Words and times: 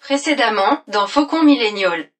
Précédemment, 0.00 0.82
dans 0.88 1.06
Faucon 1.06 1.42
Millennial. 1.42 2.10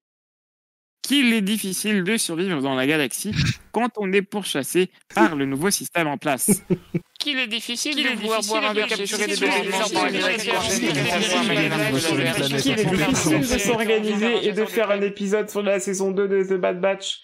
Qu'il 1.02 1.32
est 1.32 1.42
difficile 1.42 2.02
de 2.02 2.16
survivre 2.16 2.60
dans 2.60 2.74
la 2.74 2.84
galaxie 2.86 3.32
quand 3.70 3.90
on 3.96 4.12
est 4.12 4.22
pourchassé 4.22 4.90
par 5.14 5.36
le 5.36 5.46
nouveau 5.46 5.70
système 5.70 6.08
en 6.08 6.18
place. 6.18 6.62
Qu'il 7.20 7.38
est 7.38 7.46
difficile 7.46 7.96
de 7.96 8.20
pouvoir 8.20 8.40
boire 8.42 8.64
un 8.64 8.74
de 8.74 8.80
verre 8.80 8.88
capturer 8.88 9.26
des 9.26 9.34
Qu'il 9.34 9.46
est 12.78 12.84
difficile 12.84 13.40
de 13.40 13.58
s'organiser 13.58 14.48
et 14.48 14.52
de 14.52 14.64
faire 14.64 14.90
un 14.90 15.00
épisode 15.00 15.48
sur 15.48 15.62
la 15.62 15.78
saison 15.78 16.10
2 16.10 16.28
de 16.28 16.42
The 16.42 16.60
Bad 16.60 16.80
Batch. 16.80 17.20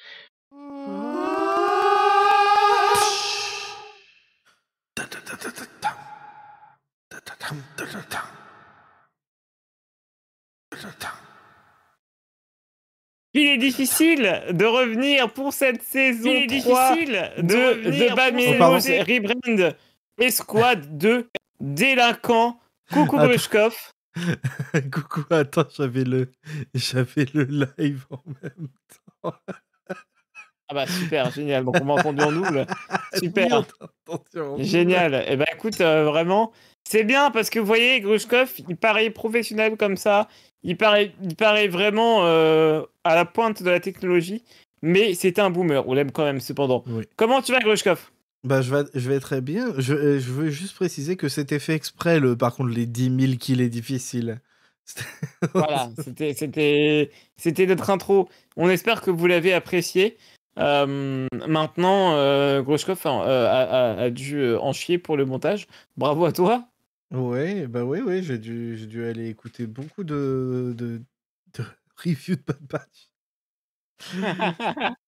Il 13.34 13.48
est 13.48 13.58
difficile 13.58 14.42
de 14.50 14.64
revenir 14.64 15.32
pour 15.32 15.52
cette 15.52 15.82
saison 15.82 16.30
Il 16.30 16.52
est 16.52 16.60
3 16.60 16.94
difficile 16.94 17.32
de 17.38 17.42
de. 17.42 17.90
Millennials 18.34 19.04
Rebrand 19.08 19.76
Esquad 20.18 20.98
de 20.98 21.28
délinquants. 21.60 22.60
Coucou. 22.92 23.16
Brushkov. 23.16 23.74
Coucou, 24.92 25.22
attends, 25.30 25.64
j'avais 25.74 26.04
le, 26.04 26.30
j'avais 26.74 27.26
le 27.32 27.44
live 27.78 28.04
en 28.10 28.22
même 28.42 28.68
temps. 29.22 29.34
Ah 30.68 30.74
bah 30.74 30.86
super, 30.86 31.30
génial. 31.30 31.64
Donc 31.64 31.76
on 31.80 31.84
m'a 31.84 31.94
entendu 31.94 32.22
en 32.22 32.32
double. 32.32 32.66
Super. 33.14 33.62
Génial. 34.58 35.22
Et 35.28 35.36
ben 35.36 35.44
écoute, 35.54 35.80
euh, 35.82 36.04
vraiment, 36.04 36.52
c'est 36.84 37.04
bien 37.04 37.30
parce 37.30 37.50
que 37.50 37.58
vous 37.58 37.66
voyez, 37.66 38.00
Grushkov, 38.00 38.54
il 38.68 38.76
paraît 38.76 39.10
professionnel 39.10 39.76
comme 39.76 39.98
ça. 39.98 40.28
Il 40.64 40.76
paraît, 40.76 41.12
il 41.22 41.34
paraît 41.36 41.68
vraiment 41.68 42.24
euh, 42.24 42.82
à 43.04 43.14
la 43.14 43.24
pointe 43.24 43.62
de 43.62 43.70
la 43.70 43.80
technologie. 43.80 44.42
Mais 44.82 45.14
c'est 45.14 45.38
un 45.38 45.50
boomer. 45.50 45.86
On 45.88 45.94
l'aime 45.94 46.10
quand 46.12 46.24
même, 46.24 46.40
cependant. 46.40 46.82
Oui. 46.88 47.04
Comment 47.16 47.40
tu 47.42 47.52
vas, 47.52 47.60
Grushkov 47.60 48.10
Bah, 48.44 48.62
je 48.62 48.74
vais, 48.74 48.84
je 48.94 49.08
vais 49.10 49.20
très 49.20 49.40
bien. 49.40 49.72
Je, 49.78 49.94
euh, 49.94 50.18
je 50.20 50.30
veux 50.32 50.50
juste 50.50 50.74
préciser 50.74 51.16
que 51.16 51.28
c'était 51.28 51.58
fait 51.60 51.74
exprès, 51.74 52.18
le, 52.20 52.36
par 52.36 52.54
contre, 52.54 52.70
les 52.70 52.86
10 52.86 53.26
000 53.26 53.38
kills 53.38 53.60
est 53.60 53.68
difficile. 53.68 54.40
C'était- 54.84 55.04
Voilà, 55.54 55.90
c'était, 56.02 56.34
c'était, 56.34 57.10
c'était 57.36 57.66
notre 57.66 57.90
intro. 57.90 58.28
On 58.56 58.68
espère 58.68 59.00
que 59.02 59.10
vous 59.12 59.26
l'avez 59.28 59.52
apprécié. 59.52 60.16
Euh, 60.58 61.26
maintenant, 61.48 62.14
euh, 62.16 62.62
a, 62.62 64.02
a- 64.02 64.10
dû 64.10 64.54
en 64.56 64.72
chier 64.72 64.98
pour 64.98 65.16
le 65.16 65.24
montage. 65.24 65.66
Bravo 65.96 66.24
à 66.24 66.32
toi. 66.32 66.64
Ouais, 67.12 67.66
bah 67.68 67.84
oui, 67.84 68.00
oui, 68.00 68.22
j'ai 68.24 68.38
dû, 68.38 68.76
j'ai 68.76 68.86
dû 68.86 69.04
aller 69.04 69.28
écouter 69.28 69.66
beaucoup 69.66 70.02
de, 70.04 70.74
de, 70.76 71.02
de 71.54 71.64
reviews 71.96 72.36
de 72.36 72.42
Bad 72.42 72.62
Batch. 72.62 73.10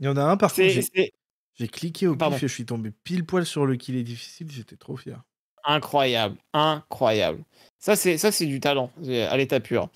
Il 0.00 0.06
y 0.06 0.08
en 0.08 0.16
a 0.16 0.22
un, 0.24 0.36
par 0.36 0.54
contre, 0.54 0.70
C'est, 0.70 0.70
j'ai, 0.70 0.82
c'est 0.82 1.12
j'ai 1.54 1.68
cliqué 1.68 2.06
au 2.06 2.16
Pardon. 2.16 2.36
pif 2.36 2.42
et 2.42 2.48
je 2.48 2.52
suis 2.54 2.66
tombé 2.66 2.90
pile 3.04 3.24
poil 3.26 3.46
sur 3.46 3.66
le 3.66 3.76
kill 3.76 3.96
est 3.96 4.02
difficile, 4.02 4.50
j'étais 4.50 4.76
trop 4.76 4.96
fier. 4.96 5.22
incroyable, 5.64 6.36
incroyable. 6.52 7.44
Ça, 7.78 7.96
c'est, 7.96 8.18
ça, 8.18 8.32
c'est 8.32 8.46
du 8.46 8.60
talent 8.60 8.90
c'est 9.02 9.22
à 9.22 9.36
l'état 9.36 9.60
pur. 9.60 9.88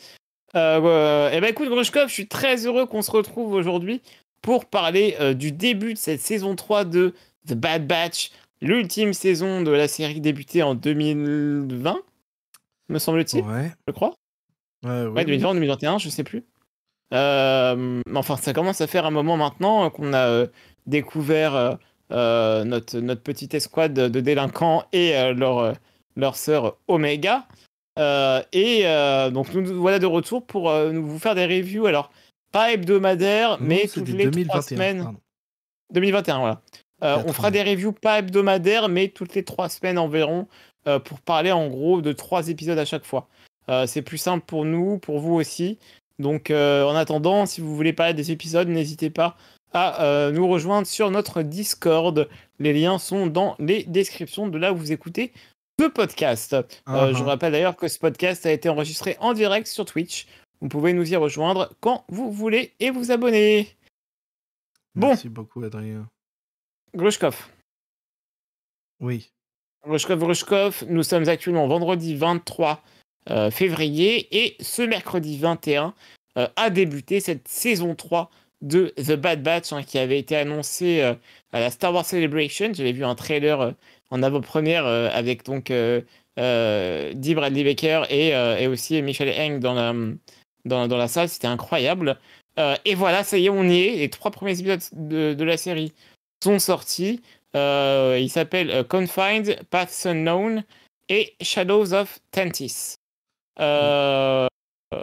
Euh, 0.57 0.81
euh, 0.83 1.31
eh 1.33 1.41
ben 1.41 1.49
écoute, 1.51 1.69
Grushkov, 1.69 2.09
je 2.09 2.15
suis 2.15 2.29
très 2.29 2.67
heureux 2.67 2.87
qu'on 2.87 3.03
se 3.03 3.11
retrouve 3.11 3.53
aujourd'hui 3.55 4.03
pour 4.43 4.67
parler 4.67 5.17
euh, 5.21 5.35
du 5.35 5.53
début 5.53 5.95
de 5.95 5.99
cette 5.99 6.21
saison 6.21 6.57
3 6.57 6.85
de 6.85 7.15
The 7.49 7.55
Bad 7.55 7.87
Batch, 7.87 8.33
l'ultime 8.61 9.13
saison 9.13 9.63
de 9.63 9.71
la 9.71 9.89
série 9.89 10.21
débutée 10.21 10.63
en 10.63 10.75
2020, 10.75 11.99
me 12.89 12.99
semble-t-il, 12.99 13.45
Ouais. 13.45 13.73
je 13.87 13.93
crois. 13.93 14.15
Ouais, 14.85 15.03
oui, 15.03 15.09
Ouais, 15.09 15.25
2020 15.25 15.51
ou 15.51 15.55
2021, 15.55 15.99
je 15.99 16.09
sais 16.09 16.25
plus. 16.25 16.45
Euh, 17.15 18.01
enfin, 18.15 18.37
ça 18.37 18.53
commence 18.53 18.81
à 18.81 18.87
faire 18.87 19.07
un 19.07 19.11
moment 19.11 19.37
maintenant 19.37 19.89
qu'on 19.91 20.13
a 20.13 20.27
euh, 20.29 20.47
découvert 20.87 21.55
euh, 21.55 21.75
euh, 22.13 22.65
notre, 22.65 22.99
notre 22.99 23.23
petite 23.23 23.55
escouade 23.55 23.93
de, 23.95 24.21
délinquants 24.21 24.85
et 24.93 25.17
euh, 25.17 25.33
leur, 25.33 25.59
euh, 25.59 25.73
leur 26.17 26.37
sœur 26.37 26.77
Omega. 26.89 27.47
Euh, 27.99 28.43
et 28.53 28.83
euh, 28.85 29.31
donc, 29.31 29.55
nous 29.55 29.63
nous 29.63 29.81
voilà 29.81 29.99
de 29.99 30.07
retour 30.07 30.45
pour 30.47 30.69
euh, 30.71 30.93
nous 30.93 31.07
vous 31.07 31.19
faire 31.19 31.35
des 31.35 31.47
reviews. 31.47 31.87
Alors, 31.87 32.11
pas 32.53 32.73
hebdomadaires, 32.73 33.53
Non, 33.61 33.67
mais 33.67 33.89
toutes 33.93 34.09
les 34.09 34.25
2021, 34.25 34.45
trois 34.49 34.63
semaines. 34.63 35.03
pardon. 35.05 35.19
2021, 35.93 36.39
voilà. 36.39 36.61
Euh, 37.03 37.23
on 37.27 37.33
fera 37.33 37.51
des 37.51 37.63
reviews 37.63 37.93
pas 37.93 38.19
hebdomadaires, 38.19 38.89
mais 38.89 39.09
toutes 39.09 39.35
les 39.35 39.45
trois 39.45 39.69
semaines 39.69 39.99
environ, 39.99 40.47
euh, 40.89 40.99
pour 40.99 41.21
parler 41.21 41.53
en 41.53 41.69
gros 41.69 42.01
de 42.01 42.13
trois 42.13 42.49
épisodes 42.49 42.79
à 42.79 42.85
chaque 42.85 43.05
fois. 43.05 43.29
Euh, 43.69 43.87
c'est 43.87 44.03
plus 44.03 44.19
simple 44.19 44.45
pour 44.47 44.65
nous, 44.65 44.99
pour 44.99 45.19
vous 45.19 45.35
aussi. 45.35 45.79
Donc 46.19 46.51
en 46.51 46.95
attendant, 46.95 47.45
si 47.45 47.61
vous 47.61 47.77
voulez 47.77 47.93
parler 47.93 48.15
des 48.15 48.31
épisodes, 48.31 48.69
n'hésitez 48.69 49.11
pas 49.11 49.37
à 49.75 50.31
nous 50.33 50.49
rejoindre 50.49 50.87
sur 50.87 51.11
notre 51.11 51.43
Discord. 51.43 52.27
Les 52.59 52.73
liens 52.73 52.99
sont 52.99 53.27
dans 53.27 53.55
les 53.59 53.83
descriptions 53.85 54.49
de 54.49 54.57
là 54.57 54.73
où 54.73 54.77
vous 54.77 54.93
écoutez 54.93 55.35
ce 55.79 55.89
podcast. 55.89 56.57
Ah, 56.87 57.13
je 57.13 57.19
vous 57.19 57.27
rappelle 57.27 57.53
d'ailleurs 57.53 57.77
que 57.77 57.89
ce 57.89 57.99
podcast 57.99 58.47
a 58.47 58.53
été 58.53 58.71
enregistré 58.71 59.19
en 59.21 59.35
direct 59.35 59.67
sur 59.67 59.85
Twitch. 59.85 60.27
Vous 60.63 60.69
pouvez 60.69 60.95
nous 60.95 61.13
y 61.13 61.17
rejoindre 61.17 61.71
quand 61.81 62.07
vous 62.09 62.33
voulez 62.33 62.73
et 62.81 62.89
vous 62.89 63.11
abonner. 63.11 63.69
Bon. 64.95 65.09
Merci 65.09 65.29
beaucoup, 65.29 65.63
Adrien. 65.63 66.09
Grushkov. 66.97 67.49
Oui. 69.01 69.31
Rushkov, 69.83 70.25
Rushkov, 70.25 70.85
nous 70.89 71.03
sommes 71.03 71.29
actuellement 71.29 71.69
vendredi 71.69 72.17
23 72.17 72.83
euh, 73.31 73.51
février 73.51 74.29
et 74.33 74.57
ce 74.61 74.83
mercredi 74.83 75.39
21 75.39 75.95
euh, 76.39 76.49
a 76.57 76.71
débuté 76.71 77.21
cette 77.21 77.47
saison 77.47 77.95
3 77.95 78.31
de 78.63 78.93
The 78.97 79.13
Bad 79.13 79.43
Batch 79.43 79.73
hein, 79.73 79.83
qui 79.83 79.99
avait 79.99 80.19
été 80.19 80.37
annoncée 80.37 81.03
euh, 81.03 81.15
à 81.53 81.61
la 81.61 81.71
Star 81.71 81.93
Wars 81.93 82.05
Celebration. 82.05 82.73
J'avais 82.73 82.93
vu 82.93 83.05
un 83.05 83.15
trailer 83.15 83.61
euh, 83.61 83.73
en 84.11 84.23
avant-première 84.23 84.87
euh, 84.87 85.09
avec 85.13 85.45
donc 85.45 85.71
Dee 85.71 87.35
Bradley 87.35 87.65
Baker 87.65 88.05
et, 88.11 88.29
et 88.29 88.67
aussi 88.67 89.01
Michel 89.01 89.29
Heng 89.29 89.59
dans 89.59 89.75
la, 89.75 89.95
dans, 90.65 90.87
dans 90.87 90.97
la 90.97 91.09
salle. 91.09 91.29
C'était 91.29 91.47
incroyable. 91.47 92.19
Et 92.85 92.95
voilà, 92.95 93.25
ça 93.25 93.39
y 93.39 93.47
est, 93.47 93.51
on 93.51 93.65
y 93.65 93.81
est. 93.81 93.97
Les 93.97 94.11
trois 94.11 94.31
premiers 94.31 94.59
épisodes 94.59 94.83
de, 94.93 95.33
de 95.33 95.45
la 95.45 95.57
série 95.57 95.95
sont 96.43 96.59
sortis. 96.59 97.23
Euh, 97.55 98.19
il 98.21 98.31
s'appelle 98.31 98.71
euh, 98.71 98.85
Confined, 98.85 99.59
Paths 99.71 100.07
Unknown 100.07 100.65
et 101.09 101.35
Shadows 101.41 101.95
of 101.95 102.19
Tentis. 102.31 102.97
Euh, 103.61 104.47
euh, 104.93 105.03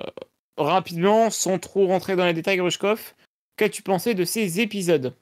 rapidement, 0.57 1.29
sans 1.29 1.57
trop 1.57 1.87
rentrer 1.87 2.15
dans 2.15 2.25
les 2.25 2.33
détails, 2.33 2.57
Grushkov, 2.57 3.13
qu'as-tu 3.57 3.81
pensé 3.81 4.13
de 4.13 4.25
ces 4.25 4.59
épisodes? 4.59 5.15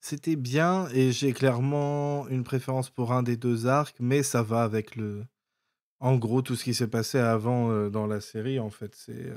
C'était 0.00 0.36
bien 0.36 0.88
et 0.94 1.12
j'ai 1.12 1.32
clairement 1.32 2.28
une 2.28 2.44
préférence 2.44 2.90
pour 2.90 3.12
un 3.12 3.22
des 3.22 3.36
deux 3.36 3.66
arcs, 3.66 3.96
mais 3.98 4.22
ça 4.22 4.42
va 4.42 4.62
avec 4.62 4.96
le. 4.96 5.24
En 5.98 6.16
gros, 6.16 6.42
tout 6.42 6.56
ce 6.56 6.64
qui 6.64 6.74
s'est 6.74 6.88
passé 6.88 7.18
avant 7.18 7.88
dans 7.88 8.06
la 8.06 8.20
série, 8.20 8.58
en 8.58 8.70
fait, 8.70 8.94
c'est. 8.94 9.32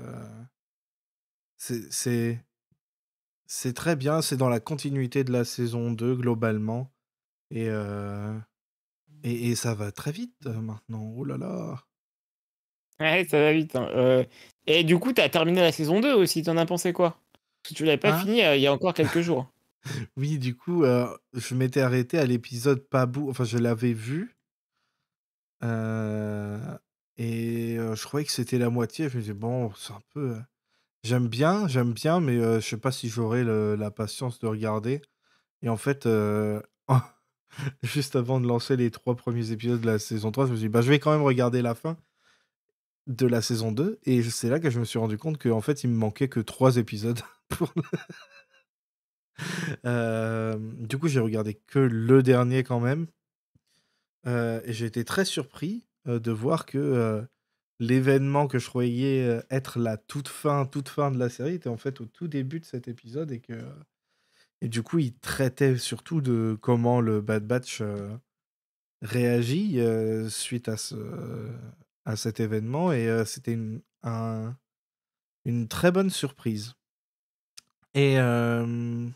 c'est- 1.58 2.40
C'est. 3.52 3.74
Très 3.74 3.96
bien, 3.96 4.22
c'est 4.22 4.38
dans 4.38 4.48
la 4.50 4.60
continuité 4.60 5.24
de 5.24 5.32
la 5.32 5.44
saison 5.44 5.92
2, 5.92 6.16
globalement. 6.16 6.94
Et, 7.52 7.68
euh, 7.68 8.38
et, 9.24 9.50
et 9.50 9.56
ça 9.56 9.74
va 9.74 9.92
très 9.92 10.12
vite 10.12 10.46
maintenant. 10.46 11.12
Oh 11.18 11.26
là 11.26 11.38
là. 11.38 11.84
Ouais, 13.00 13.26
ça 13.30 13.40
va 13.40 13.54
vite. 13.54 13.76
hein. 13.76 13.88
Euh, 13.96 14.24
et 14.68 14.84
du 14.84 15.00
coup, 15.00 15.14
tu 15.14 15.22
as 15.22 15.30
terminé 15.30 15.62
la 15.62 15.72
saison 15.72 16.00
2 16.00 16.14
aussi, 16.14 16.44
t'en 16.44 16.58
as 16.58 16.66
pensé 16.66 16.94
quoi? 16.94 17.20
Parce 17.64 17.74
que 17.74 17.78
tu 17.78 17.86
l'avais 17.86 17.98
pas 17.98 18.14
Hein? 18.14 18.20
fini 18.20 18.44
euh, 18.44 18.56
il 18.56 18.62
y 18.62 18.68
a 18.68 18.74
encore 18.74 18.94
quelques 18.94 19.22
jours. 19.22 19.52
Oui, 20.18 20.38
du 20.38 20.56
coup, 20.56 20.84
je 20.84 21.56
m'étais 21.56 21.82
arrêté 21.82 22.18
à 22.20 22.26
l'épisode 22.26 22.82
pas 22.88 23.06
bout. 23.06 23.30
Enfin, 23.30 23.46
je 23.46 23.58
l'avais 23.58 23.94
vu. 23.94 24.36
et 27.18 27.78
je 27.78 28.04
croyais 28.06 28.26
que 28.26 28.32
c'était 28.32 28.58
la 28.58 28.70
moitié. 28.70 29.10
Je 29.10 29.18
me 29.18 29.22
disais, 29.22 29.34
bon, 29.34 29.74
c'est 29.76 29.94
un 29.94 30.02
peu. 30.14 30.38
J'aime 31.04 31.28
bien, 31.28 31.68
j'aime 31.68 31.94
bien, 31.94 32.20
mais 32.20 32.38
euh, 32.38 32.60
je 32.60 32.68
sais 32.68 32.78
pas 32.78 32.92
si 32.92 33.10
j'aurai 33.10 33.44
la 33.44 33.92
patience 33.92 34.40
de 34.40 34.48
regarder. 34.48 35.02
Et 35.64 35.70
en 35.70 35.78
fait, 35.78 36.08
juste 37.84 38.16
avant 38.16 38.40
de 38.40 38.48
lancer 38.48 38.76
les 38.78 38.92
trois 38.92 39.16
premiers 39.16 39.52
épisodes 39.52 39.82
de 39.82 39.86
la 39.88 40.00
saison 40.00 40.32
3, 40.32 40.46
je 40.46 40.52
me 40.52 40.58
suis 40.58 40.66
dit, 40.68 40.70
bah, 40.70 40.82
je 40.82 40.90
vais 40.90 41.00
quand 41.00 41.12
même 41.12 41.24
regarder 41.24 41.62
la 41.62 41.76
fin 41.76 41.98
de 43.08 43.26
la 43.28 43.42
saison 43.42 43.72
2. 43.72 44.00
Et 44.06 44.22
c'est 44.24 44.50
là 44.50 44.60
que 44.60 44.70
je 44.70 44.80
me 44.80 44.86
suis 44.86 45.00
rendu 45.00 45.18
compte 45.18 45.38
qu'en 45.42 45.62
fait, 45.62 45.84
il 45.84 45.90
me 45.90 45.96
manquait 45.98 46.30
que 46.30 46.40
trois 46.40 46.78
épisodes 46.78 47.20
pour 47.50 47.72
le- 47.76 47.84
du 50.88 50.98
coup, 50.98 51.08
j'ai 51.08 51.20
regardé 51.20 51.56
que 51.68 51.80
le 51.80 52.24
dernier 52.24 52.64
quand 52.64 52.80
même. 52.80 53.08
Et 54.26 54.74
j'ai 54.74 54.86
été 54.86 55.04
très 55.04 55.26
surpris 55.26 55.86
de 56.06 56.32
voir 56.32 56.66
que 56.66 57.26
l'événement 57.80 58.48
que 58.48 58.60
je 58.60 58.68
croyais 58.68 59.24
euh, 59.28 59.42
être 59.50 59.80
la 59.80 59.98
toute 59.98 60.28
fin, 60.28 60.66
toute 60.66 60.90
fin 60.90 61.12
de 61.12 61.18
la 61.20 61.30
série 61.30 61.56
était 61.56 61.70
en 61.70 61.78
fait 61.78 62.02
au 62.02 62.06
tout 62.06 62.28
début 62.28 62.60
de 62.60 62.66
cet 62.66 62.88
épisode 62.88 63.32
et 63.32 63.40
que 63.40 63.54
et 64.62 64.68
du 64.68 64.84
coup, 64.84 65.00
il 65.00 65.18
traitait 65.18 65.78
surtout 65.78 66.22
de 66.22 66.58
comment 66.62 67.02
le 67.02 67.22
Bad 67.22 67.48
Batch 67.48 67.80
euh, 67.82 68.18
réagit 69.02 69.80
euh, 69.80 70.30
suite 70.30 70.70
à 70.70 70.78
ce 70.78 70.96
à 72.06 72.16
cet 72.16 72.40
événement 72.40 72.92
et 72.92 73.24
c'était 73.26 73.54
une, 73.54 73.82
un- 74.04 74.58
une 75.46 75.68
très 75.68 75.92
bonne 75.92 76.10
surprise. 76.10 76.74
Et 77.94 78.16
je 78.16 79.12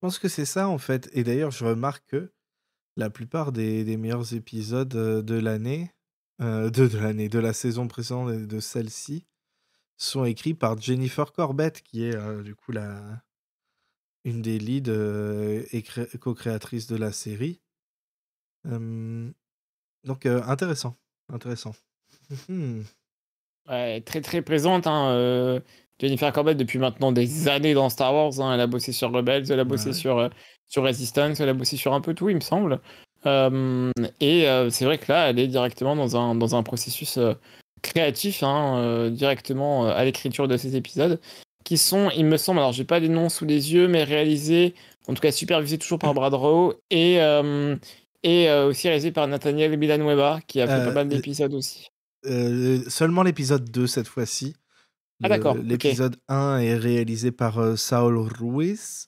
pense 0.00 0.18
que 0.18 0.28
c'est 0.28 0.44
ça 0.44 0.68
en 0.68 0.78
fait. 0.78 1.08
Et 1.12 1.24
d'ailleurs, 1.24 1.50
je 1.50 1.64
remarque 1.64 2.04
que 2.08 2.32
la 2.96 3.10
plupart 3.10 3.52
des, 3.52 3.84
des 3.84 3.96
meilleurs 3.96 4.34
épisodes 4.34 4.88
de 4.88 5.34
l'année, 5.38 5.92
euh, 6.42 6.68
de, 6.70 6.86
de 6.86 6.98
l'année, 6.98 7.28
de 7.28 7.38
la 7.38 7.52
saison 7.52 7.88
précédente 7.88 8.30
et 8.32 8.46
de 8.46 8.60
celle-ci, 8.60 9.24
sont 9.96 10.24
écrits 10.24 10.54
par 10.54 10.80
Jennifer 10.80 11.32
Corbett, 11.32 11.80
qui 11.82 12.04
est 12.04 12.16
euh, 12.16 12.42
du 12.42 12.54
coup 12.54 12.72
la, 12.72 13.22
une 14.24 14.42
des 14.42 14.58
leads 14.58 14.90
euh, 14.90 15.62
co-créatrices 16.20 16.88
de 16.88 16.96
la 16.96 17.12
série. 17.12 17.60
Donc 18.64 20.26
euh, 20.26 20.42
intéressant, 20.44 20.96
intéressant. 21.28 21.74
Ouais, 23.68 24.00
très 24.00 24.20
très 24.20 24.42
présente, 24.42 24.86
hein, 24.86 25.60
Jennifer 26.00 26.32
Corbett 26.32 26.56
depuis 26.56 26.78
maintenant 26.80 27.12
des 27.12 27.46
années 27.48 27.74
dans 27.74 27.88
Star 27.88 28.12
Wars. 28.12 28.40
hein. 28.40 28.54
Elle 28.54 28.60
a 28.60 28.66
bossé 28.66 28.90
sur 28.92 29.12
Rebels, 29.12 29.50
elle 29.52 29.60
a 29.60 29.64
bossé 29.64 29.88
Ouais. 29.88 29.92
sur, 29.92 30.30
sur 30.66 30.82
Resistance, 30.82 31.38
elle 31.38 31.48
a 31.48 31.54
bossé 31.54 31.76
sur 31.76 31.92
un 31.94 32.00
peu 32.00 32.14
tout, 32.14 32.28
il 32.28 32.34
me 32.34 32.40
semble. 32.40 32.80
Euh, 33.26 33.90
et 34.20 34.48
euh, 34.48 34.70
c'est 34.70 34.84
vrai 34.84 34.98
que 34.98 35.10
là, 35.10 35.30
elle 35.30 35.38
est 35.38 35.46
directement 35.46 35.96
dans 35.96 36.16
un, 36.16 36.34
dans 36.34 36.56
un 36.56 36.62
processus 36.62 37.18
euh, 37.18 37.34
créatif, 37.82 38.42
hein, 38.42 39.10
directement 39.10 39.86
à 39.86 40.04
l'écriture 40.04 40.46
de 40.46 40.56
ces 40.56 40.76
épisodes, 40.76 41.20
qui 41.64 41.78
sont, 41.78 42.10
il 42.16 42.26
me 42.26 42.36
semble, 42.36 42.60
alors 42.60 42.72
j'ai 42.72 42.84
pas 42.84 43.00
les 43.00 43.08
noms 43.08 43.28
sous 43.28 43.44
les 43.44 43.72
yeux, 43.72 43.88
mais 43.88 44.04
réalisés, 44.04 44.74
en 45.08 45.14
tout 45.14 45.20
cas 45.20 45.32
supervisés 45.32 45.78
toujours 45.78 45.98
par 45.98 46.14
Brad 46.14 46.32
Rowe, 46.32 46.74
et, 46.90 47.16
et 48.22 48.50
aussi 48.52 48.86
réalisés 48.86 49.10
par 49.10 49.26
Nathaniel 49.26 49.76
Villanueva, 49.76 50.38
qui 50.46 50.60
a 50.60 50.68
fait 50.68 50.84
pas 50.84 50.92
mal 50.92 51.08
d'épisodes 51.08 51.54
aussi. 51.54 51.92
Euh, 52.26 52.82
seulement 52.88 53.22
l'épisode 53.22 53.70
2 53.70 53.86
cette 53.86 54.06
fois-ci. 54.06 54.54
Ah, 55.22 55.28
d'accord. 55.28 55.56
L'épisode 55.56 56.16
1 56.28 56.58
est 56.58 56.76
réalisé 56.76 57.32
par 57.32 57.58
euh, 57.58 57.76
Saul 57.76 58.18
Ruiz. 58.18 59.06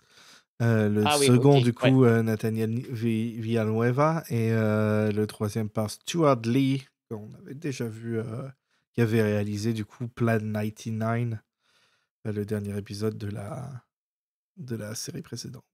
Euh, 0.63 0.89
le 0.89 1.03
Ah 1.07 1.17
oui, 1.19 1.27
second, 1.27 1.61
du 1.61 1.73
coup, 1.75 2.05
euh, 2.05 2.23
Nathaniel 2.23 2.71
Vi- 2.91 3.41
Villanueva. 3.41 4.23
Et 4.29 4.53
euh, 4.53 5.11
le 5.11 5.27
troisième 5.27 5.69
par 5.69 5.91
Stuart 5.91 6.41
Lee, 6.45 6.87
qu'on 7.11 7.33
avait 7.35 7.55
déjà 7.55 7.87
vu, 7.87 8.21
qui 8.93 9.01
avait 9.01 9.23
réalisé, 9.23 9.73
du 9.73 9.85
coup, 9.85 10.07
Plan 10.09 10.39
99, 10.39 11.39
euh, 12.27 12.33
le 12.33 12.45
dernier 12.47 12.77
épisode 12.79 13.19
de 13.19 13.29
la, 13.29 13.69
de 14.57 14.77
la 14.77 14.95
série 14.95 15.23
précédente. 15.23 15.65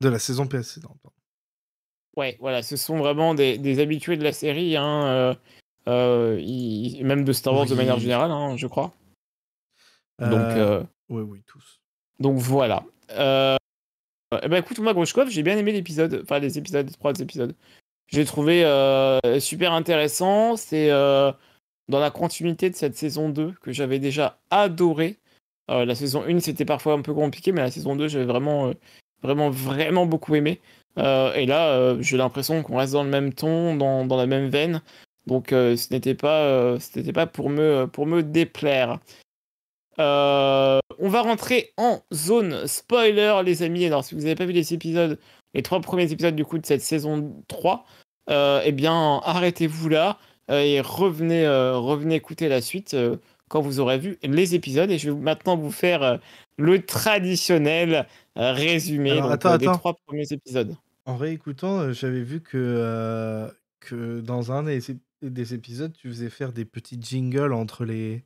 De 0.00 0.08
la 0.08 0.18
saison 0.18 0.46
précédente. 0.46 0.98
pardon. 1.02 1.16
Ouais, 2.16 2.36
voilà, 2.40 2.62
ce 2.62 2.76
sont 2.76 2.96
vraiment 2.98 3.34
des, 3.34 3.58
des 3.58 3.78
habitués 3.80 4.16
de 4.16 4.24
la 4.24 4.32
série, 4.32 4.76
hein, 4.76 5.36
euh, 5.86 6.42
même 7.02 7.24
de 7.24 7.32
Star 7.32 7.54
Wars 7.54 7.66
de 7.66 7.74
manière 7.74 7.98
générale, 7.98 8.30
hein, 8.30 8.56
je 8.56 8.66
crois. 8.66 8.94
Donc, 10.18 10.30
euh, 10.56 10.82
Oui, 11.10 11.22
oui, 11.22 11.42
tous. 11.46 11.80
donc 12.18 12.38
voilà. 12.38 12.84
Eh 14.32 14.48
ben 14.48 14.58
écoute, 14.58 14.78
moi, 14.80 14.92
Grushkov, 14.92 15.30
j'ai 15.30 15.42
bien 15.42 15.56
aimé 15.56 15.72
l'épisode, 15.72 16.20
enfin 16.22 16.40
les 16.40 16.58
épisodes, 16.58 16.86
les 16.86 16.92
trois 16.92 17.14
épisodes. 17.20 17.54
J'ai 18.08 18.24
trouvé 18.24 18.64
euh, 18.64 19.40
super 19.40 19.72
intéressant. 19.72 20.56
C'est 20.56 20.90
euh, 20.90 21.32
dans 21.88 22.00
la 22.00 22.10
continuité 22.10 22.70
de 22.70 22.74
cette 22.74 22.96
saison 22.96 23.28
2 23.28 23.54
que 23.62 23.72
j'avais 23.72 23.98
déjà 23.98 24.38
adoré. 24.50 25.18
Euh, 25.70 25.84
la 25.84 25.94
saison 25.94 26.24
1, 26.26 26.40
c'était 26.40 26.64
parfois 26.64 26.94
un 26.94 27.02
peu 27.02 27.14
compliqué, 27.14 27.52
mais 27.52 27.60
la 27.60 27.70
saison 27.70 27.94
2, 27.94 28.08
j'avais 28.08 28.24
vraiment, 28.24 28.72
vraiment, 29.22 29.50
vraiment 29.50 30.06
beaucoup 30.06 30.34
aimé. 30.34 30.60
Et 30.96 31.46
là, 31.46 32.00
j'ai 32.00 32.16
l'impression 32.16 32.62
qu'on 32.62 32.78
reste 32.78 32.94
dans 32.94 33.04
le 33.04 33.10
même 33.10 33.34
ton, 33.34 33.76
dans, 33.76 34.16
la 34.16 34.26
même 34.26 34.48
veine. 34.48 34.80
Donc, 35.26 35.48
ce 35.50 35.92
n'était 35.92 36.14
pas, 36.14 36.78
pas 37.14 37.26
pour 37.26 37.50
me, 37.50 37.86
pour 37.86 38.06
me 38.06 38.22
déplaire. 38.22 38.98
Euh, 39.98 40.78
on 40.98 41.08
va 41.08 41.22
rentrer 41.22 41.72
en 41.76 42.02
zone 42.12 42.66
spoiler, 42.66 43.40
les 43.44 43.62
amis. 43.62 43.84
Alors, 43.86 44.04
si 44.04 44.14
vous 44.14 44.22
n'avez 44.22 44.34
pas 44.34 44.44
vu 44.46 44.52
les 44.52 44.74
épisodes, 44.74 45.18
les 45.54 45.62
trois 45.62 45.80
premiers 45.80 46.10
épisodes 46.10 46.34
du 46.36 46.44
coup 46.44 46.58
de 46.58 46.66
cette 46.66 46.82
saison 46.82 47.34
3, 47.48 47.86
euh, 48.30 48.60
eh 48.64 48.72
bien, 48.72 49.20
arrêtez-vous 49.24 49.88
là 49.88 50.18
euh, 50.50 50.60
et 50.60 50.80
revenez, 50.80 51.44
euh, 51.46 51.76
revenez 51.78 52.16
écouter 52.16 52.48
la 52.48 52.60
suite 52.60 52.96
quand 53.48 53.60
vous 53.60 53.80
aurez 53.80 53.98
vu 53.98 54.18
les 54.22 54.54
épisodes. 54.54 54.90
Et 54.90 54.98
je 54.98 55.10
vais 55.10 55.16
maintenant 55.18 55.56
vous 55.56 55.70
faire 55.70 56.18
le 56.58 56.84
traditionnel 56.84 58.06
résumé 58.36 59.12
Alors, 59.12 59.24
donc, 59.24 59.32
attends, 59.32 59.56
des 59.58 59.66
attends. 59.66 59.78
trois 59.78 59.94
premiers 60.06 60.30
épisodes. 60.32 60.76
En 61.06 61.16
réécoutant, 61.16 61.92
j'avais 61.92 62.22
vu 62.22 62.40
que, 62.40 63.48
que 63.80 64.20
dans 64.20 64.52
un 64.52 64.64
des, 64.64 64.80
ép- 64.92 64.98
des 65.22 65.54
épisodes, 65.54 65.92
tu 65.92 66.08
faisais 66.08 66.30
faire 66.30 66.52
des 66.52 66.64
petits 66.64 66.98
jingles 67.00 67.52
entre 67.52 67.84
les, 67.84 68.24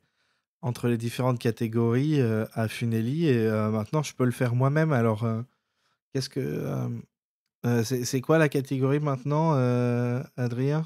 entre 0.61 0.87
les 0.87 0.97
différentes 0.97 1.39
catégories 1.39 2.19
euh, 2.21 2.45
à 2.53 2.67
Funeli 2.67 3.27
et 3.27 3.37
euh, 3.47 3.69
maintenant 3.69 4.03
je 4.03 4.13
peux 4.13 4.25
le 4.25 4.31
faire 4.31 4.55
moi-même. 4.55 4.91
Alors, 4.93 5.23
euh, 5.23 5.41
qu'est-ce 6.13 6.29
que. 6.29 6.63
c'est 7.83 8.05
c'est 8.05 8.21
quoi 8.21 8.37
la 8.37 8.49
catégorie 8.49 8.99
maintenant, 8.99 9.53
Adrien? 10.37 10.85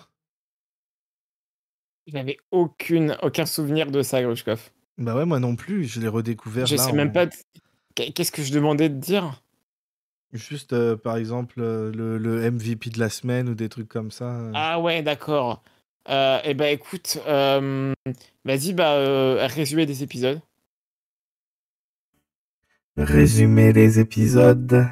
Je 2.07 2.13
n'avais 2.13 2.37
aucune, 2.51 3.17
aucun 3.23 3.45
souvenir 3.45 3.89
de 3.89 4.01
ça, 4.03 4.21
Grushkov. 4.21 4.69
Bah 4.97 5.15
ouais, 5.15 5.25
moi 5.25 5.39
non 5.39 5.55
plus, 5.55 5.85
je 5.85 5.99
l'ai 5.99 6.07
redécouvert 6.07 6.67
Je 6.67 6.75
là. 6.75 6.83
sais 6.83 6.93
même 6.93 7.09
en- 7.09 7.11
pas. 7.11 7.27
Qu- 7.27 8.11
Qu'est-ce 8.13 8.31
que 8.31 8.43
je 8.43 8.53
demandais 8.53 8.89
de 8.89 8.95
dire? 8.99 9.41
Juste 10.33 10.95
par 10.97 11.15
exemple 11.17 11.59
le, 11.59 12.17
le 12.17 12.51
MVP 12.51 12.89
de 12.89 12.99
la 12.99 13.09
semaine 13.09 13.47
ou 13.49 13.55
des 13.55 13.69
trucs 13.69 13.87
comme 13.87 14.11
ça. 14.11 14.37
Ah 14.53 14.79
ouais, 14.79 15.01
d'accord. 15.01 15.63
Euh, 16.09 16.39
eh 16.43 16.53
ben 16.53 16.67
écoute, 16.67 17.17
euh, 17.27 17.93
vas-y, 18.43 18.73
bah, 18.73 18.93
euh, 18.93 19.47
résumé 19.47 19.85
des 19.85 20.03
épisodes. 20.03 20.39
Résumé 22.97 23.73
des 23.73 23.99
épisodes. 23.99 24.87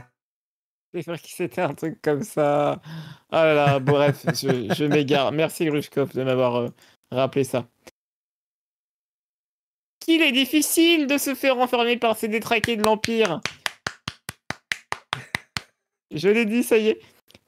C'est 0.94 1.06
vrai 1.06 1.18
que 1.18 1.28
c'était 1.28 1.62
un 1.62 1.74
truc 1.74 2.02
comme 2.02 2.24
ça. 2.24 2.82
Ah 3.32 3.46
là 3.46 3.54
là, 3.54 3.80
bref, 3.80 4.26
je, 4.28 4.74
je 4.76 4.86
m'égare. 4.86 5.32
Merci 5.32 5.66
Grushkov 5.66 6.14
de 6.14 6.24
m'avoir 6.24 6.56
euh, 6.56 6.70
rappelé 7.12 7.44
ça. 7.44 7.68
Qu'il 10.00 10.22
est 10.22 10.32
difficile 10.32 11.08
de 11.08 11.18
se 11.18 11.34
faire 11.34 11.58
enfermer 11.58 11.98
par 11.98 12.18
ces 12.18 12.28
détraqués 12.28 12.76
de 12.76 12.84
l'Empire. 12.84 13.42
Je 16.12 16.30
l'ai 16.30 16.46
dit, 16.46 16.62
ça 16.64 16.78
y 16.78 16.90
est. 16.90 17.00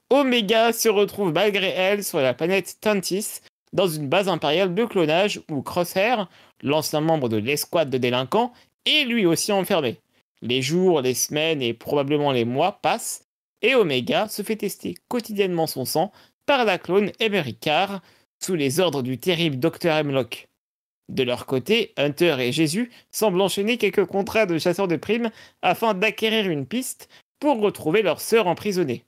Omega 0.10 0.72
se 0.72 0.90
retrouve 0.90 1.34
malgré 1.34 1.68
elle 1.68 2.04
sur 2.04 2.20
la 2.20 2.34
planète 2.34 2.78
Tantis, 2.80 3.42
dans 3.76 3.88
une 3.88 4.08
base 4.08 4.30
impériale 4.30 4.74
de 4.74 4.86
clonage 4.86 5.42
où 5.52 5.62
Crosshair, 5.62 6.30
l'ancien 6.64 7.02
membre 7.02 7.28
de 7.28 7.36
l'escouade 7.36 7.90
de 7.90 7.98
délinquants, 7.98 8.54
est 8.86 9.04
lui 9.04 9.26
aussi 9.26 9.52
enfermé. 9.52 10.00
Les 10.42 10.62
jours, 10.62 11.02
les 11.02 11.14
semaines 11.14 11.62
et 11.62 11.74
probablement 11.74 12.32
les 12.32 12.46
mois 12.46 12.80
passent, 12.82 13.26
et 13.62 13.76
Omega 13.76 14.30
se 14.30 14.44
fait 14.44 14.56
tester 14.56 14.96
quotidiennement 15.10 15.68
son 15.68 15.84
sang 15.84 16.14
par 16.46 16.64
la 16.64 16.78
clone 16.78 17.12
Emery 17.20 17.58
sous 18.42 18.56
les 18.56 18.80
ordres 18.80 19.02
du 19.02 19.18
terrible 19.18 19.60
Dr. 19.60 19.90
Hemlock. 19.90 20.48
De 21.10 21.24
leur 21.24 21.46
côté, 21.46 21.94
Hunter 21.98 22.38
et 22.40 22.54
Jésus 22.54 22.92
semblent 23.12 23.42
enchaîner 23.42 23.78
quelques 23.78 24.06
contrats 24.06 24.46
de 24.46 24.58
chasseurs 24.58 24.88
de 24.88 24.96
primes 24.96 25.32
afin 25.62 25.94
d'acquérir 25.94 26.50
une 26.50 26.66
piste 26.66 27.10
pour 27.40 27.60
retrouver 27.60 28.04
leur 28.04 28.22
sœur 28.22 28.48
emprisonnée. 28.48 29.04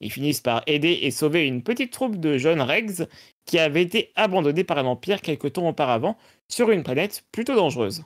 Ils 0.00 0.12
finissent 0.12 0.40
par 0.40 0.62
aider 0.66 1.00
et 1.02 1.10
sauver 1.10 1.46
une 1.46 1.62
petite 1.62 1.92
troupe 1.92 2.16
de 2.16 2.38
jeunes 2.38 2.62
Regs 2.62 3.06
qui 3.50 3.58
avait 3.58 3.82
été 3.82 4.12
abandonnée 4.14 4.62
par 4.62 4.80
l'Empire 4.80 5.22
quelque 5.22 5.48
temps 5.48 5.68
auparavant 5.68 6.16
sur 6.46 6.70
une 6.70 6.84
planète 6.84 7.24
plutôt 7.32 7.56
dangereuse. 7.56 8.04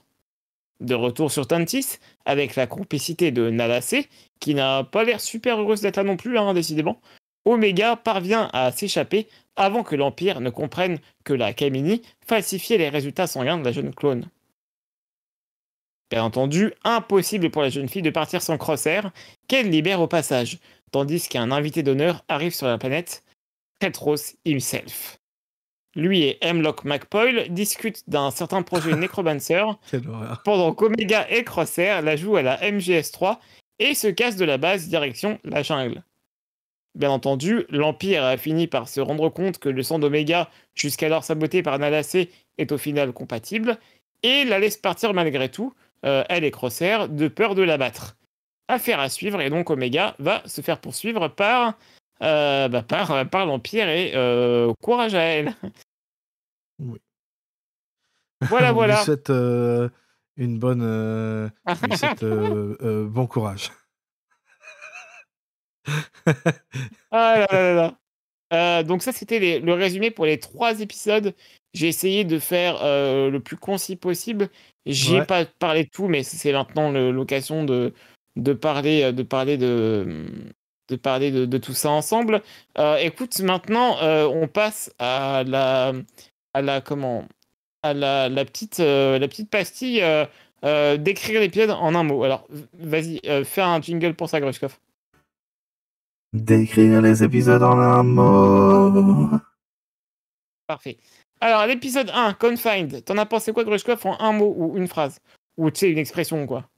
De 0.80 0.94
retour 0.94 1.30
sur 1.30 1.46
Tantis, 1.46 1.98
avec 2.24 2.56
la 2.56 2.66
complicité 2.66 3.30
de 3.30 3.50
Nalacé, 3.50 4.08
qui 4.40 4.54
n'a 4.54 4.84
pas 4.84 5.04
l'air 5.04 5.20
super 5.20 5.60
heureuse 5.60 5.82
d'être 5.82 5.98
là 5.98 6.02
non 6.02 6.16
plus, 6.16 6.38
hein, 6.38 6.54
décidément, 6.54 6.98
Omega 7.44 7.94
parvient 7.94 8.48
à 8.54 8.72
s'échapper 8.72 9.28
avant 9.54 9.82
que 9.82 9.94
l'Empire 9.94 10.40
ne 10.40 10.48
comprenne 10.48 10.98
que 11.24 11.34
la 11.34 11.52
Kamini 11.52 12.00
falsifiait 12.26 12.78
les 12.78 12.88
résultats 12.88 13.26
sanguins 13.26 13.58
de 13.58 13.64
la 13.66 13.72
jeune 13.72 13.94
clone. 13.94 14.30
Bien 16.10 16.24
entendu, 16.24 16.72
impossible 16.84 17.50
pour 17.50 17.60
la 17.60 17.68
jeune 17.68 17.90
fille 17.90 18.00
de 18.00 18.08
partir 18.08 18.40
sans 18.40 18.56
Crosshair, 18.56 19.12
qu'elle 19.46 19.68
libère 19.68 20.00
au 20.00 20.08
passage, 20.08 20.56
tandis 20.90 21.28
qu'un 21.28 21.50
invité 21.50 21.82
d'honneur 21.82 22.24
arrive 22.28 22.54
sur 22.54 22.66
la 22.66 22.78
planète, 22.78 23.24
Petros 23.78 24.36
himself. 24.46 25.18
Lui 25.96 26.22
et 26.22 26.38
Hemlock 26.40 26.84
McPoyle 26.84 27.46
discutent 27.50 28.08
d'un 28.08 28.30
certain 28.30 28.62
projet 28.62 28.96
Necromancer 28.96 29.64
pendant 30.44 30.72
qu'Omega 30.72 31.30
et 31.30 31.44
Crosshair 31.44 32.02
la 32.02 32.16
jouent 32.16 32.36
à 32.36 32.42
la 32.42 32.58
MGS3 32.58 33.38
et 33.78 33.94
se 33.94 34.08
cassent 34.08 34.36
de 34.36 34.44
la 34.44 34.58
base 34.58 34.88
direction 34.88 35.38
la 35.44 35.62
jungle. 35.62 36.02
Bien 36.94 37.10
entendu, 37.10 37.64
l'Empire 37.70 38.24
a 38.24 38.36
fini 38.36 38.68
par 38.68 38.88
se 38.88 39.00
rendre 39.00 39.28
compte 39.28 39.58
que 39.58 39.68
le 39.68 39.82
sang 39.82 39.98
d'Omega, 39.98 40.48
jusqu'alors 40.74 41.24
saboté 41.24 41.62
par 41.62 41.78
Nalacé, 41.78 42.30
est 42.56 42.70
au 42.70 42.78
final 42.78 43.12
compatible, 43.12 43.78
et 44.22 44.44
la 44.44 44.60
laisse 44.60 44.76
partir 44.76 45.12
malgré 45.12 45.48
tout, 45.48 45.74
euh, 46.06 46.22
elle 46.28 46.44
et 46.44 46.52
Crosshair, 46.52 47.08
de 47.08 47.26
peur 47.26 47.56
de 47.56 47.62
l'abattre. 47.62 48.16
Affaire 48.68 49.00
à 49.00 49.08
suivre, 49.08 49.40
et 49.40 49.50
donc 49.50 49.70
Omega 49.70 50.14
va 50.20 50.42
se 50.46 50.60
faire 50.60 50.80
poursuivre 50.80 51.28
par, 51.28 51.76
euh, 52.24 52.68
bah, 52.68 52.82
par, 52.82 53.28
par 53.30 53.46
l'Empire, 53.46 53.88
et 53.88 54.12
euh, 54.14 54.72
courage 54.82 55.14
à 55.14 55.22
elle. 55.22 55.54
Oui. 56.78 56.98
Voilà, 58.48 58.70
On 58.72 58.74
voilà. 58.74 58.96
lui 58.98 59.04
souhaite 59.04 59.30
euh, 59.30 59.88
une 60.36 60.58
bonne. 60.58 60.82
euh, 60.82 61.48
on 61.66 61.86
lui 61.86 61.96
souhaite 61.96 62.22
euh, 62.22 62.76
euh, 62.82 63.06
bon 63.06 63.26
courage. 63.26 63.70
Ah 67.10 67.38
là 67.38 67.46
là 67.50 67.62
là 67.62 67.74
là. 67.74 67.98
Euh, 68.52 68.82
donc 68.82 69.02
ça, 69.02 69.12
c'était 69.12 69.60
le 69.60 69.72
résumé 69.74 70.10
pour 70.10 70.26
les 70.26 70.38
trois 70.38 70.80
épisodes. 70.80 71.34
J'ai 71.72 71.88
essayé 71.88 72.24
de 72.24 72.38
faire 72.38 72.82
euh, 72.82 73.30
le 73.30 73.40
plus 73.40 73.56
concis 73.56 73.96
possible. 73.96 74.48
J'ai 74.86 75.20
Ouais. 75.20 75.26
pas 75.26 75.44
parlé 75.46 75.84
de 75.84 75.90
tout, 75.90 76.06
mais 76.08 76.22
c'est 76.22 76.52
maintenant 76.52 76.90
l'occasion 76.92 77.64
de, 77.64 77.92
de 78.36 78.52
parler, 78.52 79.12
de 79.12 79.22
parler 79.22 79.56
de, 79.56 80.26
de 80.88 80.96
parler 80.96 81.30
de, 81.30 81.46
de 81.46 81.58
tout 81.58 81.72
ça 81.74 81.90
ensemble. 81.90 82.42
Euh, 82.78 82.96
écoute, 82.96 83.38
maintenant, 83.40 83.98
euh, 84.02 84.26
on 84.26 84.48
passe 84.48 84.92
à 84.98 85.44
la, 85.46 85.92
à 86.52 86.62
la 86.62 86.80
comment, 86.80 87.26
à 87.82 87.94
la, 87.94 88.28
la 88.28 88.44
petite, 88.44 88.80
euh, 88.80 89.18
la 89.18 89.28
petite 89.28 89.50
pastille 89.50 90.02
euh, 90.02 90.26
euh, 90.64 90.96
d'écrire 90.96 91.40
l'épisode 91.40 91.70
en 91.70 91.94
un 91.94 92.02
mot. 92.02 92.24
Alors, 92.24 92.46
vas-y, 92.78 93.20
euh, 93.26 93.44
fais 93.44 93.62
un 93.62 93.80
jingle 93.80 94.14
pour 94.14 94.28
ça, 94.28 94.40
Grushkov. 94.40 94.78
D'écrire 96.32 97.00
les 97.00 97.22
épisodes 97.22 97.62
en 97.62 97.78
un 97.78 98.02
mot. 98.02 99.38
Parfait. 100.66 100.96
Alors, 101.40 101.66
l'épisode 101.66 102.10
1, 102.12 102.32
Confined, 102.34 103.04
t'en 103.04 103.18
as 103.18 103.26
pensé 103.26 103.52
quoi, 103.52 103.64
Grushkov, 103.64 104.06
en 104.06 104.18
un 104.18 104.32
mot 104.32 104.54
ou 104.56 104.76
une 104.76 104.88
phrase? 104.88 105.20
Ou 105.56 105.70
tu 105.70 105.80
sais, 105.80 105.90
une 105.90 105.98
expression, 105.98 106.46
quoi? 106.46 106.68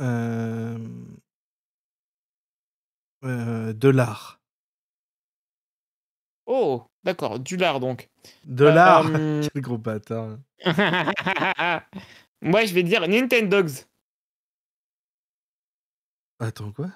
Euh, 0.00 0.76
euh, 3.24 3.72
de 3.72 3.88
l'art. 3.88 4.40
Oh, 6.46 6.82
d'accord, 7.04 7.38
du 7.38 7.56
lard, 7.56 7.80
donc. 7.80 8.08
De 8.44 8.64
l'art? 8.64 9.06
Euh, 9.14 9.42
Quel 9.52 9.62
gros 9.62 9.78
bâtard. 9.78 10.38
Moi, 12.42 12.64
je 12.64 12.74
vais 12.74 12.82
dire 12.82 13.06
Nintendogs. 13.06 13.84
Attends, 16.38 16.72
quoi? 16.72 16.90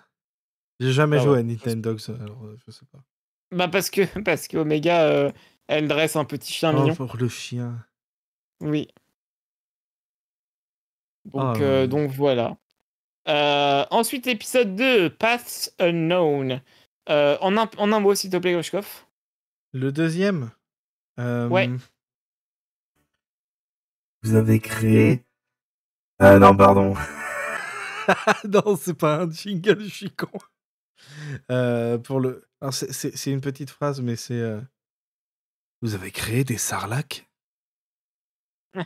J'ai 0.81 0.93
jamais 0.93 1.19
Ah 1.19 1.23
joué 1.23 1.33
ouais. 1.35 1.39
à 1.41 1.43
Nintendo, 1.43 1.97
alors 2.21 2.45
euh, 2.45 2.57
je 2.67 2.71
sais 2.73 2.87
pas. 2.87 2.99
Bah, 3.53 3.69
parce 3.69 3.91
que, 3.91 4.03
parce 4.25 4.49
que 4.49 4.57
Omega, 4.57 5.33
elle 5.69 5.87
dresse 5.89 6.17
un 6.17 6.25
petit 6.25 6.53
chien 6.53 6.75
Oh, 6.75 6.81
mignon. 6.81 6.95
pour 6.97 7.17
le 7.17 7.29
chien. 7.29 7.85
Oui. 8.61 8.89
Donc, 11.27 11.57
Ah, 11.57 11.59
ouais. 11.59 11.89
donc 11.89 12.11
voilà. 12.11 12.57
Euh, 13.29 13.85
ensuite, 13.91 14.27
épisode 14.27 14.77
2, 14.77 15.11
Paths 15.11 15.71
Unknown. 15.79 16.61
Euh, 17.09 17.37
en, 17.41 17.57
un, 17.57 17.69
en 17.79 17.93
un 17.93 18.01
mot, 18.01 18.15
s'il 18.15 18.31
te 18.31 18.37
plaît, 18.37 18.53
Grushkov. 18.53 19.07
Le 19.73 19.93
deuxième 19.93 20.51
euh, 21.19 21.49
Ouais. 21.49 21.69
Vous 24.23 24.35
avez 24.35 24.59
créé. 24.61 25.25
Ah 26.19 26.39
non, 26.39 26.57
pardon. 26.57 26.95
non, 28.49 28.77
c'est 28.77 28.95
pas 28.95 29.23
un 29.23 29.31
jingle, 29.31 29.83
je 29.85 29.89
suis 29.89 30.11
con. 30.11 30.31
Euh, 31.51 31.99
pour 31.99 32.21
le. 32.21 32.49
Alors, 32.61 32.73
c'est- 32.73 32.93
c'est 32.93 33.15
c'est 33.17 33.31
une 33.33 33.41
petite 33.43 33.69
phrase, 33.71 34.01
mais 34.01 34.17
c'est. 34.17 34.39
euh, 34.41 34.61
Vous 35.83 35.95
avez 35.95 36.11
créé 36.11 36.45
des 36.45 36.57
sarlacs? 36.57 37.29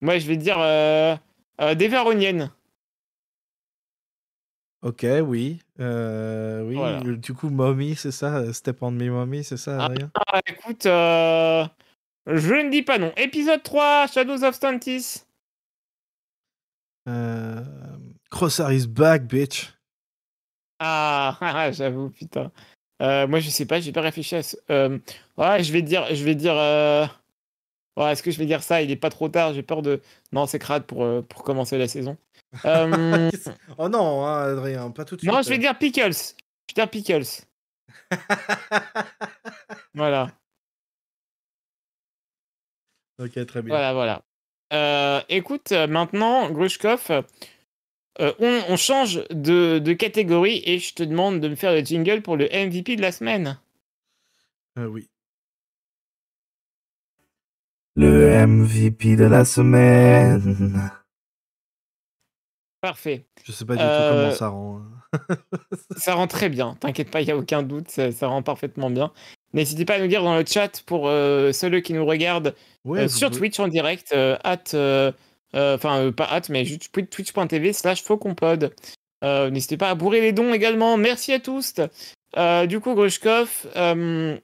Moi, 0.00 0.18
je 0.18 0.26
vais 0.26 0.36
dire 0.36 0.58
euh, 1.60 1.74
des 1.74 1.88
Véroniennes. 1.88 2.50
Ok, 4.82 5.06
oui. 5.22 5.60
Euh, 5.80 6.62
oui. 6.62 6.74
Voilà. 6.74 7.00
Du 7.00 7.32
coup, 7.32 7.48
Mommy, 7.48 7.96
c'est 7.96 8.10
ça? 8.10 8.52
Step 8.52 8.82
on 8.82 8.90
me, 8.90 9.10
Mommy, 9.10 9.42
c'est 9.42 9.56
ça 9.56 9.86
Ah. 9.86 9.94
Ah, 10.26 10.40
écoute, 10.46 10.84
euh, 10.86 11.64
je 12.26 12.54
ne 12.54 12.70
dis 12.70 12.82
pas 12.82 12.98
non. 12.98 13.12
Épisode 13.16 13.62
3, 13.62 14.08
Shadows 14.08 14.44
of 14.44 14.54
Stantis. 14.54 15.24
euh... 17.08 17.62
Crosshair 18.30 18.72
is 18.72 18.86
back, 18.86 19.22
bitch. 19.22 19.72
Ah, 20.80 21.38
ah, 21.40 21.70
j'avoue, 21.70 22.10
putain. 22.10 22.50
Moi, 23.00 23.38
je 23.40 23.48
sais 23.48 23.64
pas, 23.64 23.80
j'ai 23.80 23.92
pas 23.92 24.00
réfléchi 24.00 24.34
à 24.36 24.42
ce. 24.42 24.56
ouais, 25.36 25.62
je 25.62 25.72
vais 25.72 25.82
dire, 25.82 26.14
je 26.14 26.24
vais 26.24 26.34
dire. 26.34 26.54
Ouais, 27.96 28.12
est-ce 28.12 28.22
que 28.22 28.30
je 28.30 28.38
vais 28.38 28.46
dire 28.46 28.62
ça? 28.62 28.82
Il 28.82 28.90
est 28.90 28.96
pas 28.96 29.10
trop 29.10 29.28
tard, 29.28 29.54
j'ai 29.54 29.62
peur 29.62 29.82
de. 29.82 30.00
Non, 30.32 30.46
c'est 30.46 30.58
crade 30.58 30.84
pour, 30.84 31.04
euh, 31.04 31.22
pour 31.22 31.42
commencer 31.44 31.78
la 31.78 31.88
saison. 31.88 32.16
Euh, 32.64 33.30
oh 33.78 33.88
non, 33.88 34.24
hein, 34.24 34.52
Adrien, 34.52 34.88
pas 34.92 35.04
tout 35.04 35.16
de 35.16 35.20
suite. 35.20 35.32
non, 35.32 35.42
je 35.42 35.48
vais 35.48 35.58
dire 35.58 35.76
Pickles. 35.76 36.12
Je 36.12 36.74
vais 36.74 36.74
dire 36.74 36.88
Pickles. 36.88 37.24
Voilà, 39.94 40.30
ok, 43.18 43.46
très 43.46 43.62
bien. 43.62 43.74
voilà, 43.74 43.92
voilà. 43.92 44.22
Euh, 44.72 45.20
écoute, 45.28 45.72
maintenant, 45.72 46.50
Grushkov, 46.50 47.10
euh, 48.20 48.32
on, 48.38 48.62
on 48.68 48.76
change 48.76 49.26
de, 49.30 49.78
de 49.78 49.92
catégorie 49.92 50.62
et 50.64 50.78
je 50.78 50.94
te 50.94 51.02
demande 51.02 51.40
de 51.40 51.48
me 51.48 51.54
faire 51.54 51.72
le 51.72 51.80
jingle 51.80 52.22
pour 52.22 52.36
le 52.36 52.46
MVP 52.46 52.96
de 52.96 53.02
la 53.02 53.12
semaine. 53.12 53.58
Euh, 54.78 54.86
oui. 54.86 55.08
Le 57.96 58.46
MVP 58.46 59.16
de 59.16 59.24
la 59.24 59.44
semaine. 59.44 60.90
Parfait. 62.80 63.24
Je 63.44 63.52
sais 63.52 63.64
pas 63.64 63.76
du 63.76 63.82
Euh, 63.82 64.08
tout 64.10 64.14
comment 64.16 64.32
ça 64.34 64.48
rend. 64.48 64.78
hein. 64.78 64.90
Ça 65.96 66.14
rend 66.14 66.26
très 66.26 66.48
bien, 66.48 66.74
t'inquiète 66.80 67.08
pas, 67.10 67.20
il 67.20 67.26
n'y 67.26 67.30
a 67.30 67.36
aucun 67.36 67.62
doute, 67.62 67.88
ça, 67.88 68.10
ça 68.10 68.26
rend 68.26 68.42
parfaitement 68.42 68.90
bien. 68.90 69.12
N'hésitez 69.52 69.84
pas 69.84 69.94
à 69.94 69.98
nous 70.00 70.08
dire 70.08 70.24
dans 70.24 70.36
le 70.36 70.44
chat 70.44 70.82
pour 70.86 71.06
euh, 71.08 71.52
ceux 71.52 71.78
qui 71.80 71.92
nous 71.92 72.04
regardent 72.04 72.52
Ouais, 72.84 73.02
euh, 73.02 73.08
sur 73.08 73.28
pouvez- 73.28 73.38
Twitch 73.42 73.60
en 73.60 73.68
direct, 73.68 74.10
euh, 74.12 74.36
at, 74.42 74.58
euh, 74.74 75.12
euh, 75.54 75.76
enfin 75.76 76.00
euh, 76.00 76.10
pas 76.10 76.24
at, 76.24 76.42
mais 76.50 76.64
juste 76.64 76.90
twitch.tv 76.92 77.72
slash 77.72 78.02
fauxconpod. 78.02 78.74
Euh, 79.22 79.50
N'hésitez 79.50 79.76
pas 79.76 79.90
à 79.90 79.94
bourrer 79.94 80.20
les 80.20 80.32
dons 80.32 80.52
également, 80.52 80.96
merci 80.96 81.32
à 81.32 81.38
tous. 81.38 81.74
Euh, 82.36 82.66
du 82.66 82.80
coup, 82.80 82.94
Grushkov, 82.94 83.68
euh, 83.76 84.36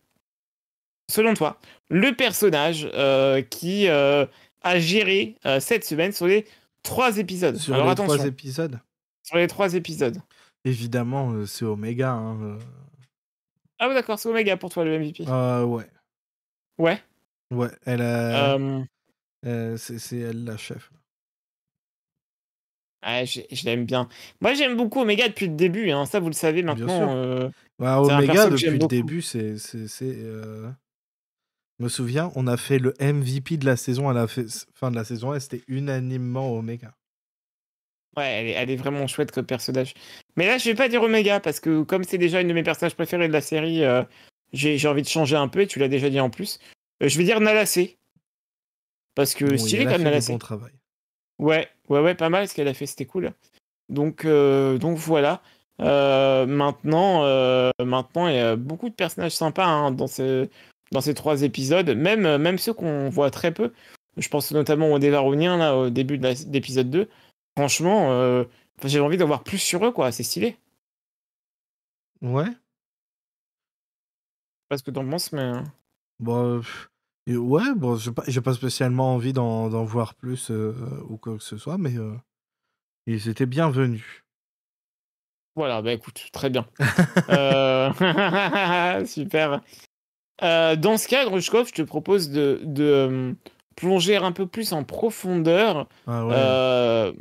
selon 1.10 1.34
toi, 1.34 1.58
le 1.90 2.14
personnage 2.16 2.88
euh, 2.94 3.42
qui 3.42 3.88
euh, 3.88 4.24
a 4.62 4.78
géré 4.78 5.36
euh, 5.44 5.60
cette 5.60 5.84
semaine 5.84 6.12
sur 6.12 6.26
les 6.26 6.46
trois 6.82 7.18
épisodes? 7.18 7.56
Sur 7.56 7.74
Alors 7.74 7.86
les 7.86 7.92
attention, 7.92 8.14
trois 8.16 8.26
épisodes? 8.26 8.80
sur 9.22 9.36
les 9.36 9.46
trois 9.46 9.74
épisodes. 9.74 10.16
Évidemment, 10.64 11.44
c'est 11.46 11.64
Omega. 11.66 12.12
Hein. 12.12 12.58
Ah 13.78 13.88
ouais, 13.88 13.94
d'accord, 13.94 14.18
c'est 14.18 14.28
Omega 14.28 14.56
pour 14.56 14.70
toi 14.70 14.84
le 14.84 14.98
MVP. 14.98 15.24
Ouais. 15.26 15.86
Ouais. 16.78 16.98
Ouais, 17.50 17.70
elle 17.84 18.02
a. 18.02 18.58
C'est 19.76 19.98
c'est 19.98 20.18
elle 20.18 20.44
la 20.44 20.56
chef. 20.56 20.90
ouais, 23.06 23.24
je, 23.26 23.40
je 23.50 23.64
l'aime 23.64 23.84
bien. 23.86 24.08
Moi, 24.40 24.54
j'aime 24.54 24.76
beaucoup 24.76 25.00
Omega 25.00 25.28
depuis 25.28 25.46
le 25.48 25.54
début. 25.54 25.90
Hein. 25.90 26.04
Ça, 26.06 26.20
vous 26.20 26.26
le 26.28 26.32
savez 26.34 26.60
sûr. 26.60 26.66
maintenant. 26.66 27.14
euh, 27.16 27.48
Bah, 27.78 28.02
C'est 28.04 28.12
un 28.12 28.18
Omega, 28.18 28.50
depuis 28.50 28.66
le 28.66 28.78
beaucoup. 28.78 28.88
début, 28.88 29.22
c'est. 29.22 29.56
c'est- 29.58 29.88
c'est, 29.88 30.14
euh, 30.16 30.70
me 31.82 31.88
souviens, 31.88 32.30
on 32.34 32.46
a 32.46 32.56
fait 32.56 32.78
le 32.78 32.94
MVP 33.00 33.56
de 33.56 33.66
la 33.66 33.76
saison 33.76 34.08
à 34.08 34.12
la 34.12 34.26
fin 34.28 34.90
de 34.90 34.96
la 34.96 35.04
saison 35.04 35.34
et 35.34 35.40
c'était 35.40 35.62
unanimement 35.68 36.52
Omega. 36.52 36.94
Ouais, 38.16 38.26
elle 38.26 38.46
est, 38.48 38.52
elle 38.52 38.70
est 38.70 38.76
vraiment 38.76 39.06
chouette 39.06 39.30
comme 39.30 39.46
personnage. 39.46 39.94
Mais 40.36 40.46
là, 40.46 40.58
je 40.58 40.64
vais 40.68 40.74
pas 40.74 40.88
dire 40.88 41.02
Omega 41.02 41.40
parce 41.40 41.60
que 41.60 41.82
comme 41.82 42.04
c'est 42.04 42.18
déjà 42.18 42.40
une 42.40 42.48
de 42.48 42.52
mes 42.52 42.62
personnages 42.62 42.94
préférés 42.94 43.28
de 43.28 43.32
la 43.32 43.40
série, 43.40 43.84
euh, 43.84 44.02
j'ai 44.52 44.86
envie 44.88 45.02
de 45.02 45.08
changer 45.08 45.36
un 45.36 45.48
peu 45.48 45.60
et 45.60 45.66
tu 45.66 45.78
l'as 45.78 45.88
déjà 45.88 46.10
dit 46.10 46.20
en 46.20 46.30
plus. 46.30 46.58
Euh, 47.02 47.08
je 47.08 47.16
vais 47.18 47.24
dire 47.24 47.40
Nalacé. 47.40 47.98
Parce 49.14 49.34
que 49.34 49.44
Bon, 49.44 49.58
stylé 49.58 49.84
comme 49.86 50.02
Nalacé. 50.02 50.32
bon 50.32 50.38
travail. 50.38 50.72
Ouais, 51.38 51.68
ouais, 51.88 52.00
ouais, 52.00 52.14
pas 52.14 52.28
mal 52.28 52.48
ce 52.48 52.54
qu'elle 52.54 52.68
a 52.68 52.74
fait, 52.74 52.86
c'était 52.86 53.06
cool. 53.06 53.32
Donc, 53.88 54.24
euh, 54.24 54.78
donc 54.78 54.98
voilà. 54.98 55.40
Maintenant, 55.78 57.22
maintenant, 57.82 58.28
il 58.28 58.34
y 58.34 58.38
a 58.38 58.56
beaucoup 58.56 58.90
de 58.90 58.94
personnages 58.94 59.32
sympas 59.32 59.66
hein, 59.66 59.90
dans, 59.92 60.08
ce, 60.08 60.48
dans 60.92 61.00
ces 61.00 61.14
trois 61.14 61.42
épisodes, 61.42 61.90
même, 61.90 62.36
même 62.38 62.58
ceux 62.58 62.72
qu'on 62.74 63.08
voit 63.08 63.30
très 63.30 63.52
peu. 63.52 63.72
Je 64.16 64.28
pense 64.28 64.50
notamment 64.52 64.92
aux 64.92 64.98
Dévaroniens 64.98 65.56
là, 65.56 65.76
au 65.76 65.90
début 65.90 66.18
de 66.18 66.28
l'épisode 66.52 66.90
2. 66.90 67.08
Franchement, 67.56 68.12
euh, 68.12 68.44
j'ai 68.84 69.00
envie 69.00 69.16
d'en 69.16 69.26
voir 69.26 69.44
plus 69.44 69.58
sur 69.58 69.84
eux, 69.86 69.92
quoi. 69.92 70.10
C'est 70.12 70.22
stylé. 70.24 70.56
Ouais. 72.22 72.48
Pas 74.68 74.78
ce 74.78 74.82
que 74.82 74.90
t'en 74.90 75.08
penses, 75.08 75.32
mais. 75.32 75.40
euh, 75.40 75.60
Bon, 76.18 76.56
euh, 76.56 76.58
pff, 76.60 76.90
et 77.26 77.36
ouais, 77.36 77.74
bon, 77.76 77.96
j'ai 77.96 78.12
pas, 78.12 78.24
pas 78.44 78.54
spécialement 78.54 79.14
envie 79.14 79.32
d'en, 79.32 79.68
voir 79.84 80.14
plus 80.14 80.50
euh, 80.50 80.74
ou 81.08 81.16
quoi 81.16 81.36
que 81.36 81.42
ce 81.42 81.56
soit, 81.56 81.78
mais 81.78 81.96
euh, 81.96 82.14
ils 83.06 83.28
étaient 83.28 83.46
bienvenus. 83.46 84.24
Voilà, 85.56 85.82
bah 85.82 85.92
écoute, 85.92 86.28
très 86.32 86.50
bien. 86.50 86.66
Euh, 87.30 87.92
Super. 89.06 89.60
Euh, 90.42 90.76
dans 90.76 90.96
ce 90.96 91.06
cas, 91.08 91.24
Grushkov, 91.26 91.68
je 91.68 91.72
te 91.74 91.82
propose 91.82 92.30
de, 92.30 92.60
de 92.64 92.84
euh, 92.84 93.32
plonger 93.76 94.16
un 94.16 94.32
peu 94.32 94.46
plus 94.46 94.72
en 94.72 94.84
profondeur, 94.84 95.86
Ah 96.06 96.26
ouais. 96.26 96.34
euh, 96.36 97.12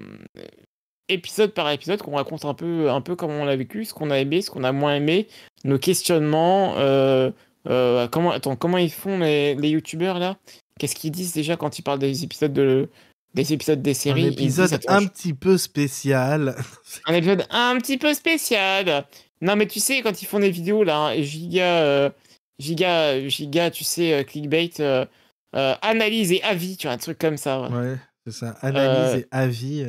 épisode 1.08 1.52
par 1.54 1.70
épisode, 1.72 2.02
qu'on 2.02 2.16
raconte 2.16 2.46
un 2.46 2.54
peu, 2.54 2.90
un 2.90 3.02
peu 3.02 3.16
comment 3.16 3.42
on 3.42 3.46
l'a 3.46 3.56
vécu, 3.56 3.86
ce 3.86 3.94
qu'on 3.94 4.12
a 4.12 4.20
aimé, 4.20 4.42
ce 4.42 4.52
qu'on 4.52 4.64
a 4.64 4.72
moins 4.72 4.96
aimé, 4.96 5.28
nos 5.64 5.80
questionnements, 5.80 6.76
euh, 6.78 7.32
comment, 8.12 8.32
attends, 8.32 8.56
comment 8.56 8.78
ils 8.78 8.92
font 8.92 9.20
les, 9.20 9.56
les 9.56 9.70
youtubeurs 9.70 10.20
là? 10.20 10.38
Qu'est-ce 10.80 10.96
qu'ils 10.96 11.12
disent 11.12 11.34
déjà 11.34 11.58
quand 11.58 11.78
ils 11.78 11.82
parlent 11.82 12.00
des 12.00 12.24
épisodes 12.24 12.54
de 12.54 12.88
des 13.34 13.54
épisodes 13.54 13.82
des 13.82 13.94
séries? 13.94 14.28
Un 14.28 14.32
épisode 14.32 14.70
disent, 14.70 14.80
un 14.88 15.06
petit 15.06 15.34
peu 15.34 15.58
spécial. 15.58 16.56
un 17.06 17.14
épisode 17.14 17.46
un 17.50 17.78
petit 17.78 17.98
peu 17.98 18.14
spécial. 18.14 19.06
Non, 19.42 19.56
mais 19.56 19.68
tu 19.68 19.80
sais, 19.80 20.02
quand 20.02 20.22
ils 20.22 20.26
font 20.26 20.40
des 20.40 20.50
vidéos 20.52 20.84
là, 20.84 20.98
hein, 21.08 21.22
giga, 21.22 22.12
giga, 22.60 23.28
giga, 23.28 23.72
tu 23.72 23.84
sais, 23.84 24.14
euh, 24.14 24.24
clickbait, 24.24 24.70
euh, 24.80 25.06
euh, 25.56 25.74
analyse 25.82 26.32
et 26.32 26.44
avis, 26.44 26.78
tu 26.78 26.88
vois, 26.88 26.94
un 26.94 26.98
truc 26.98 27.18
comme 27.18 27.38
ça. 27.38 27.62
ouais. 27.62 27.70
Ouais, 27.76 27.98
c'est 28.26 28.34
ça. 28.34 28.50
Analyse 28.62 29.22
et 29.22 29.28
avis. 29.32 29.86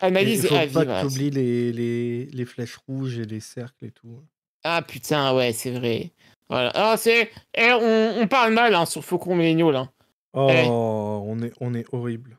Analyse 0.00 0.44
et, 0.44 0.48
faut 0.48 0.54
avis. 0.54 0.72
pas 0.72 0.84
voilà. 0.84 1.02
que 1.02 1.18
les, 1.18 1.72
les, 1.72 2.24
les 2.26 2.44
flèches 2.44 2.76
rouges 2.88 3.18
et 3.18 3.24
les 3.26 3.40
cercles 3.40 3.84
et 3.84 3.90
tout. 3.90 4.20
Ah 4.64 4.82
putain, 4.82 5.34
ouais, 5.34 5.52
c'est 5.52 5.72
vrai. 5.72 6.12
Voilà. 6.48 6.70
Ah, 6.74 6.96
c'est. 6.96 7.30
eh, 7.54 7.72
on, 7.72 8.20
on 8.22 8.26
parle 8.28 8.52
mal 8.52 8.74
hein, 8.74 8.86
sur 8.86 9.04
Faucon 9.04 9.34
Milléniaux 9.36 9.70
là. 9.70 9.90
Oh, 10.34 10.48
Eh. 10.50 10.64
on, 10.66 11.42
est, 11.42 11.52
on 11.60 11.74
est 11.74 11.84
horrible. 11.92 12.38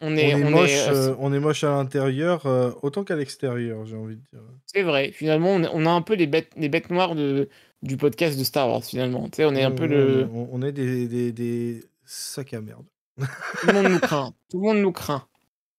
On 0.00 0.12
On 0.12 0.16
est, 0.16 0.34
on 0.34 0.50
moche, 0.50 0.70
euh, 0.88 1.14
on 1.18 1.32
est 1.32 1.38
moche 1.40 1.64
à 1.64 1.70
l'intérieur 1.70 2.44
euh, 2.46 2.70
autant 2.82 3.02
qu'à 3.04 3.16
l'extérieur, 3.16 3.86
j'ai 3.86 3.96
envie 3.96 4.16
de 4.16 4.20
dire. 4.30 4.40
C'est 4.66 4.82
vrai. 4.82 5.10
Finalement, 5.12 5.52
on 5.54 5.86
a 5.86 5.90
un 5.90 6.02
peu 6.02 6.14
les 6.14 6.26
bêtes, 6.26 6.52
les 6.56 6.68
bêtes 6.68 6.90
noires 6.90 7.14
de, 7.14 7.48
du 7.82 7.96
podcast 7.96 8.38
de 8.38 8.44
Star 8.44 8.68
Wars. 8.68 8.84
Finalement, 8.84 9.24
tu 9.28 9.36
sais, 9.36 9.44
on 9.44 9.54
est 9.54 9.62
un 9.62 9.70
peu 9.70 9.86
le. 9.86 10.28
On, 10.32 10.48
on 10.52 10.62
est 10.62 10.72
des, 10.72 11.06
des, 11.08 11.32
des 11.32 11.84
sacs 12.04 12.54
à 12.54 12.60
merde. 12.60 12.84
Tout 13.18 13.66
le 13.68 13.72
monde 13.72 13.92
nous 13.92 13.98
craint. 14.00 14.32
Tout 14.50 14.60
le 14.60 14.66
monde 14.68 14.78
nous 14.78 14.92
craint. 14.92 15.24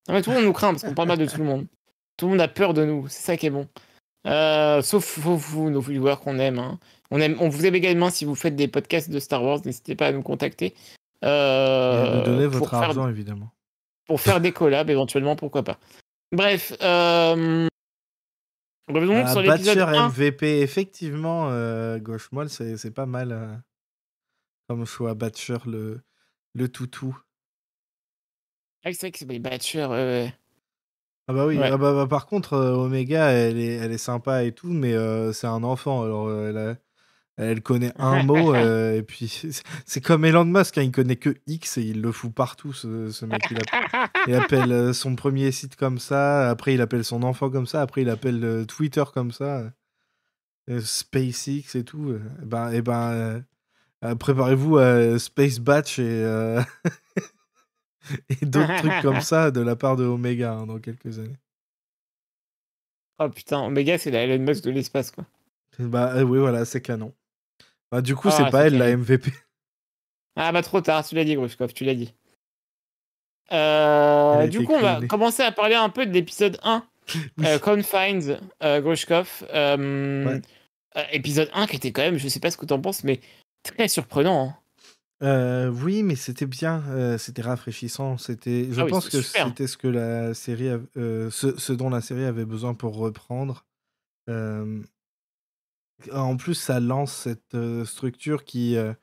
Non, 0.08 0.13
mais 0.16 0.22
tout 0.22 0.30
le 0.32 0.38
monde 0.38 0.46
nous 0.46 0.54
craint 0.54 0.72
parce 0.72 0.84
qu'on 0.84 0.94
parle 0.94 1.10
mal 1.10 1.18
de 1.18 1.25
tout 1.25 1.39
le 1.39 1.44
monde. 1.44 1.68
Tout 2.16 2.25
le 2.27 2.32
monde 2.32 2.42
a 2.42 2.48
peur 2.48 2.74
de 2.74 2.86
nous. 2.86 3.08
C'est 3.10 3.22
ça 3.24 3.38
qui 3.38 3.46
est 3.48 3.50
bon. 3.51 3.68
Euh, 4.25 4.82
sauf 4.82 5.20
vous, 5.20 5.70
nos 5.70 5.82
viewers 5.82 6.16
qu'on 6.24 6.39
aime, 6.39 6.60
hein. 6.60 6.80
On 7.12 7.20
aime. 7.20 7.36
On 7.42 7.50
vous 7.50 7.66
aime 7.66 7.75
également 7.75 8.10
si 8.10 8.24
vous 8.25 8.34
faites 8.36 8.56
des 8.56 8.68
podcasts 8.70 9.10
de 9.10 9.20
Star 9.20 9.44
Wars. 9.44 9.60
N'hésitez 9.66 9.96
pas 9.96 10.08
à 10.08 10.12
nous 10.13 10.22
contacter. 10.24 10.68
Et 10.68 10.75
Euh, 11.25 12.13
à 12.13 12.18
nous 12.20 12.24
donner 12.24 12.48
votre 12.48 12.70
faire- 12.70 12.80
argent, 12.80 13.08
évidemment. 13.10 13.51
pour 14.08 14.22
faire 14.22 14.39
des 14.39 14.51
collabs 14.54 14.89
éventuellement, 14.89 15.36
pourquoi 15.36 15.63
pas. 15.63 15.77
Bref, 16.32 16.74
euh... 16.82 17.68
revenons 18.88 19.24
Ah, 19.25 19.32
sur 19.32 19.41
l'épisode 19.41 19.77
Batcher 19.79 19.98
1. 19.98 20.10
MVP, 20.10 20.62
effectivement, 20.62 21.50
euh, 21.51 22.00
gauche 22.00 22.32
molle, 22.32 22.50
c'est 22.50 22.91
pas 22.91 23.06
mal 23.06 23.32
euh, 23.32 23.56
comme 24.67 24.86
choix. 24.86 25.13
Batcher, 25.13 25.58
le, 25.65 26.01
le 26.53 26.70
toutou. 26.70 27.17
Ah, 28.84 28.91
c'est 28.94 29.01
vrai 29.01 29.12
que 29.12 29.17
c'est 29.20 29.39
Batcher. 29.39 30.32
Ah 31.29 31.34
bah 31.34 31.46
oui, 31.46 31.58
Ouais. 31.58 31.70
ah 31.70 31.77
bah, 31.77 31.94
bah, 31.94 32.08
par 32.08 32.25
contre, 32.25 32.53
euh, 32.53 32.74
Omega, 32.75 33.32
elle 33.32 33.58
est, 33.58 33.75
elle 33.75 33.91
est 33.91 33.98
sympa 33.98 34.46
et 34.46 34.53
tout, 34.53 34.72
mais 34.72 34.94
euh, 34.94 35.34
c'est 35.34 35.48
un 35.48 35.62
enfant, 35.63 36.03
alors 36.03 36.27
euh, 36.27 36.50
elle, 36.50 36.58
a- 36.58 36.77
elle 37.38 37.62
connaît 37.62 37.94
un 37.98 38.24
mot, 38.24 38.53
euh, 38.56 38.98
et 38.98 39.03
puis 39.03 39.27
c'est- 39.86 40.01
comme 40.01 40.25
Elon 40.25 40.46
Musk, 40.46 40.77
hein, 40.77 40.82
il 40.82 40.91
connaît 40.91 41.15
que 41.17 41.36
X 41.48 41.77
et 41.77 41.84
il 41.84 42.01
le 42.01 42.12
fout 42.12 42.34
partout, 42.34 42.74
ce, 42.74 43.10
ce 43.12 43.25
mec. 43.25 43.41
Il, 43.51 43.58
app- 43.60 44.12
il 44.27 44.34
appelle 44.36 44.72
euh, 44.72 44.94
son 44.94 45.15
premier 45.15 45.51
site 45.51 45.75
comme 45.75 46.00
ça, 46.00 46.50
après 46.50 46.74
il 46.74 46.82
appelle 46.82 47.03
son 47.06 47.24
enfant 47.24 47.50
comme 47.50 47.67
ça, 47.67 47.82
après 47.82 48.01
il 48.01 48.10
appelle 48.10 48.44
euh, 48.44 48.65
Twitter 48.65 49.03
comme 49.13 49.32
ça, 49.32 49.72
euh, 50.70 50.82
SpaceX 50.82 51.75
et 51.75 51.84
tout. 51.84 52.13
et 52.13 52.46
ben, 52.46 52.72
et 52.72 52.82
ben 52.82 53.12
euh, 53.12 53.39
euh, 54.03 54.15
préparez-vous 54.15 54.77
à 54.77 55.17
Space 55.20 55.60
Batch 55.60 56.00
et, 56.00 56.03
euh, 56.08 56.62
et 58.29 58.46
d'autres 58.46 58.75
trucs 58.77 59.01
comme 59.01 59.22
ça 59.22 59.51
de 59.51 59.62
la 59.62 59.75
part 59.75 59.96
de 59.96 60.06
Omega 60.06 60.53
hein, 60.53 60.65
dans 60.65 60.79
quelques 60.79 61.20
années. 61.20 61.38
Oh 63.20 63.29
putain, 63.29 63.60
Omega, 63.63 63.98
c'est 63.98 64.12
la 64.12 64.24
Elon 64.24 64.44
Musk 64.44 64.63
de 64.63 64.72
l'espace, 64.72 65.12
quoi. 65.12 65.25
Bah 65.79 66.13
euh, 66.15 66.24
oui, 66.24 66.39
voilà, 66.39 66.65
c'est 66.65 66.82
canon. 66.82 67.13
Bah, 67.91 68.01
du 68.01 68.15
coup, 68.15 68.27
Ah, 68.29 68.32
c'est 68.32 68.50
pas 68.51 68.62
c'est 68.62 68.67
elle 68.67 68.77
la. 68.77 68.96
MVP. 68.98 69.32
Ah 70.36 70.51
bah 70.51 70.62
trop 70.62 70.82
tard, 70.82 71.06
tu 71.06 71.15
l'as 71.15 71.24
dit, 71.24 71.36
Grushkov, 71.36 71.74
tu 71.74 71.84
l'as 71.84 71.96
dit. 71.96 72.13
Euh, 73.51 74.47
du 74.47 74.63
coup, 74.63 74.73
on 74.73 74.82
va 74.82 75.00
commencer 75.08 75.41
à 75.43 75.52
parler 75.52 75.76
un 75.76 75.89
peu 75.89 76.06
de 76.06 76.12
l'épisode 76.12 76.60
1, 76.63 76.84
Oui. 77.15 77.21
euh, 77.45 77.60
Confines, 77.60 78.39
euh, 78.63 78.82
Grushkov. 78.82 79.45
Ouais. 79.54 80.41
épisode 81.12 81.50
1 81.54 81.67
qui 81.67 81.78
était 81.78 81.91
quand 81.91 82.02
même, 82.02 82.17
je 82.17 82.28
sais 82.28 82.39
pas 82.39 82.52
ce 82.52 82.58
que 82.58 82.65
t'en 82.65 82.80
penses, 82.82 83.04
mais 83.04 83.19
très 83.63 83.88
surprenant. 83.88 84.50
hein. 84.50 84.56
Euh, 85.23 85.69
oui, 85.71 86.04
mais 86.04 86.15
c'était 86.15 86.45
bien, 86.45 86.84
euh, 86.89 87.17
c'était 87.17 87.41
rafraîchissant. 87.41 88.17
C'était, 88.19 88.67
je 88.71 88.80
Ah 88.82 88.86
oui, 88.86 88.91
pense 88.91 89.10
que 89.10 89.21
c'était 89.21 89.65
ce 89.65 89.76
que 89.78 89.88
la 89.88 90.36
série, 90.36 90.69
euh, 90.97 91.32
ce 91.32 91.71
dont 91.73 91.89
la 91.89 92.02
série 92.02 92.26
avait 92.26 92.45
besoin 92.45 92.76
pour 92.76 92.95
reprendre. 92.97 93.65
En 96.12 96.38
plus, 96.38 96.54
ça 96.54 96.80
lance 96.80 97.12
cette 97.12 97.56
euh, 97.56 97.84
structure 97.84 98.44
qui 98.46 98.78
euh, 98.78 98.94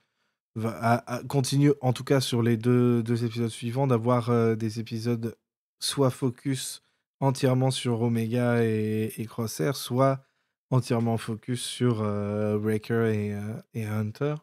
va 0.54 1.04
continue, 1.28 1.72
en 1.80 1.92
tout 1.92 2.04
cas 2.04 2.20
sur 2.20 2.42
les 2.42 2.56
deux, 2.56 3.02
deux 3.02 3.24
épisodes 3.24 3.50
suivants, 3.50 3.86
d'avoir 3.86 4.30
euh, 4.30 4.54
des 4.54 4.78
épisodes 4.78 5.36
soit 5.80 6.10
focus 6.10 6.82
entièrement 7.20 7.70
sur 7.70 8.02
Omega 8.02 8.62
et, 8.64 9.12
et 9.16 9.28
soit 9.72 10.24
entièrement 10.70 11.16
focus 11.16 11.62
sur 11.62 12.02
euh, 12.02 12.58
Breaker 12.58 13.10
et, 13.74 13.84
Hunter. 13.84 14.36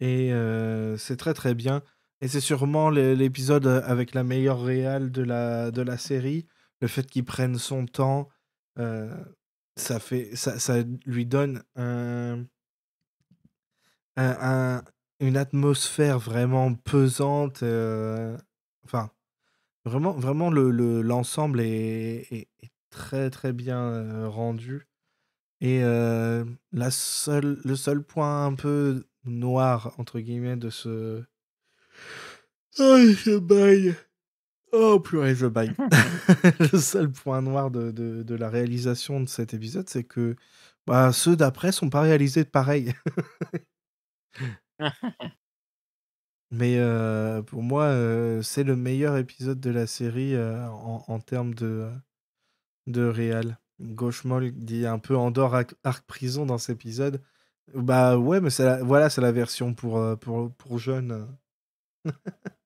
Et 0.00 0.32
c'est 0.98 1.16
très 1.16 1.34
très 1.34 1.54
bien. 1.54 1.82
Et 2.20 2.28
c'est 2.28 2.40
sûrement 2.40 2.90
l'é- 2.90 3.14
l'épisode 3.14 3.66
avec 3.66 4.12
la 4.14 4.24
meilleure 4.24 4.62
réale 4.62 5.12
de 5.12 5.22
la, 5.22 5.70
de 5.70 5.82
la 5.82 5.98
série. 5.98 6.46
Le 6.80 6.88
fait 6.88 7.06
qu'il 7.06 7.24
prenne 7.24 7.58
son 7.58 7.86
temps, 7.86 8.28
ça, 9.78 10.00
fait, 10.00 10.34
ça, 10.36 10.58
ça 10.58 10.82
lui 11.06 11.26
donne 11.26 11.62
un, 11.76 12.44
un- 14.16 14.36
un- 14.78 14.84
une 15.20 15.36
atmosphère 15.36 16.18
vraiment 16.18 16.74
pesante. 16.74 17.62
euh, 17.62 18.36
enfin, 18.84 19.10
vraiment, 19.84 20.12
vraiment 20.12 20.50
le, 20.50 20.70
le- 20.70 21.02
l'ensemble 21.02 21.60
est, 21.60 22.26
est- 22.32 22.48
est 22.62 22.70
très 22.90 23.30
très 23.30 23.52
bien 23.52 23.80
euh, 23.80 24.28
rendu. 24.28 24.88
Et 25.60 25.82
euh, 25.84 26.44
la 26.72 26.90
seule, 26.90 27.60
le 27.64 27.76
seul 27.76 28.02
point 28.04 28.46
un 28.46 28.54
peu 28.54 29.06
noir, 29.24 29.94
entre 29.98 30.20
guillemets, 30.20 30.56
de 30.56 30.70
ce... 30.70 31.24
Oh, 32.78 32.96
je 33.12 33.38
baille 33.38 33.94
Oh, 34.72 35.00
purée, 35.00 35.34
je 35.34 35.46
baille 35.46 35.74
Le 36.72 36.78
seul 36.78 37.10
point 37.10 37.40
noir 37.42 37.70
de, 37.70 37.90
de, 37.90 38.22
de 38.22 38.34
la 38.34 38.50
réalisation 38.50 39.20
de 39.20 39.28
cet 39.28 39.54
épisode, 39.54 39.88
c'est 39.88 40.04
que 40.04 40.36
bah, 40.86 41.12
ceux 41.12 41.36
d'après 41.36 41.72
sont 41.72 41.90
pas 41.90 42.02
réalisés 42.02 42.44
de 42.44 42.48
pareil. 42.50 42.92
Mais 46.50 46.78
euh, 46.78 47.42
pour 47.42 47.62
moi, 47.62 47.84
euh, 47.84 48.42
c'est 48.42 48.64
le 48.64 48.74
meilleur 48.76 49.16
épisode 49.18 49.60
de 49.60 49.70
la 49.70 49.86
série 49.86 50.34
euh, 50.34 50.66
en, 50.70 51.04
en 51.06 51.20
termes 51.20 51.54
de, 51.54 51.90
de 52.86 53.04
réal. 53.04 53.58
Gauchemol 53.80 54.52
dit 54.52 54.86
un 54.86 54.98
peu 54.98 55.16
Andorre 55.16 55.54
arc, 55.54 55.74
arc 55.84 56.06
prison 56.06 56.46
dans 56.46 56.58
cet 56.58 56.76
épisode. 56.76 57.22
Bah 57.74 58.18
ouais, 58.18 58.40
mais 58.40 58.50
c'est 58.50 58.64
la- 58.64 58.82
voilà, 58.82 59.10
c'est 59.10 59.20
la 59.20 59.32
version 59.32 59.74
pour, 59.74 60.00
pour, 60.20 60.52
pour 60.54 60.78
jeunes. 60.78 61.28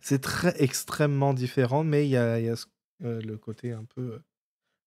c'est 0.00 0.20
très 0.20 0.54
extrêmement 0.62 1.34
différent, 1.34 1.84
mais 1.84 2.06
il 2.06 2.10
y 2.10 2.16
a, 2.16 2.38
il 2.38 2.46
y 2.46 2.48
a 2.48 2.56
ce- 2.56 2.66
euh, 3.04 3.20
le 3.22 3.36
côté 3.38 3.72
un 3.72 3.84
peu, 3.84 4.20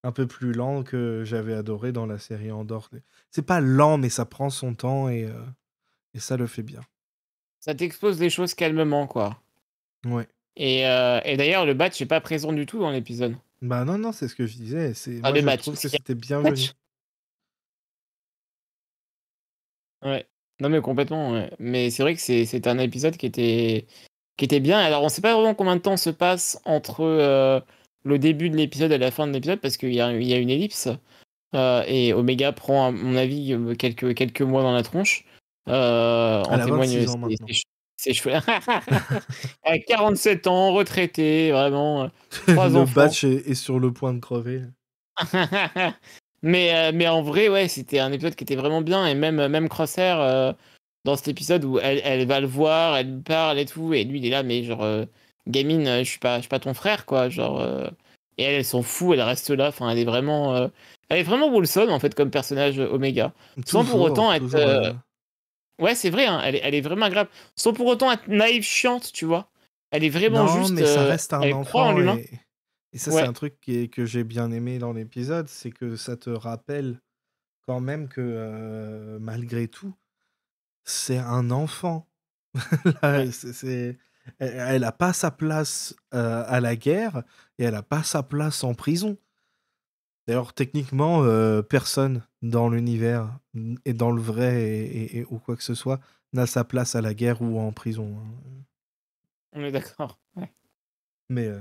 un 0.04 0.12
peu 0.12 0.28
plus 0.28 0.54
lent 0.54 0.84
que 0.84 1.24
j'avais 1.26 1.54
adoré 1.54 1.92
dans 1.92 2.06
la 2.06 2.20
série 2.20 2.52
Andorre. 2.52 2.90
C'est 3.32 3.46
pas 3.46 3.62
lent, 3.62 3.98
mais 3.98 4.10
ça 4.10 4.26
prend 4.26 4.50
son 4.50 4.74
temps 4.76 5.10
et, 5.10 5.24
euh, 5.26 5.44
et 6.14 6.20
ça 6.20 6.38
le 6.38 6.48
fait 6.48 6.64
bien. 6.64 6.82
Ça 7.60 7.74
t'expose 7.74 8.20
les 8.20 8.30
choses 8.30 8.54
calmement, 8.54 9.08
quoi. 9.08 9.42
Ouais. 10.06 10.28
Et, 10.58 10.86
euh, 10.88 11.20
et 11.24 11.38
d'ailleurs, 11.38 11.66
le 11.66 11.74
batch 11.74 12.00
n'est 12.02 12.08
pas 12.08 12.22
présent 12.22 12.52
du 12.54 12.66
tout 12.66 12.80
dans 12.80 12.92
l'épisode. 12.92 13.36
Bah 13.62 13.86
non, 13.86 13.98
non, 13.98 14.12
c'est 14.12 14.28
ce 14.28 14.36
que 14.36 14.46
je 14.46 14.58
disais. 14.58 14.94
C'est, 14.94 15.18
Ah, 15.24 15.30
moi, 15.30 15.32
le 15.32 15.40
je 15.40 15.46
match, 15.46 15.62
trouve 15.62 15.80
que 15.80 15.88
c'était 15.88 16.16
bienvenu. 16.16 16.70
Ouais. 20.04 20.28
Non, 20.60 20.70
mais 20.70 20.82
complètement, 20.82 21.32
ouais. 21.32 21.52
Mais 21.60 21.90
c'est 21.90 22.04
vrai 22.04 22.14
que 22.16 22.22
c'est 22.22 22.46
c'est 22.46 22.68
un 22.68 22.78
épisode 22.78 23.18
qui 23.18 23.26
était, 23.26 23.88
qui 24.38 24.46
était 24.46 24.60
bien. 24.60 24.80
Alors, 24.80 25.04
on 25.04 25.10
sait 25.10 25.22
pas 25.22 25.34
vraiment 25.34 25.54
combien 25.54 25.76
de 25.76 25.82
temps 25.82 25.98
se 25.98 26.10
passe 26.10 26.60
entre 26.66 27.02
euh, 27.02 27.60
le 28.04 28.20
début 28.20 28.50
de 28.50 28.58
l'épisode 28.58 28.92
et 28.92 28.98
la 28.98 29.12
fin 29.12 29.28
de 29.28 29.32
l'épisode, 29.34 29.60
parce 29.60 29.78
qu'il 29.78 29.94
y 29.94 30.02
a, 30.02 30.12
il 30.14 30.28
y 30.28 30.34
a 30.34 30.38
une 30.38 30.50
ellipse. 30.50 30.90
Euh, 31.56 31.84
et 31.88 32.14
Omega 32.14 32.52
prend, 32.52 32.88
à 32.88 32.92
mon 32.92 33.16
avis, 33.16 33.54
euh, 33.54 33.76
quelques, 33.76 34.16
quelques 34.16 34.42
mois 34.42 34.64
dans 34.64 34.74
la 34.74 34.82
tronche. 34.84 35.24
Euh, 35.70 36.42
en 36.44 36.66
témoigne 36.66 37.06
26 37.06 37.10
ans 37.10 37.30
ses- 37.98 38.14
cheveux. 38.14 38.34
À 39.64 39.78
47 39.80 40.48
ans, 40.48 40.74
retraité, 40.74 41.52
vraiment. 41.52 42.10
Trois 42.48 42.70
le 42.70 42.76
enfants. 42.78 42.92
batch 42.96 43.24
est, 43.24 43.48
est 43.48 43.54
sur 43.56 43.80
le 43.80 43.94
point 43.94 44.14
de 44.14 44.20
crever. 44.20 44.62
mais, 46.42 46.92
mais 46.92 47.08
en 47.08 47.22
vrai, 47.22 47.48
ouais, 47.50 47.68
c'était 47.68 48.00
un 48.00 48.12
épisode 48.12 48.36
qui 48.36 48.44
était 48.44 48.56
vraiment 48.56 48.82
bien. 48.82 49.06
Et 49.08 49.16
même, 49.16 49.48
même 49.48 49.70
Crosshair, 49.70 50.56
dans 51.06 51.16
cet 51.16 51.28
épisode 51.28 51.64
où 51.66 51.80
elle, 51.80 52.02
elle 52.04 52.26
va 52.28 52.40
le 52.40 52.48
voir, 52.48 52.98
elle 52.98 53.16
lui 53.16 53.22
parle 53.22 53.60
et 53.60 53.66
tout, 53.66 53.94
et 53.94 54.04
lui 54.04 54.20
il 54.20 54.26
est 54.26 54.30
là, 54.30 54.44
mais 54.44 54.64
genre, 54.64 54.84
euh, 54.84 55.06
gamine, 55.48 55.88
euh, 55.88 56.00
je 56.04 56.10
suis 56.10 56.20
pas, 56.20 56.38
je 56.38 56.42
suis 56.44 56.50
pas 56.50 56.60
ton 56.60 56.74
frère, 56.74 57.06
quoi. 57.06 57.30
Genre, 57.30 57.60
euh, 57.62 57.88
Et 58.38 58.44
elle, 58.44 58.56
elle 58.56 58.66
s'en 58.66 58.82
fout, 58.82 59.14
elle 59.14 59.22
reste 59.22 59.50
là. 59.52 59.68
Enfin, 59.68 59.90
elle 59.90 60.00
est 60.00 60.06
vraiment, 60.06 60.56
euh, 60.56 60.68
elle 61.10 61.20
est 61.20 61.24
vraiment 61.24 61.50
wholesome 61.54 61.90
en 61.92 62.00
fait 62.00 62.16
comme 62.16 62.32
personnage 62.32 62.80
Omega. 62.80 63.32
Sans 63.66 63.86
pour 63.86 64.02
autant 64.02 64.32
être, 64.34 64.44
toujours, 64.46 64.96
Ouais, 65.80 65.96
c'est 65.96 66.10
vrai, 66.12 66.26
hein, 66.28 66.40
elle, 66.44 66.56
est, 66.56 66.62
elle 66.64 66.76
est 66.76 66.82
vraiment 66.82 67.06
agréable. 67.08 67.30
Sans 67.56 67.74
pour 67.74 67.88
autant 67.88 68.12
être 68.12 68.28
naïve, 68.28 68.64
chiante, 68.64 69.12
tu 69.12 69.26
vois. 69.26 69.50
Elle 69.92 70.04
est 70.04 70.10
vraiment 70.10 70.46
Non, 70.46 70.62
juste. 70.62 70.72
mais 70.74 70.86
ça 70.86 71.04
reste 71.04 71.34
un 71.34 71.42
elle 71.42 71.52
croit 71.64 71.84
en 71.84 71.90
enfant. 71.90 71.98
l'humain. 71.98 72.18
Et, 72.18 72.30
et 72.94 72.98
ça, 73.00 73.12
Ouais. 73.12 73.22
c'est 73.22 73.28
un 73.28 73.34
truc 73.34 73.60
qui 73.60 73.78
est- 73.80 73.88
que 73.88 74.06
j'ai 74.06 74.24
bien 74.24 74.52
aimé 74.52 74.78
dans 74.80 74.94
l'épisode, 74.94 75.48
c'est 75.48 75.72
que 75.72 75.96
ça 75.96 76.16
te 76.16 76.30
rappelle 76.30 77.00
quand 77.68 77.80
même 77.80 78.08
que 78.08 79.18
malgré 79.20 79.68
tout, 79.68 79.94
c'est 80.84 81.18
un 81.18 81.52
enfant. 81.52 82.08
Là, 83.02 83.26
Elle, 84.40 84.54
elle 84.58 84.84
a 84.84 84.92
pas 84.92 85.12
sa 85.14 85.32
place 85.32 85.96
euh, 86.14 86.44
à 86.48 86.60
la 86.62 86.76
guerre 86.76 87.24
et 87.58 87.64
elle 87.66 87.76
a 87.76 87.84
pas 87.84 88.04
sa 88.04 88.24
place 88.24 88.64
en 88.64 88.74
prison. 88.74 89.18
D'ailleurs, 90.28 90.54
techniquement, 90.54 91.24
euh, 91.24 91.62
personne 91.62 92.26
dans 92.42 92.70
l'univers 92.70 93.38
et 93.86 93.94
dans 93.94 94.12
le 94.12 94.22
vrai 94.22 94.64
et, 94.64 94.84
et- 94.86 95.18
et- 95.20 95.26
ou 95.26 95.40
quoi 95.40 95.58
que 95.58 95.64
ce 95.64 95.74
soit 95.76 96.00
n'a 96.32 96.46
sa 96.48 96.64
place 96.64 96.96
à 96.96 97.02
la 97.02 97.14
guerre 97.14 97.42
ou 97.42 97.60
en 97.60 97.72
prison. 97.74 98.18
hein. 98.18 98.64
On 99.52 99.62
est 99.64 99.72
d'accord. 99.72 100.20
Ouais. 100.36 100.52
Mais, 101.30 101.48
euh, 101.48 101.60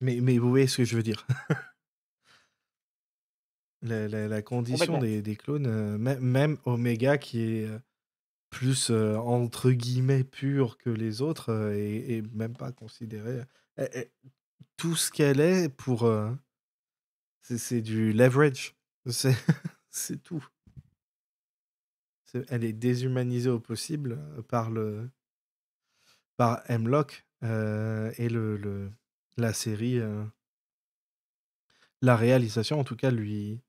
mais, 0.00 0.20
mais 0.20 0.38
vous 0.38 0.48
voyez 0.48 0.66
ce 0.66 0.78
que 0.78 0.84
je 0.84 0.96
veux 0.96 1.02
dire. 1.02 1.26
la, 3.82 4.08
la- 4.08 4.28
la 4.28 4.42
condition 4.42 4.78
des, 5.00 5.22
des 5.22 5.36
clones, 5.36 5.96
mê- 5.98 6.18
même 6.18 6.56
Omega 6.64 7.18
qui 7.18 7.42
est 7.42 7.68
plus 8.50 8.90
entre 8.90 9.70
guillemets 9.70 10.24
pur 10.24 10.78
que 10.78 10.90
les 10.90 11.22
autres 11.22 11.72
et, 11.74 12.22
même 12.32 12.56
pas 12.56 12.72
considérée. 12.72 13.42
tout 14.76 14.96
ce 14.96 15.10
qu'elle 15.10 15.40
est 15.40 15.68
pour. 15.68 16.04
euh, 16.04 16.30
c'est 17.42 17.80
du 17.82 18.12
leverage. 18.12 18.74
C'est 19.06 19.36
tout. 20.22 20.46
Elle 22.48 22.64
est 22.64 22.72
déshumanisée 22.74 23.48
au 23.48 23.58
possible 23.58 24.18
par 24.48 24.70
le 24.70 25.08
par 26.36 26.62
Hemlock 26.70 27.26
et 27.42 28.28
le, 28.28 28.56
le- 28.56 28.90
la 29.36 29.52
série, 29.52 30.00
la 32.02 32.16
réalisation 32.16 32.80
en 32.80 32.84
tout 32.84 32.96
cas 32.96 33.10
lui 33.10 33.60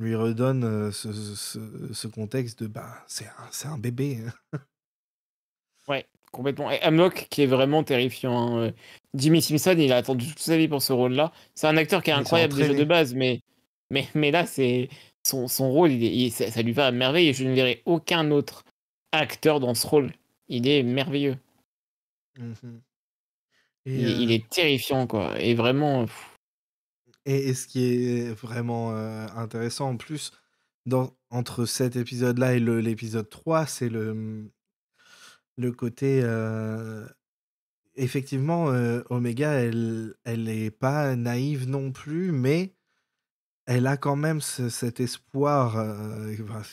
lui 0.00 0.14
redonne 0.16 0.64
euh, 0.64 0.90
ce, 0.92 1.12
ce- 1.12 1.92
ce 1.92 2.06
contexte 2.08 2.62
de 2.62 2.66
bah 2.68 3.04
c'est 3.06 3.26
un, 3.66 3.70
un 3.72 3.78
bébé. 3.78 4.18
Ouais, 5.88 6.06
complètement. 6.32 6.70
Et 6.70 6.80
Hamlock, 6.82 7.26
qui 7.30 7.42
est 7.42 7.46
vraiment 7.46 7.82
terrifiant. 7.84 8.56
hein, 8.56 8.58
euh, 8.68 8.72
Jimmy 9.14 9.42
Simpson, 9.42 9.74
il 9.78 9.92
a 9.92 9.96
attendu 9.96 10.26
toute 10.28 10.38
sa 10.38 10.56
vie 10.56 10.68
pour 10.68 10.82
ce 10.82 10.92
rôle-là. 10.92 11.32
C'est 11.54 11.66
un 11.66 11.76
acteur 11.76 12.02
qui 12.02 12.10
est 12.10 12.14
incroyable 12.14 12.54
déjà 12.54 12.74
de 12.74 12.84
base, 12.84 13.14
mais, 13.14 13.40
mais, 13.90 14.08
mais 14.14 14.30
là, 14.30 14.46
c'est 14.46 14.88
son, 15.26 15.48
son 15.48 15.70
rôle, 15.72 15.90
il 15.92 16.30
ça, 16.30 16.50
ça 16.50 16.62
lui 16.62 16.72
va 16.72 16.86
à 16.86 16.90
merveille. 16.92 17.28
Et 17.28 17.32
je 17.34 17.44
ne 17.44 17.54
verrai 17.54 17.82
aucun 17.86 18.30
autre 18.30 18.64
acteur 19.12 19.58
dans 19.60 19.74
ce 19.74 19.86
rôle. 19.86 20.12
Il 20.48 20.68
est 20.68 20.82
merveilleux. 20.82 21.36
Et, 23.86 23.92
Il, 23.96 24.08
est- 24.08 24.22
il 24.22 24.30
euh, 24.30 24.34
est 24.36 24.48
terrifiant, 24.48 25.06
quoi. 25.06 25.38
Et 25.40 25.54
vraiment. 25.54 26.04
pff, 26.06 26.29
Et, 27.26 27.54
ce 27.54 27.66
qui 27.66 27.84
est 27.84 28.32
vraiment 28.32 28.92
euh, 28.96 29.26
intéressant 29.36 29.90
en 29.90 29.96
plus, 29.96 30.32
dans, 30.86 31.16
entre 31.30 31.66
cet 31.66 31.96
épisode-là 31.96 32.54
et 32.54 32.60
l'épisode 32.60 33.28
3, 33.28 33.66
c'est 33.66 33.88
le, 33.88 34.50
le 35.56 35.72
côté... 35.72 36.20
euh, 36.22 37.06
effectivement, 37.96 38.70
euh, 38.70 39.02
Omega, 39.10 39.50
elle, 39.52 40.14
elle 40.24 40.48
est 40.48 40.70
pas 40.70 41.16
naïve 41.16 41.68
non 41.68 41.92
plus, 41.92 42.32
mais 42.32 42.74
elle 43.66 43.86
a 43.86 43.96
quand 43.96 44.16
même 44.16 44.40
ce- 44.40 44.68
cet 44.70 45.00
espoir. 45.00 45.76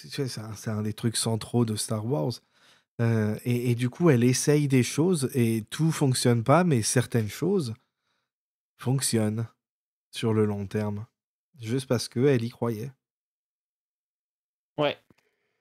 sais, 0.10 0.28
c'est 0.28 0.42
un, 0.70 0.78
un 0.78 0.82
des 0.84 0.94
trucs 0.94 1.18
centraux 1.18 1.66
de 1.66 1.76
Star 1.76 2.06
Wars. 2.06 2.34
Et, 3.00 3.72
et 3.72 3.76
du 3.76 3.90
coup, 3.90 4.10
elle 4.10 4.24
essaye 4.24 4.68
des 4.68 4.84
choses 4.84 5.30
et 5.36 5.66
tout 5.70 5.92
fonctionne 5.92 6.44
pas, 6.44 6.64
mais 6.64 6.82
certaines 6.82 7.30
choses 7.30 7.76
fonctionnent 8.78 9.48
sur 10.18 10.34
le 10.34 10.46
long 10.46 10.66
terme. 10.66 11.06
Juste 11.62 11.88
parce 11.88 12.08
qu'elle 12.10 12.44
y 12.44 12.50
croyait. 12.50 12.92
Ouais. 14.78 14.98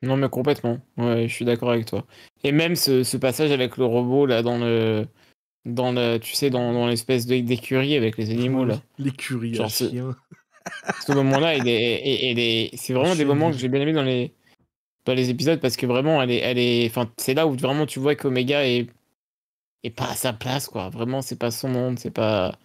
Non, 0.02 0.16
mais 0.16 0.28
complètement. 0.28 0.78
Ouais, 0.96 1.28
je 1.28 1.32
suis 1.34 1.44
d'accord 1.44 1.70
avec 1.70 1.86
toi. 1.86 2.04
Et 2.44 2.52
même 2.52 2.76
ce, 2.76 3.02
ce 3.02 3.16
passage 3.16 3.50
avec 3.50 3.76
le 3.76 3.84
robot, 3.84 4.26
là, 4.26 4.42
dans 4.42 4.58
le. 4.58 5.06
Dans 5.64 5.90
le, 5.90 6.18
tu 6.18 6.34
sais, 6.34 6.48
dans, 6.48 6.72
dans 6.72 6.86
l'espèce 6.86 7.26
d'écurie 7.26 7.96
avec 7.96 8.16
les 8.18 8.30
animaux, 8.30 8.64
là. 8.64 8.80
L'écurie 8.98 9.50
à 9.52 9.54
Genre, 9.54 9.70
ce- 9.70 9.88
chien. 9.88 10.16
ce 11.06 11.12
moment-là, 11.12 11.56
il 11.56 11.66
est, 11.66 11.72
et- 11.94 12.30
et 12.30 12.34
les- 12.34 12.70
c'est 12.76 12.92
vraiment 12.92 13.16
des 13.16 13.24
moments 13.24 13.50
que 13.50 13.56
j'ai 13.58 13.68
bien 13.68 13.80
aimé 13.80 13.92
dans 13.92 14.04
les, 14.04 14.32
dans 15.06 15.14
les 15.14 15.28
épisodes 15.30 15.60
parce 15.60 15.76
que 15.76 15.86
vraiment, 15.86 16.22
elle 16.22 16.30
est, 16.30 16.38
elle 16.38 16.58
est, 16.58 16.86
enfin, 16.88 17.10
c'est 17.16 17.34
là 17.34 17.48
où 17.48 17.54
vraiment 17.56 17.84
tu 17.86 17.98
vois 17.98 18.14
qu'Omega 18.14 18.64
est, 18.64 18.86
est 19.82 19.90
pas 19.90 20.10
à 20.10 20.14
sa 20.14 20.32
place, 20.32 20.68
quoi. 20.68 20.88
Vraiment, 20.90 21.20
c'est 21.20 21.38
pas 21.38 21.50
son 21.50 21.68
monde, 21.68 21.98
c'est 21.98 22.12
pas. 22.12 22.56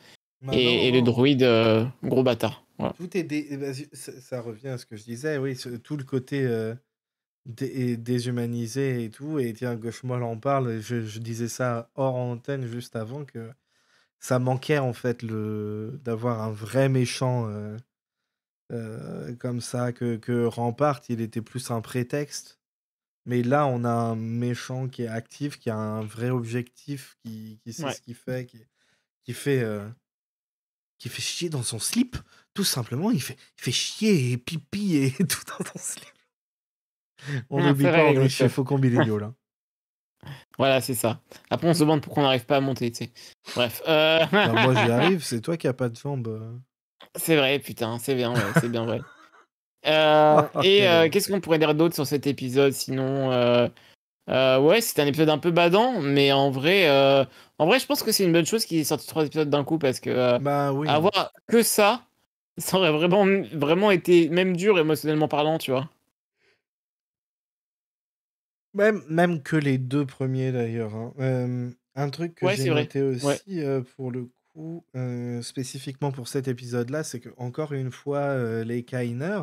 Et, 0.51 0.91
le 0.91 0.99
non. 0.99 1.03
druide, 1.05 1.43
euh, 1.43 1.85
gros 2.03 2.23
bâtard. 2.23 2.65
Voilà. 2.77 2.93
Tout 2.93 3.15
est 3.15 3.23
dé- 3.23 3.87
ça, 3.93 4.11
ça 4.19 4.41
revient 4.41 4.69
à 4.69 4.77
ce 4.77 4.85
que 4.85 4.95
je 4.95 5.03
disais, 5.03 5.37
oui, 5.37 5.55
tout 5.83 5.97
le 5.97 6.03
côté 6.03 6.43
euh, 6.45 6.73
dé- 7.45 7.95
déshumanisé 7.97 9.03
et 9.03 9.09
tout. 9.11 9.37
Et 9.39 9.53
tiens, 9.53 9.75
Gauche 9.75 10.03
Molle 10.03 10.23
en 10.23 10.37
parle. 10.37 10.79
Je, 10.79 11.05
je 11.05 11.19
disais 11.19 11.47
ça 11.47 11.89
hors 11.95 12.15
antenne 12.15 12.65
juste 12.65 12.95
avant 12.95 13.23
que 13.23 13.51
ça 14.19 14.39
manquait 14.39 14.79
en 14.79 14.93
fait 14.93 15.21
le 15.23 15.99
d'avoir 16.03 16.41
un 16.41 16.51
vrai 16.51 16.89
méchant 16.89 17.47
euh, 17.49 17.77
euh, 18.71 19.35
comme 19.35 19.61
ça. 19.61 19.91
Que, 19.91 20.15
que 20.15 20.45
Rampart, 20.45 21.01
il 21.09 21.21
était 21.21 21.41
plus 21.41 21.69
un 21.71 21.81
prétexte. 21.81 22.59
Mais 23.27 23.43
là, 23.43 23.67
on 23.67 23.83
a 23.83 23.91
un 23.91 24.15
méchant 24.15 24.87
qui 24.87 25.03
est 25.03 25.07
actif, 25.07 25.59
qui 25.59 25.69
a 25.69 25.75
un 25.77 26.01
vrai 26.01 26.31
objectif, 26.31 27.15
qui, 27.23 27.59
qui 27.63 27.73
sait 27.73 27.83
Ouais. 27.85 27.93
ce 27.93 28.01
qu'il 28.01 28.15
fait, 28.15 28.47
qui, 28.47 28.57
qui 29.23 29.33
fait. 29.33 29.63
Qui 31.01 31.09
fait 31.09 31.21
chier 31.21 31.49
dans 31.49 31.63
son 31.63 31.79
slip, 31.79 32.15
tout 32.53 32.63
simplement. 32.63 33.09
Il 33.09 33.21
fait, 33.21 33.35
il 33.57 33.63
fait 33.63 33.71
chier 33.71 34.31
et 34.31 34.37
pipi 34.37 34.97
et 34.97 35.11
tout 35.25 35.41
dans 35.47 35.65
son 35.65 35.79
slip. 35.79 36.05
On 37.49 37.59
Ah, 37.59 37.69
n'oublie 37.69 37.85
pas, 37.85 38.05
on 38.05 38.21
est 38.21 38.29
chez. 38.29 38.49
Faucon 38.49 38.77
Millennial. 38.77 39.19
là. 39.19 39.33
Voilà, 40.59 40.79
c'est 40.79 40.93
ça. 40.93 41.19
Après, 41.49 41.67
on 41.67 41.73
se 41.73 41.79
demande 41.79 42.01
pourquoi 42.01 42.21
on 42.21 42.25
n'arrive 42.27 42.45
pas 42.45 42.57
à 42.57 42.61
monter, 42.61 42.91
tu 42.91 43.05
sais. 43.05 43.11
Bref. 43.55 43.81
euh, 43.87 44.19
Bah, 44.31 44.53
moi, 44.53 44.75
j'y 44.75 44.91
arrive, 44.91 45.23
c'est 45.23 45.41
toi 45.41 45.57
qui 45.57 45.67
as 45.67 45.73
pas 45.73 45.89
de 45.89 45.95
jambes. 45.95 46.27
euh. 46.27 46.55
C'est 47.15 47.35
vrai, 47.35 47.57
putain, 47.57 47.97
c'est 47.97 48.13
bien, 48.13 48.31
ouais, 48.31 48.51
c'est 48.59 48.69
bien 48.69 48.85
vrai. 48.85 49.01
Euh, 49.87 50.47
et 50.63 50.87
euh, 50.87 51.09
qu'est-ce 51.09 51.31
qu'on 51.31 51.41
pourrait 51.41 51.57
dire 51.57 51.73
d'autre 51.73 51.95
sur 51.95 52.05
cet 52.05 52.27
épisode 52.27 52.73
Sinon, 52.73 53.31
ouais, 54.27 54.81
c'est 54.81 54.99
un 55.01 55.07
épisode 55.07 55.29
un 55.29 55.37
peu 55.37 55.51
badant, 55.51 55.99
mais 56.01 56.31
en 56.31 56.51
vrai, 56.51 56.87
euh, 56.89 57.25
en 57.57 57.65
vrai, 57.65 57.79
je 57.79 57.85
pense 57.85 58.03
que 58.03 58.11
c'est 58.11 58.23
une 58.23 58.31
bonne 58.33 58.45
chose 58.45 58.65
qu'il 58.65 58.77
ait 58.79 58.83
sorti 58.83 59.07
trois 59.07 59.25
épisodes 59.25 59.49
d'un 59.49 59.63
coup 59.63 59.77
parce 59.77 59.99
que 59.99 60.09
euh, 60.09 60.39
Bah 60.39 60.73
oui. 60.73 60.87
avoir 60.89 61.31
que 61.47 61.63
ça, 61.63 62.05
ça 62.57 62.77
aurait 62.77 62.91
vraiment, 62.91 63.25
vraiment 63.53 63.91
été 63.91 64.29
même 64.29 64.55
dur 64.57 64.79
émotionnellement 64.79 65.27
parlant, 65.27 65.57
tu 65.57 65.71
vois. 65.71 65.89
Même, 68.73 69.01
même 69.09 69.43
que 69.43 69.55
les 69.57 69.77
deux 69.77 70.05
premiers 70.05 70.51
d'ailleurs. 70.51 70.95
hein. 70.95 71.13
Euh, 71.19 71.71
un 71.95 72.09
truc 72.09 72.35
que 72.35 72.47
Ouais, 72.47 72.55
j'ai 72.55 72.69
vrai. 72.69 72.81
noté 72.83 73.01
aussi 73.01 73.27
Ouais. 73.27 73.41
euh, 73.49 73.81
pour 73.81 74.11
le 74.11 74.29
coup, 74.53 74.85
euh, 74.95 75.41
spécifiquement 75.41 76.11
pour 76.11 76.27
cet 76.29 76.47
épisode-là, 76.47 77.03
c'est 77.03 77.19
que 77.19 77.29
encore 77.37 77.73
une 77.73 77.91
fois, 77.91 78.19
euh, 78.19 78.63
les 78.63 78.83
Kainer 78.85 79.41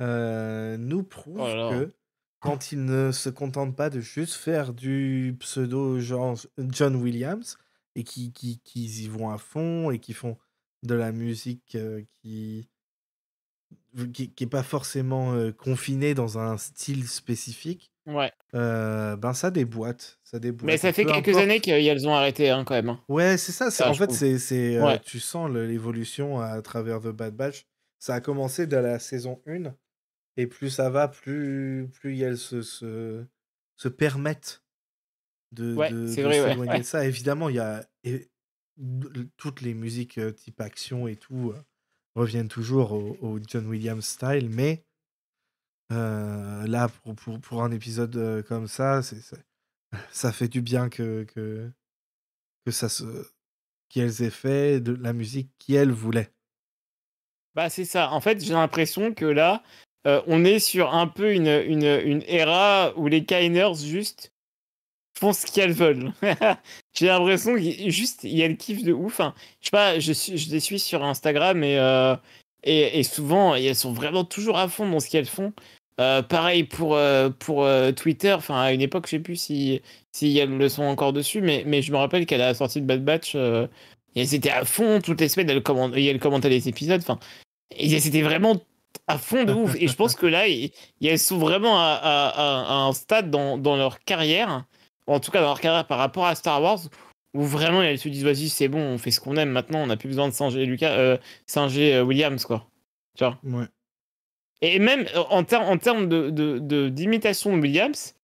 euh, 0.00 0.76
nous 0.78 1.04
prouvent 1.04 1.40
Oh 1.40 1.54
là. 1.54 1.86
que 1.86 1.94
quand 2.40 2.72
ils 2.72 2.84
ne 2.84 3.12
se 3.12 3.28
contentent 3.28 3.76
pas 3.76 3.90
de 3.90 4.00
juste 4.00 4.34
faire 4.34 4.72
du 4.72 5.36
pseudo 5.40 6.00
genre 6.00 6.36
John 6.58 6.96
Williams 6.96 7.58
et 7.94 8.04
qui, 8.04 8.32
qui, 8.32 8.60
qu'ils 8.60 9.02
y 9.02 9.08
vont 9.08 9.30
à 9.30 9.38
fond 9.38 9.90
et 9.90 9.98
qui 9.98 10.12
font 10.14 10.36
de 10.82 10.94
la 10.94 11.12
musique 11.12 11.74
euh, 11.74 12.02
qui 12.22 12.68
qui 14.14 14.30
qui 14.32 14.44
est 14.44 14.46
pas 14.46 14.62
forcément 14.62 15.32
euh, 15.34 15.50
confinée 15.52 16.14
dans 16.14 16.38
un 16.38 16.56
style 16.56 17.08
spécifique, 17.08 17.90
Ouais. 18.06 18.32
euh, 18.54 19.16
ben 19.16 19.32
ça 19.34 19.50
déboîte, 19.50 20.18
ça 20.22 20.38
déboîte. 20.38 20.64
Mais 20.64 20.76
ça 20.78 20.92
fait 20.92 21.04
quelques 21.04 21.28
importe- 21.30 21.42
années 21.42 21.60
qu'elles 21.60 22.08
ont 22.08 22.14
arrêté, 22.14 22.50
hein, 22.50 22.64
quand 22.64 22.74
même. 22.74 22.88
hein. 22.90 23.00
Ouais, 23.08 23.36
c'est 23.36 23.52
ça. 23.52 23.66
en 23.90 23.94
fait, 23.94 24.12
c'est, 24.12 24.76
euh, 24.76 24.84
Ouais. 24.86 25.00
tu 25.00 25.18
sens 25.20 25.50
l'évolution 25.50 26.40
à 26.40 26.62
travers 26.62 27.00
The 27.00 27.08
Bad 27.08 27.34
Batch. 27.34 27.66
Ça 27.98 28.14
a 28.14 28.20
commencé 28.20 28.66
dès 28.66 28.80
la 28.80 28.98
saison 29.00 29.42
1. 29.46 29.74
Et 30.40 30.46
plus 30.46 30.70
ça 30.70 30.88
va, 30.88 31.06
plus, 31.08 31.88
plus 31.92 32.18
elles 32.20 32.38
se, 32.38 32.62
se, 32.62 33.24
se 33.76 33.88
permettent 33.88 34.64
de, 35.52 35.74
Ouais, 35.74 35.90
de, 35.90 35.96
de 35.96 36.06
ouais, 36.06 36.12
s'éloigner 36.14 36.70
ouais. 36.72 36.78
de 36.78 36.84
ça. 36.84 37.04
Évidemment, 37.06 37.48
il 37.50 37.56
y 37.56 37.60
a 37.60 37.86
et- 38.04 38.30
toutes 39.36 39.60
les 39.60 39.74
musiques 39.74 40.16
euh, 40.16 40.32
type 40.32 40.60
action 40.62 41.06
et 41.06 41.16
tout 41.16 41.50
euh, 41.54 41.62
reviennent 42.14 42.48
toujours 42.48 42.92
au, 42.92 43.18
au 43.20 43.38
John 43.46 43.66
Williams 43.66 44.06
style. 44.06 44.48
Mais 44.48 44.84
euh, 45.92 46.66
là, 46.66 46.88
pour, 46.88 47.14
pour, 47.14 47.40
pour 47.40 47.62
un 47.62 47.70
épisode 47.72 48.42
comme 48.48 48.66
ça, 48.68 49.02
c'est- 49.02 49.34
ça 50.10 50.32
fait 50.32 50.48
du 50.48 50.62
bien 50.62 50.88
que, 50.88 51.24
que, 51.24 51.70
que 52.64 52.70
ça 52.72 52.88
se 52.88 53.04
qu'elles 53.90 54.22
aient 54.22 54.30
fait 54.30 54.80
de 54.80 54.92
la 54.94 55.12
musique 55.12 55.50
qu'elles 55.58 55.90
voulaient. 55.90 56.32
Bah, 57.56 57.68
c'est 57.68 57.84
ça. 57.84 58.12
En 58.12 58.20
fait, 58.20 58.40
j'ai 58.40 58.52
l'impression 58.52 59.12
que 59.12 59.24
là, 59.24 59.64
euh, 60.06 60.22
on 60.26 60.44
est 60.44 60.58
sur 60.58 60.94
un 60.94 61.06
peu 61.06 61.32
une, 61.32 61.48
une, 61.48 61.84
une 62.04 62.22
era 62.28 62.92
où 62.96 63.06
les 63.08 63.24
Kiners 63.24 63.74
juste 63.84 64.32
font 65.18 65.32
ce 65.32 65.46
qu'elles 65.46 65.72
veulent. 65.72 66.12
j'ai 66.94 67.06
l'impression 67.06 67.56
qu'il 67.56 67.90
juste 67.90 68.24
il 68.24 68.36
y 68.36 68.42
a 68.42 68.48
le 68.48 68.54
kiff 68.54 68.82
de 68.82 68.92
ouf. 68.92 69.20
Enfin, 69.20 69.34
je 69.60 69.66
sais 69.66 69.70
pas, 69.70 69.98
je, 69.98 70.12
je 70.12 70.50
les 70.50 70.60
suis 70.60 70.78
sur 70.78 71.04
Instagram 71.04 71.62
et, 71.62 71.78
euh, 71.78 72.16
et, 72.64 72.98
et 72.98 73.02
souvent 73.02 73.54
elles 73.54 73.74
sont 73.76 73.92
vraiment 73.92 74.24
toujours 74.24 74.58
à 74.58 74.68
fond 74.68 74.88
dans 74.88 75.00
ce 75.00 75.10
qu'elles 75.10 75.26
font. 75.26 75.52
Euh, 76.00 76.22
pareil 76.22 76.64
pour, 76.64 76.98
pour 77.40 77.68
Twitter. 77.94 78.32
Enfin, 78.32 78.58
à 78.58 78.72
une 78.72 78.80
époque, 78.80 79.04
je 79.06 79.10
sais 79.10 79.18
plus 79.18 79.36
si, 79.36 79.82
si 80.12 80.38
elles 80.38 80.56
le 80.56 80.68
sont 80.68 80.82
encore 80.84 81.12
dessus, 81.12 81.40
mais, 81.40 81.62
mais 81.66 81.82
je 81.82 81.92
me 81.92 81.98
rappelle 81.98 82.24
qu'à 82.26 82.38
la 82.38 82.54
sortie 82.54 82.80
de 82.80 82.86
Bad 82.86 83.04
Batch, 83.04 83.32
euh, 83.34 83.66
elles 84.16 84.34
étaient 84.34 84.50
à 84.50 84.64
fond 84.64 85.00
toutes 85.00 85.20
les 85.20 85.28
semaines. 85.28 85.50
Elles, 85.50 85.62
comment- 85.62 85.92
et 85.94 86.06
elles 86.06 86.18
commentaient 86.18 86.48
les 86.48 86.68
épisodes. 86.68 87.00
Enfin, 87.00 87.18
et 87.76 87.92
étaient 87.94 88.22
vraiment 88.22 88.60
à 89.06 89.18
fond 89.18 89.44
de 89.44 89.52
ouf. 89.52 89.74
Et 89.76 89.88
je 89.88 89.94
pense 89.96 90.14
que 90.14 90.26
là, 90.26 90.46
ils- 90.48 90.70
ils- 91.00 91.18
sont 91.18 91.38
vraiment 91.38 91.78
à, 91.80 91.92
à- 92.02 92.28
à- 92.28 92.64
à 92.68 92.74
un 92.86 92.92
stade 92.92 93.30
dans, 93.30 93.58
dans 93.58 93.76
leur 93.76 94.00
carrière, 94.00 94.64
en 95.06 95.20
tout 95.20 95.30
cas 95.30 95.40
dans 95.40 95.48
leur 95.48 95.60
carrière 95.60 95.86
par 95.86 95.98
rapport 95.98 96.26
à 96.26 96.34
Star 96.34 96.62
Wars, 96.62 96.80
où 97.34 97.42
vraiment 97.42 97.82
elles 97.82 97.98
se 97.98 98.08
disent 98.08 98.24
vas-y, 98.24 98.48
c'est 98.48 98.68
bon, 98.68 98.80
on 98.80 98.98
fait 98.98 99.10
ce 99.10 99.20
qu'on 99.20 99.36
aime 99.36 99.50
maintenant, 99.50 99.80
on 99.80 99.86
n'a 99.86 99.96
plus 99.96 100.08
besoin 100.08 100.28
de 100.28 100.34
singer 100.34 100.64
Lucas, 100.66 100.92
euh, 100.92 101.16
singer 101.46 101.94
euh, 101.96 102.02
Williams, 102.04 102.44
quoi. 102.44 102.66
Tu 103.16 103.24
vois? 103.24 103.38
Ouais. 103.44 103.66
Et 104.62 104.78
même 104.78 105.06
euh, 105.16 105.22
en, 105.30 105.42
ter- 105.44 105.62
en 105.62 105.78
termes 105.78 106.08
de, 106.08 106.30
de, 106.30 106.58
de- 106.58 106.88
d'imitation 106.88 107.56
de 107.56 107.62
Williams, 107.62 108.14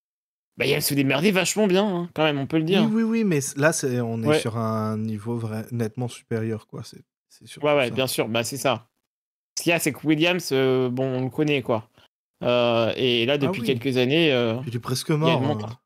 bah, 0.57 0.65
elle 0.67 0.83
se 0.83 0.95
démerdait 0.95 1.31
vachement 1.33 1.67
bien, 1.67 1.85
hein, 1.87 2.11
quand 2.15 2.25
même, 2.25 2.39
on 2.39 2.47
peut 2.47 2.57
le 2.59 2.65
dire. 2.65 2.83
Oui, 2.85 3.03
oui, 3.03 3.03
oui, 3.03 3.25
mais 3.25 3.41
là, 3.57 3.73
c'est, 3.73 4.01
on 4.01 4.23
est 4.23 4.27
Ouais. 4.27 4.39
sur 4.39 4.57
un 4.57 4.97
niveau 4.99 5.37
vrai, 5.37 5.65
nettement 5.71 6.09
supérieur, 6.09 6.67
quoi. 6.67 6.83
C'est, 6.85 7.03
Ouais, 7.63 7.75
ouais, 7.77 7.89
ça. 7.89 7.91
bien 7.95 8.07
sûr, 8.07 8.29
bah, 8.29 8.43
c'est 8.45 8.57
ça. 8.57 8.87
Qu'il 9.67 9.73
y 9.73 9.75
a, 9.75 9.81
c'est 9.81 9.93
que 9.93 10.07
Williams, 10.07 10.51
euh, 10.53 10.89
bon, 10.91 11.03
on 11.19 11.25
le 11.25 11.29
connaît, 11.29 11.61
quoi. 11.61 11.91
Euh, 12.45 12.93
et 12.95 13.27
là, 13.27 13.37
depuis 13.37 13.63
Ah 13.63 13.65
oui. 13.67 13.67
quelques 13.81 13.97
années. 13.97 14.33
euh, 14.33 14.61
Il 14.65 14.77
est 14.77 14.79
presque 14.79 15.11
mort. 15.11 15.43
hein. 15.43 15.45
montre. 15.45 15.83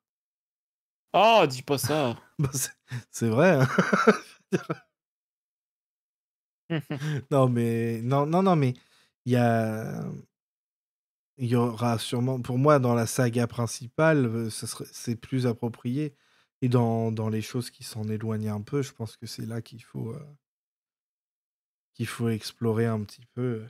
Oh, 1.14 1.46
dis 1.48 1.62
pas 1.62 1.78
ça. 1.78 2.14
Bah, 2.38 2.50
c'est, 3.10 3.28
vrai. 3.30 3.58
hein. 3.58 3.66
non, 7.30 7.48
mais 7.48 8.02
non, 8.02 8.26
non, 8.26 8.42
non, 8.42 8.54
mais 8.54 8.74
il 9.24 9.32
y 9.32 9.36
a, 9.36 10.04
il 11.38 11.46
y 11.46 11.56
aura 11.56 11.98
sûrement, 11.98 12.38
pour 12.38 12.58
moi, 12.58 12.78
dans 12.80 12.92
la 12.94 13.06
saga 13.06 13.46
principale, 13.46 14.50
serait, 14.50 14.84
c'est 14.92 15.16
plus 15.16 15.46
approprié. 15.46 16.14
Et 16.60 16.68
dans, 16.68 17.10
dans 17.12 17.30
les 17.30 17.40
choses 17.40 17.70
qui 17.70 17.82
s'en 17.82 18.06
éloignent 18.10 18.50
un 18.50 18.60
peu, 18.60 18.82
je 18.82 18.92
pense 18.92 19.16
que 19.16 19.24
c'est 19.24 19.46
là 19.46 19.62
qu'il 19.62 19.82
faut, 19.82 20.10
euh, 20.12 20.36
qu'il 22.00 22.06
faut 22.06 22.30
explorer 22.30 22.86
un 22.86 23.02
petit 23.04 23.26
peu. 23.34 23.66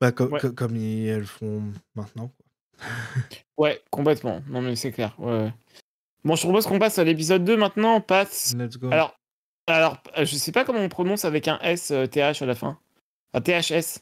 Bah, 0.00 0.08
Ouais. 0.18 0.40
co- 0.40 0.52
comme 0.52 0.74
ils- 0.76 1.06
elles 1.06 1.26
font 1.26 1.72
maintenant. 1.94 2.26
quoi. 2.28 2.46
Ouais, 3.56 3.80
complètement. 3.92 4.42
Non, 4.48 4.60
mais 4.60 4.74
c'est 4.74 4.90
clair. 4.90 5.14
Ouais, 5.20 5.30
ouais. 5.44 5.54
Bon, 6.24 6.34
je 6.34 6.42
propose 6.42 6.66
qu'on 6.66 6.80
passe 6.80 6.98
à 6.98 7.04
l'épisode 7.04 7.44
2 7.44 7.56
maintenant. 7.56 7.96
On 7.96 8.00
passe. 8.00 8.52
Let's 8.56 8.76
go. 8.78 8.90
Alors, 8.90 9.16
alors, 9.68 10.02
euh, 10.18 10.24
je 10.24 10.34
sais 10.34 10.50
pas 10.50 10.64
comment 10.64 10.80
on 10.80 10.88
prononce 10.88 11.24
avec 11.24 11.46
un 11.46 11.60
S, 11.60 11.92
euh, 11.92 12.06
TH 12.06 12.42
à 12.42 12.46
la 12.46 12.56
fin. 12.56 12.80
Un 13.34 13.40
THS. 13.40 14.00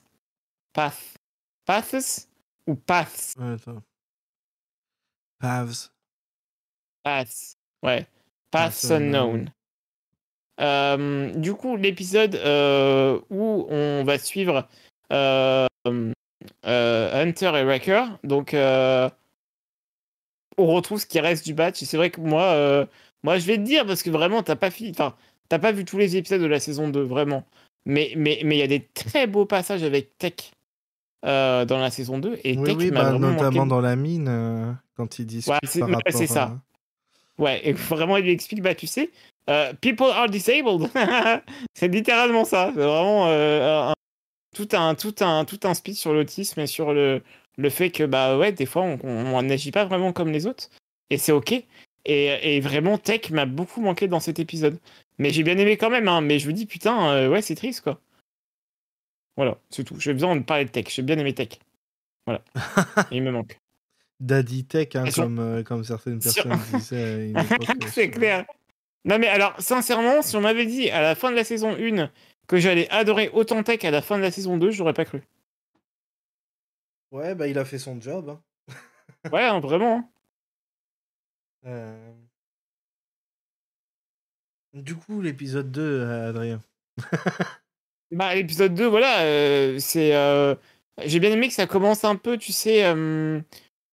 Path. 0.72 1.18
Paths 1.66 2.28
ou 2.66 2.76
Paths? 2.76 3.34
Attends. 3.38 3.82
Paths. 5.38 5.92
Paths. 7.02 7.58
Ouais. 7.82 8.06
Paths 8.50 8.90
Unknown. 8.90 9.52
Euh, 10.60 11.30
du 11.34 11.54
coup, 11.54 11.76
l'épisode 11.76 12.34
euh, 12.34 13.18
où 13.30 13.66
on 13.70 14.04
va 14.04 14.18
suivre 14.18 14.68
euh, 15.12 15.66
Hunter 16.64 17.52
et 17.56 17.64
Wrecker. 17.64 18.04
Donc, 18.24 18.54
on 18.54 19.10
retrouve 20.66 21.00
ce 21.00 21.06
qui 21.06 21.20
reste 21.20 21.44
du 21.46 21.54
batch. 21.54 21.82
Et 21.82 21.86
c'est 21.86 21.96
vrai 21.96 22.10
que 22.10 22.20
moi, 22.20 22.86
moi, 23.22 23.38
je 23.38 23.46
vais 23.46 23.56
te 23.56 23.62
dire, 23.62 23.86
parce 23.86 24.02
que 24.02 24.10
vraiment, 24.10 24.42
t'as 24.42 24.56
pas 24.56 24.70
fini. 24.70 24.92
T'as 24.92 25.58
pas 25.58 25.72
vu 25.72 25.84
tous 25.84 25.98
les 25.98 26.16
épisodes 26.16 26.40
de 26.42 26.46
la 26.46 26.60
saison 26.60 26.88
2, 26.88 27.02
vraiment. 27.02 27.44
Mais 27.86 28.12
mais 28.16 28.40
mais 28.44 28.56
il 28.56 28.58
y 28.58 28.62
a 28.62 28.66
des 28.66 28.86
très 28.92 29.26
beaux 29.26 29.46
passages 29.46 29.82
avec 29.82 30.16
Tech 30.18 30.34
dans 31.22 31.78
la 31.78 31.90
saison 31.90 32.18
2. 32.18 32.38
Et 32.44 32.56
Oui, 32.58 32.64
Tech 32.64 32.76
oui, 32.76 32.90
bah, 32.90 33.12
notamment 33.12 33.50
manqué. 33.64 33.68
dans 33.68 33.80
la 33.80 33.96
mine, 33.96 34.76
quand 34.96 35.14
c'est- 35.64 35.80
par 35.80 35.88
ouais, 35.88 35.94
rapport 35.96 36.12
c'est 36.12 36.26
ça. 36.26 36.42
à- 36.44 36.58
Ouais, 37.42 37.66
et 37.66 37.72
vraiment, 38.04 38.18
il 38.18 38.24
lui 38.24 38.32
explique, 38.32 38.60
bah, 38.60 38.74
tu 38.74 38.86
sais, 38.86 39.10
euh, 39.48 39.72
people 39.80 40.06
are 40.06 40.28
disabled. 40.28 40.90
c'est 41.74 41.88
littéralement 41.88 42.44
ça. 42.44 42.70
C'est 42.74 42.80
vraiment 42.80 43.26
euh, 43.28 43.90
un- 43.90 43.94
tout, 44.54 44.68
un, 44.72 44.94
tout, 44.94 45.14
un, 45.20 45.44
tout 45.44 45.60
un 45.64 45.74
speech 45.74 45.96
sur 45.96 46.12
l'autisme 46.12 46.60
et 46.60 46.66
sur 46.66 46.92
le, 46.92 47.22
le 47.56 47.70
fait 47.70 47.90
que, 47.90 48.04
bah, 48.04 48.36
ouais, 48.36 48.52
des 48.52 48.66
fois, 48.66 48.82
on 49.02 49.42
n'agit 49.42 49.70
pas 49.72 49.84
vraiment 49.84 50.12
comme 50.12 50.30
les 50.30 50.46
autres. 50.46 50.68
Et 51.10 51.18
c'est 51.18 51.32
OK. 51.32 51.52
Et, 51.52 51.66
et 52.56 52.60
vraiment, 52.60 52.98
Tech 52.98 53.30
m'a 53.30 53.46
beaucoup 53.46 53.80
manqué 53.80 54.08
dans 54.08 54.20
cet 54.20 54.38
épisode. 54.38 54.78
Mais 55.18 55.30
j'ai 55.30 55.42
bien 55.42 55.58
aimé 55.58 55.76
quand 55.76 55.90
même, 55.90 56.08
hein, 56.08 56.20
mais 56.20 56.38
je 56.38 56.48
me 56.48 56.52
dis, 56.52 56.66
putain, 56.66 57.10
euh, 57.12 57.28
ouais, 57.28 57.42
c'est 57.42 57.54
triste, 57.54 57.82
quoi. 57.82 58.00
Voilà, 59.36 59.56
c'est 59.70 59.84
tout. 59.84 59.98
J'ai 60.00 60.12
besoin 60.12 60.34
de 60.36 60.42
parler 60.42 60.64
de 60.64 60.70
Tech. 60.70 60.86
J'ai 60.88 61.02
bien 61.02 61.18
aimé 61.18 61.34
Tech. 61.34 61.58
Voilà. 62.26 62.42
Il 63.10 63.22
me 63.22 63.30
manque. 63.30 63.58
Daddy 64.18 64.64
Tech, 64.64 64.88
hein, 64.94 65.04
comme, 65.14 65.38
euh, 65.38 65.62
comme 65.62 65.84
certaines 65.84 66.20
Sur- 66.20 66.44
personnes 66.44 66.58
disaient 66.78 67.32
euh, 67.36 67.42
c'est 67.92 68.10
clair. 68.10 68.44
Non 69.04 69.18
mais 69.18 69.28
alors, 69.28 69.54
sincèrement, 69.60 70.22
si 70.22 70.36
on 70.36 70.40
m'avait 70.42 70.66
dit 70.66 70.90
à 70.90 71.00
la 71.00 71.14
fin 71.14 71.30
de 71.30 71.36
la 71.36 71.44
saison 71.44 71.74
1 71.76 72.10
que 72.46 72.58
j'allais 72.58 72.88
adorer 72.90 73.30
autant 73.32 73.62
Tech 73.62 73.84
à 73.84 73.90
la 73.90 74.02
fin 74.02 74.18
de 74.18 74.22
la 74.22 74.30
saison 74.30 74.56
2, 74.58 74.70
j'aurais 74.70 74.92
pas 74.92 75.04
cru. 75.04 75.22
Ouais, 77.10 77.34
bah 77.34 77.48
il 77.48 77.58
a 77.58 77.64
fait 77.64 77.78
son 77.78 78.00
job. 78.00 78.28
hein. 78.30 78.40
Ouais, 79.32 79.42
hein, 79.44 79.60
vraiment. 79.60 79.96
hein. 79.98 80.08
Euh, 81.66 82.12
Du 84.72 84.94
coup, 84.96 85.20
l'épisode 85.20 85.70
2, 85.70 86.00
euh, 86.00 86.28
Adrien. 86.30 86.60
Bah, 88.12 88.34
l'épisode 88.34 88.74
2, 88.74 88.86
voilà, 88.86 89.20
euh, 89.22 89.78
c'est. 89.78 90.16
euh, 90.16 90.56
J'ai 91.04 91.20
bien 91.20 91.30
aimé 91.30 91.46
que 91.46 91.54
ça 91.54 91.68
commence 91.68 92.02
un 92.04 92.16
peu, 92.16 92.36
tu 92.38 92.52
sais, 92.52 92.82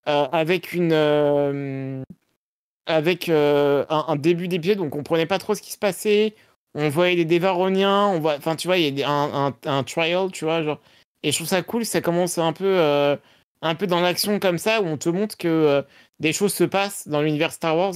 avec 0.05 0.73
une. 0.73 2.03
Avec 2.87 3.29
euh, 3.29 3.85
un, 3.89 4.15
début 4.15 4.47
d'épisode 4.47 4.79
où 4.79 4.85
on 4.85 4.89
comprenait 4.89 5.25
pas 5.25 5.39
trop 5.39 5.55
ce 5.55 5.61
qui 5.61 5.71
se 5.71 5.77
passait. 5.77 6.35
On 6.73 6.89
voyait 6.89 7.15
des 7.15 7.25
Dévaroniens, 7.25 8.07
on. 8.07 8.23
Enfin, 8.25 8.55
tu 8.55 8.67
vois, 8.67 8.77
il 8.77 8.97
y 8.97 9.03
a 9.03 9.09
un, 9.09 9.53
un, 9.65 9.83
trial, 9.83 10.31
tu 10.31 10.45
vois, 10.45 10.63
genre. 10.63 10.79
Et 11.23 11.31
je 11.31 11.37
trouve 11.37 11.47
ça 11.47 11.61
cool, 11.63 11.85
ça 11.85 12.01
commence 12.01 12.37
un 12.37 12.53
peu. 12.53 12.65
euh, 12.65 13.17
un 13.61 13.75
peu 13.75 13.87
dans 13.87 13.99
l'action 14.01 14.39
comme 14.39 14.57
ça, 14.59 14.81
où 14.81 14.85
on 14.85 14.97
te 14.97 15.09
montre 15.09 15.35
que 15.37 15.47
euh, 15.47 15.81
des 16.19 16.31
choses 16.33 16.53
se 16.53 16.63
passent 16.63 17.07
dans 17.07 17.21
l'univers 17.21 17.51
Star 17.51 17.75
Wars. 17.77 17.95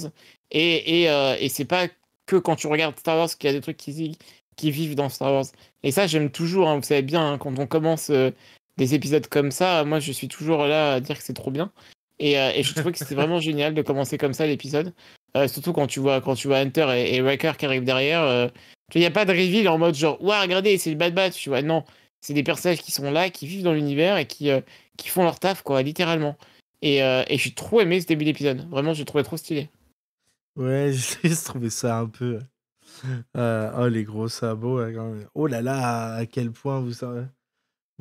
Et, 0.51 1.03
et, 1.03 1.05
et 1.39 1.49
c'est 1.49 1.65
pas 1.65 1.87
que 2.25 2.35
quand 2.35 2.55
tu 2.55 2.67
regardes 2.67 2.99
Star 2.99 3.17
Wars 3.17 3.29
qu'il 3.29 3.49
y 3.49 3.53
a 3.53 3.53
des 3.53 3.61
trucs 3.61 3.77
qui, 3.77 4.17
qui 4.57 4.71
vivent 4.71 4.95
dans 4.95 5.09
Star 5.09 5.31
Wars. 5.31 5.45
Et 5.83 5.91
ça, 5.91 6.07
j'aime 6.07 6.31
toujours, 6.31 6.67
hein, 6.67 6.75
vous 6.77 6.83
savez 6.83 7.03
bien, 7.03 7.33
hein, 7.33 7.37
quand 7.37 7.57
on 7.59 7.67
commence 7.67 8.11
des 8.77 8.95
épisodes 8.95 9.27
comme 9.27 9.51
ça, 9.51 9.83
moi 9.85 9.99
je 9.99 10.11
suis 10.11 10.27
toujours 10.27 10.65
là 10.65 10.93
à 10.93 10.99
dire 10.99 11.17
que 11.17 11.23
c'est 11.23 11.33
trop 11.33 11.51
bien. 11.51 11.71
Et, 12.21 12.39
euh, 12.39 12.51
et 12.53 12.61
je 12.61 12.73
trouvais 12.75 12.91
que 12.91 12.99
c'était 12.99 13.15
vraiment 13.15 13.39
génial 13.41 13.73
de 13.73 13.81
commencer 13.81 14.17
comme 14.17 14.33
ça 14.33 14.45
l'épisode. 14.45 14.93
Euh, 15.35 15.47
surtout 15.47 15.73
quand 15.73 15.87
tu 15.87 15.99
vois 15.99 16.21
quand 16.21 16.35
tu 16.35 16.47
vois 16.47 16.57
Hunter 16.57 16.87
et, 16.95 17.15
et 17.15 17.21
Wrecker 17.21 17.57
qui 17.57 17.65
arrivent 17.65 17.83
derrière. 17.83 18.21
euh, 18.21 18.47
il 18.93 18.99
n'y 18.99 19.07
a 19.07 19.11
pas 19.11 19.25
de 19.25 19.31
reveal 19.31 19.67
en 19.69 19.77
mode 19.77 19.95
genre, 19.95 20.21
ouais, 20.21 20.39
regardez, 20.39 20.77
c'est 20.77 20.89
le 20.91 20.97
Bad 20.97 21.13
Batch. 21.15 21.35
Tu 21.41 21.49
vois, 21.49 21.61
non. 21.61 21.83
C'est 22.21 22.33
des 22.33 22.43
personnages 22.43 22.81
qui 22.81 22.91
sont 22.91 23.09
là, 23.09 23.29
qui 23.29 23.47
vivent 23.47 23.63
dans 23.63 23.73
l'univers 23.73 24.17
et 24.17 24.27
qui, 24.27 24.49
qui 24.97 25.07
font 25.09 25.23
leur 25.23 25.39
taf, 25.39 25.63
quoi, 25.63 25.81
littéralement. 25.81 26.37
Et, 26.81 26.97
et 26.97 27.37
j'ai 27.37 27.53
trop 27.53 27.79
aimé 27.79 28.01
ce 28.01 28.05
début 28.07 28.25
d'épisode. 28.25 28.69
Vraiment, 28.69 28.93
j'ai 28.93 29.05
trouvé 29.05 29.23
trop 29.23 29.37
stylé. 29.37 29.69
Ouais, 30.57 30.91
j'ai 31.23 31.35
trouvé 31.35 31.69
ça 31.69 31.97
un 31.99 32.07
peu. 32.07 32.39
oh, 33.35 33.87
les 33.87 34.03
gros 34.03 34.27
sabots. 34.27 34.79
quand 34.93 35.11
même. 35.11 35.27
Oh 35.33 35.47
là 35.47 35.61
là, 35.61 36.15
à 36.15 36.25
quel 36.25 36.51
point 36.51 36.81
vous, 36.81 37.03
en- 37.05 37.25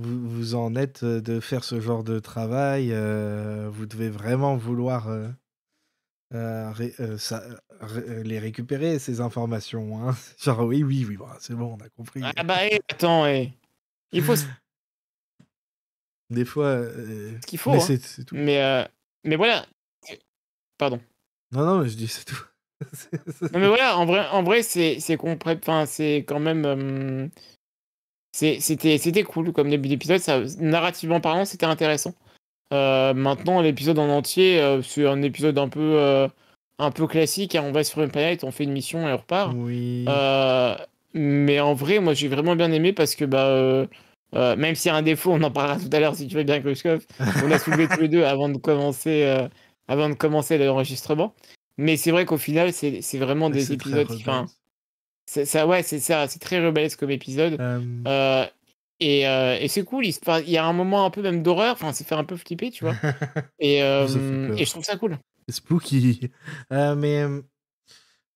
vous, 0.01 0.29
vous 0.29 0.55
en 0.55 0.75
êtes 0.77 1.03
euh, 1.03 1.21
de 1.21 1.41
faire 1.41 1.65
ce 1.65 1.81
genre 1.81 2.03
de 2.05 2.19
travail. 2.19 2.93
euh, 2.93 3.69
vous 3.73 3.87
devez 3.87 4.11
vraiment 4.11 4.57
vouloir 4.57 5.09
euh, 6.35 6.71
ré- 6.73 6.95
ça- 7.19 7.43
ré- 7.81 8.23
les 8.25 8.39
récupérer, 8.39 8.99
ces 8.99 9.21
informations. 9.21 10.09
hein. 10.09 10.17
Genre, 10.43 10.61
oui, 10.61 10.83
oui, 10.85 11.05
oui, 11.09 11.17
c'est 11.41 11.55
bon, 11.55 11.77
on 11.81 11.85
a 11.85 11.89
compris. 11.89 12.23
Ah 12.37 12.43
bah, 12.45 12.67
eh, 12.67 12.81
attends, 12.91 13.27
eh. 13.27 13.53
il 14.13 14.23
faut 14.23 14.37
ce 14.37 14.47
Des 16.31 16.45
fois. 16.45 16.67
euh, 16.67 17.37
qu'il 17.47 17.59
faut. 17.59 17.73
mais 17.73 17.93
hein. 17.93 17.97
tout. 18.27 18.37
Mais, 18.37 18.89
mais 19.25 19.37
voilà. 19.37 19.67
Pardon. 20.79 21.01
Non, 21.53 21.65
non, 21.67 21.79
mais 21.83 21.89
je 21.89 21.97
dis 21.97 22.07
c'est 22.09 22.25
tout. 22.25 22.43
Non 23.53 23.59
mais 23.61 23.67
voilà, 23.69 23.99
en 23.99 24.07
vrai, 24.07 24.27
en 24.29 24.43
vrai 24.43 24.63
c'est 24.63 25.01
c'est 25.01 25.17
compré- 25.17 25.59
enfin 25.61 25.85
c'est 25.85 26.25
quand 26.27 26.41
même 26.41 26.65
euh, 26.65 27.29
c'était 28.33 29.25
cool 29.25 29.53
comme 29.53 29.71
début 29.71 29.89
d'épisode, 29.89 30.21
narrativement 30.59 31.21
parlant, 31.21 31.45
c'était 31.45 31.67
intéressant. 31.67 32.15
Euh, 32.73 33.15
maintenant 33.15 33.61
l'épisode 33.61 33.99
en 33.99 34.09
entier, 34.09 34.61
euh, 34.61 34.81
c'est 34.83 35.07
un 35.07 35.23
épisode 35.23 35.59
un 35.59 35.69
peu 35.69 35.97
euh, 35.99 36.29
un 36.79 36.91
peu 36.93 37.07
classique. 37.07 37.57
hein, 37.57 37.65
on 37.65 37.73
va 37.73 37.83
sur 37.83 38.03
une 38.03 38.11
planète, 38.11 38.45
on 38.45 38.53
fait 38.53 38.65
une 38.65 38.73
mission 38.73 39.09
et 39.09 39.13
on 39.13 39.17
repart. 39.17 39.53
Oui. 39.57 40.07
Mais 41.13 41.59
en 41.59 41.75
vrai, 41.75 41.99
moi 41.99 42.15
j'ai 42.15 42.29
vraiment 42.29 42.55
bien 42.55 42.71
aimé 42.71 42.93
parce 42.93 43.17
que 43.17 43.25
bah, 43.25 43.87
même 44.57 44.77
s'il 44.77 44.91
y 44.91 44.95
a 44.95 44.97
un 44.97 45.03
défaut, 45.03 45.33
on 45.33 45.43
en 45.43 45.51
parlera 45.51 45.79
tout 45.79 45.91
à 45.93 45.99
l'heure 45.99 46.15
si 46.15 46.29
tu 46.29 46.37
veux 46.37 46.45
bien, 46.45 46.61
Khrushchev, 46.61 47.05
on 47.45 47.51
a 47.51 47.59
soulevé 47.59 47.89
tous 47.89 48.01
les 48.01 48.09
deux 48.09 48.23
avant 48.23 48.49
de 48.49 48.59
commencer, 48.59 49.29
avant 49.89 50.09
de 50.09 50.15
commencer 50.15 50.57
l'enregistrement. 50.57 51.35
Mais 51.79 51.97
c'est 51.97 52.13
vrai 52.13 52.27
qu'au 52.27 52.39
final, 52.39 52.73
c'est 52.73 53.19
vraiment 53.19 53.51
des 53.51 53.73
épisodes 53.73 54.07
qui. 54.07 54.25
Ça, 55.45 55.67
ouais, 55.67 55.83
c'est 55.83 56.01
ça, 56.01 56.27
c'est 56.29 56.39
très 56.39 56.65
rebelle 56.65 56.95
comme 56.97 57.11
épisode. 57.11 57.57
Euh, 57.61 57.81
Euh, 58.07 58.47
et 58.99 59.27
euh, 59.27 59.57
et 59.61 59.69
c'est 59.69 59.85
cool, 59.85 60.05
il, 60.07 60.13
se 60.13 60.21
passe- 60.21 60.43
il 60.47 60.51
y 60.53 60.59
a 60.59 60.65
un 60.65 60.73
moment 60.73 61.07
un 61.07 61.11
peu 61.11 61.23
même 61.23 61.43
d'horreur, 61.43 61.73
enfin, 61.73 61.93
c'est 61.93 62.07
fait 62.07 62.15
un 62.15 62.25
peu 62.25 62.37
flipper, 62.37 62.71
tu 62.71 62.85
vois. 62.85 62.95
Et, 63.59 63.83
euh, 63.83 64.07
je 64.07 64.71
trouve 64.71 64.85
ça 64.85 64.97
cool. 64.97 65.19
Spooky. 65.49 66.31
Euh, 66.73 66.95
mais 66.97 67.25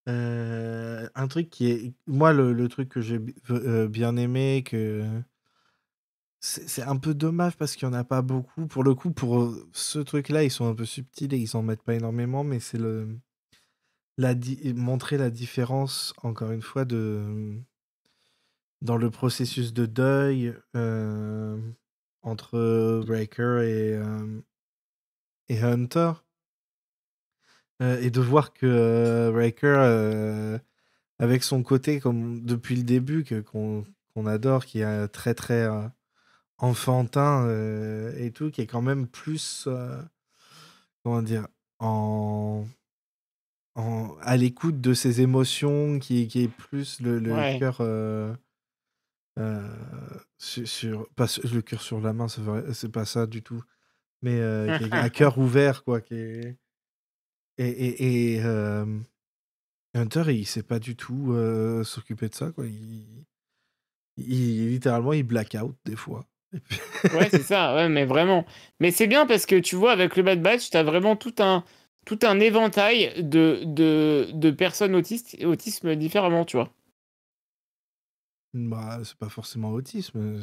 un 0.06 1.28
truc 1.28 1.48
qui 1.50 1.70
est. 1.70 1.92
Moi, 2.06 2.32
le, 2.32 2.52
le 2.52 2.68
truc 2.68 2.88
que 2.88 3.00
j'ai 3.00 3.18
bi- 3.18 3.34
bien 3.88 4.16
aimé, 4.16 4.62
que. 4.64 5.02
C'est 6.40 6.82
un 6.82 6.96
peu 6.98 7.14
dommage 7.14 7.56
parce 7.56 7.74
qu'il 7.74 7.88
n'y 7.88 7.94
en 7.94 7.98
a 7.98 8.04
pas 8.04 8.20
beaucoup. 8.20 8.66
Pour 8.66 8.84
le 8.84 8.94
coup, 8.94 9.10
pour 9.12 9.54
ce 9.72 9.98
truc-là, 9.98 10.44
ils 10.44 10.50
sont 10.50 10.68
un 10.68 10.74
peu 10.74 10.84
subtils 10.84 11.32
et 11.32 11.38
ils 11.38 11.56
en 11.56 11.62
mettent 11.62 11.82
pas 11.82 11.94
énormément, 11.94 12.44
mais 12.44 12.60
c'est 12.60 12.76
le. 12.76 13.18
La 14.16 14.34
montrer 14.74 15.18
la 15.18 15.30
différence, 15.30 16.14
encore 16.22 16.52
une 16.52 16.62
fois, 16.62 16.84
de. 16.84 17.58
Dans 18.80 18.96
le 18.96 19.10
processus 19.10 19.72
de 19.72 19.86
deuil 19.86 20.54
euh, 20.76 21.58
entre 22.24 23.02
Breaker 23.06 23.60
et, 23.62 23.94
euh, 23.94 24.40
et 25.48 25.62
Hunter. 25.62 26.12
Euh, 27.82 28.00
et 28.00 28.10
de 28.10 28.20
voir 28.20 28.52
que 28.52 28.66
euh, 28.66 30.58
avec 31.18 31.42
son 31.42 31.62
côté, 31.62 32.00
comme 32.00 32.44
depuis 32.44 32.76
le 32.76 32.84
début, 32.84 33.24
qu'on, 33.44 33.84
adore, 34.26 34.64
qui 34.64 34.80
est 34.80 35.08
très 35.08 35.34
très 35.34 35.68
enfantin 36.58 37.48
et 38.16 38.30
tout, 38.32 38.50
qui 38.50 38.60
est 38.60 38.66
quand 38.66 38.82
même 38.82 39.06
plus, 39.08 39.68
comment 41.02 41.22
dire, 41.22 41.48
en, 41.80 42.64
en, 43.74 44.16
à 44.20 44.36
l'écoute 44.36 44.80
de 44.80 44.94
ses 44.94 45.20
émotions, 45.20 45.98
qui, 45.98 46.28
qui 46.28 46.42
est 46.44 46.48
plus 46.48 47.00
le, 47.00 47.18
le 47.18 47.32
Ouais. 47.34 47.58
cœur. 47.58 47.78
euh, 47.80 48.34
euh, 49.38 49.68
sur, 50.38 50.68
sur- 50.68 51.08
pas 51.16 51.26
le 51.52 51.60
cœur 51.60 51.82
sur 51.82 52.00
la 52.00 52.12
main, 52.12 52.26
c'est, 52.28 52.88
pas 52.92 53.04
ça 53.04 53.26
du 53.26 53.42
tout. 53.42 53.62
Mais 54.22 54.40
euh, 54.40 54.76
qui 54.78 54.84
est 54.84 54.94
un 54.94 55.08
cœur 55.10 55.38
ouvert, 55.38 55.84
quoi. 55.84 56.00
Qui 56.00 56.14
est... 56.14 56.56
Et, 57.58 57.68
et, 57.68 58.34
et 58.34 58.42
euh, 58.44 58.84
Hunter, 59.94 60.24
il 60.28 60.46
sait 60.46 60.62
pas 60.62 60.78
du 60.78 60.96
tout 60.96 61.34
s'occuper 61.84 62.28
de 62.28 62.34
ça, 62.34 62.50
quoi. 62.52 62.66
Il, 62.66 63.24
il- 64.16 64.68
littéralement, 64.70 65.12
il 65.12 65.24
black 65.24 65.56
out 65.60 65.76
des 65.84 65.96
fois. 65.96 66.26
Ouais, 67.12 67.28
c'est 67.30 67.42
ça, 67.42 67.74
ouais, 67.74 67.88
mais 67.88 68.04
vraiment. 68.04 68.46
Mais 68.80 68.90
c'est 68.92 69.06
bien 69.08 69.26
parce 69.26 69.46
que 69.46 69.58
tu 69.58 69.74
vois, 69.76 69.92
avec 69.92 70.16
le 70.16 70.22
Bad 70.22 70.40
Batch, 70.42 70.70
tu 70.70 70.76
as 70.76 70.82
vraiment 70.84 71.16
tout 71.16 71.34
un, 71.38 71.64
tout 72.04 72.18
un 72.22 72.40
éventail 72.40 73.12
de, 73.22 73.60
de, 73.64 74.28
de 74.32 74.50
personnes 74.50 74.94
autistes, 74.94 75.36
autisme 75.44 75.94
différemment, 75.96 76.44
tu 76.44 76.56
vois. 76.56 76.70
bah, 78.52 79.00
c'est 79.02 79.16
pas 79.16 79.28
forcément 79.28 79.70
autisme. 79.70 80.36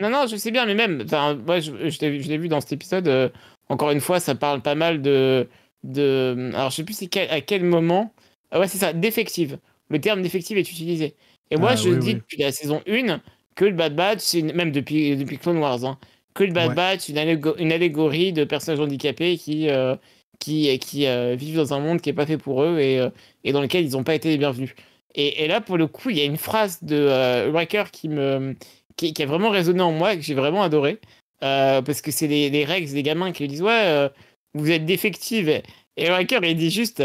Non, 0.00 0.10
non, 0.10 0.26
je 0.28 0.36
sais 0.36 0.50
bien, 0.52 0.66
mais 0.66 0.74
même, 0.74 1.04
moi, 1.46 1.58
je, 1.60 1.88
je 1.90 2.00
l'ai 2.00 2.38
vu 2.38 2.48
dans 2.48 2.60
cet 2.60 2.72
épisode, 2.72 3.08
euh, 3.08 3.28
encore 3.68 3.90
une 3.90 4.00
fois, 4.00 4.20
ça 4.20 4.34
parle 4.34 4.62
pas 4.62 4.74
mal 4.76 5.02
de. 5.02 5.48
de 5.82 6.50
alors, 6.54 6.70
je 6.70 6.76
sais 6.76 6.84
plus 6.84 7.08
quel- 7.10 7.30
à 7.30 7.40
quel 7.40 7.64
moment. 7.64 8.14
Ah 8.52 8.60
ouais, 8.60 8.68
c'est 8.68 8.78
ça, 8.78 8.92
d'effective. 8.92 9.58
Le 9.88 10.00
terme 10.00 10.22
d'effective 10.22 10.56
est 10.58 10.70
utilisé. 10.70 11.16
Et 11.50 11.56
moi, 11.56 11.70
Ah, 11.72 11.76
je 11.76 11.88
oui, 11.90 11.98
dis 11.98 12.06
oui. 12.08 12.14
depuis 12.14 12.36
la 12.38 12.52
saison 12.52 12.82
1 12.86 13.20
que 13.56 13.64
le 13.64 13.72
Bad 13.72 13.96
Batch, 13.96 14.34
une- 14.34 14.52
même 14.52 14.70
depuis, 14.70 15.16
depuis 15.16 15.38
Clone 15.38 15.58
Wars, 15.58 15.84
hein, 15.84 15.98
que 16.34 16.44
le 16.44 16.52
Bad 16.52 16.68
Ouais. 16.70 16.74
Batch, 16.74 17.08
une, 17.08 17.18
une 17.58 17.72
allégorie 17.72 18.32
de 18.32 18.44
personnages 18.44 18.80
handicapés 18.80 19.36
qui, 19.38 19.68
euh, 19.70 19.96
qui, 20.38 20.78
qui 20.78 21.06
euh, 21.06 21.34
vivent 21.36 21.56
dans 21.56 21.74
un 21.74 21.80
monde 21.80 22.00
qui 22.00 22.10
est 22.10 22.12
pas 22.12 22.26
fait 22.26 22.38
pour 22.38 22.62
eux 22.62 22.78
et, 22.78 23.00
euh, 23.00 23.10
et 23.44 23.52
dans 23.52 23.60
lequel 23.60 23.84
ils 23.84 23.92
n'ont 23.92 24.04
pas 24.04 24.14
été 24.14 24.28
les 24.28 24.38
bienvenus. 24.38 24.74
Et, 25.14 25.44
et 25.44 25.48
là, 25.48 25.60
pour 25.60 25.78
le 25.78 25.86
coup, 25.86 26.10
il 26.10 26.18
y 26.18 26.20
a 26.20 26.24
une 26.24 26.36
phrase 26.36 26.82
de 26.82 26.96
euh, 26.96 27.50
Riker 27.52 27.84
qui, 27.90 28.08
me, 28.08 28.54
qui, 28.96 29.12
qui 29.14 29.22
a 29.22 29.26
vraiment 29.26 29.50
résonné 29.50 29.80
en 29.80 29.92
moi 29.92 30.14
et 30.14 30.16
que 30.16 30.22
j'ai 30.22 30.34
vraiment 30.34 30.62
adoré. 30.62 31.00
Euh, 31.42 31.82
parce 31.82 32.00
que 32.00 32.10
c'est 32.10 32.28
les 32.28 32.64
Rex, 32.64 32.92
des 32.92 33.02
gamins 33.02 33.32
qui 33.32 33.42
lui 33.42 33.48
disent 33.48 33.62
Ouais, 33.62 33.82
euh, 33.84 34.08
vous 34.54 34.70
êtes 34.70 34.84
défective. 34.84 35.62
Et 35.96 36.10
Riker, 36.10 36.40
il 36.42 36.56
dit 36.56 36.70
juste 36.70 37.02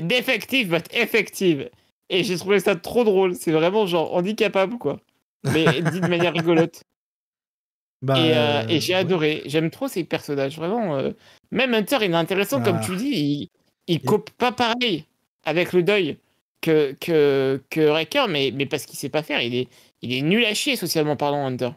Défective, 0.00 0.68
but 0.68 0.86
effective. 0.94 1.70
Et 2.10 2.24
j'ai 2.24 2.36
trouvé 2.36 2.60
ça 2.60 2.76
trop 2.76 3.04
drôle. 3.04 3.34
C'est 3.34 3.52
vraiment 3.52 3.86
genre 3.86 4.14
handicapable, 4.14 4.78
quoi. 4.78 5.00
Mais 5.44 5.64
dit 5.92 6.00
de 6.00 6.08
manière 6.08 6.32
rigolote. 6.34 6.82
Bah, 8.02 8.18
et 8.18 8.32
euh, 8.36 8.62
et 8.68 8.80
j'ai 8.80 8.94
ouais. 8.94 9.00
adoré. 9.00 9.42
J'aime 9.46 9.70
trop 9.70 9.88
ces 9.88 10.04
personnages, 10.04 10.56
vraiment. 10.56 10.96
euh. 10.96 11.12
Même 11.50 11.74
Hunter, 11.74 11.98
il 12.02 12.10
est 12.12 12.14
intéressant, 12.14 12.62
comme 12.62 12.78
Ah. 12.80 12.84
tu 12.84 12.96
dis. 12.96 13.08
Il, 13.08 13.48
il 13.88 14.00
cope 14.02 14.30
pas 14.30 14.52
pareil 14.52 15.04
avec 15.44 15.72
le 15.72 15.82
deuil 15.82 16.18
que, 16.60 16.92
que, 17.00 17.62
que 17.70 18.26
mais, 18.28 18.52
mais 18.54 18.66
parce 18.66 18.84
qu'il 18.86 18.98
sait 18.98 19.08
pas 19.08 19.22
faire. 19.22 19.40
Il 19.42 19.54
est, 19.54 19.68
il 20.02 20.12
est 20.12 20.22
nul 20.22 20.44
à 20.44 20.54
chier, 20.54 20.76
socialement 20.76 21.16
parlant, 21.16 21.46
Hunter. 21.46 21.70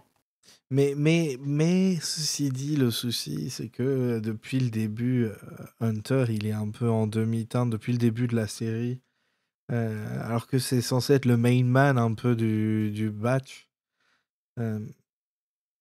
Mais, 0.69 0.93
mais, 0.95 1.37
mais 1.41 1.97
ceci 2.01 2.49
dit, 2.49 2.75
le 2.77 2.91
souci, 2.91 3.49
c'est 3.49 3.67
que 3.69 3.83
euh, 3.83 4.19
depuis 4.21 4.59
le 4.59 4.69
début, 4.69 5.25
euh, 5.25 5.35
Hunter, 5.81 6.25
il 6.29 6.45
est 6.47 6.53
un 6.53 6.69
peu 6.69 6.89
en 6.89 7.07
demi-teinte 7.07 7.69
depuis 7.69 7.91
le 7.91 7.97
début 7.97 8.27
de 8.27 8.35
la 8.35 8.47
série. 8.47 8.99
Euh, 9.71 10.21
alors 10.25 10.47
que 10.47 10.59
c'est 10.59 10.81
censé 10.81 11.13
être 11.13 11.25
le 11.25 11.37
main 11.37 11.63
man 11.63 11.97
un 11.97 12.13
peu 12.13 12.35
du, 12.35 12.91
du 12.91 13.09
batch. 13.09 13.69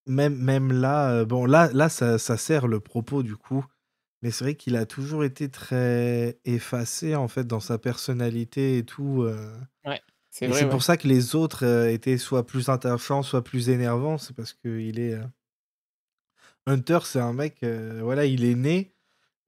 Même, 0.06 0.36
même 0.36 0.72
là, 0.72 1.10
euh, 1.12 1.24
bon, 1.24 1.44
là, 1.46 1.70
là 1.72 1.88
ça, 1.88 2.18
ça 2.18 2.36
sert 2.36 2.66
le 2.68 2.80
propos 2.80 3.22
du 3.22 3.36
coup. 3.36 3.64
Mais 4.22 4.30
c'est 4.30 4.44
vrai 4.44 4.54
qu'il 4.54 4.76
a 4.76 4.86
toujours 4.86 5.24
été 5.24 5.48
très 5.50 6.38
effacé 6.44 7.14
en 7.16 7.28
fait 7.28 7.44
dans 7.46 7.60
sa 7.60 7.78
personnalité 7.78 8.78
et 8.78 8.84
tout. 8.84 9.22
euh. 9.22 9.56
C'est 10.30 10.46
Et 10.46 10.48
vrai. 10.48 10.58
c'est 10.60 10.64
ouais. 10.64 10.70
pour 10.70 10.82
ça 10.82 10.96
que 10.96 11.08
les 11.08 11.34
autres 11.34 11.64
euh, 11.66 11.90
étaient 11.90 12.18
soit 12.18 12.46
plus 12.46 12.68
attachants, 12.68 13.22
soit 13.22 13.42
plus 13.44 13.68
énervants. 13.70 14.18
C'est 14.18 14.34
parce 14.36 14.52
qu'il 14.52 14.98
est. 15.00 15.14
euh, 15.14 15.24
Hunter, 16.66 17.00
c'est 17.04 17.20
un 17.20 17.32
mec, 17.32 17.58
euh, 17.62 18.00
voilà, 18.02 18.24
il 18.26 18.44
est 18.44 18.54
né. 18.54 18.94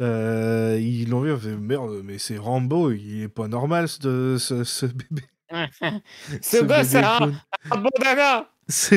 euh, 0.03 0.79
ils 0.81 1.09
l'ont 1.11 1.21
vu, 1.21 1.33
on 1.33 1.38
fait 1.38 1.57
merde, 1.57 2.03
mais 2.05 2.19
c'est 2.19 2.38
Rambo, 2.38 2.91
il 2.93 3.23
est 3.23 3.29
pas 3.29 3.49
normal 3.49 3.88
ce, 3.88 4.38
ce, 4.38 4.65
ce 4.65 4.87
bébé. 4.87 5.23
Ce 6.43 6.57
gosse 6.65 6.95
bébé 6.95 6.97
a 6.97 7.17
un, 7.17 7.19
clown. 7.19 7.41
un 7.71 7.77
bandana 7.79 8.52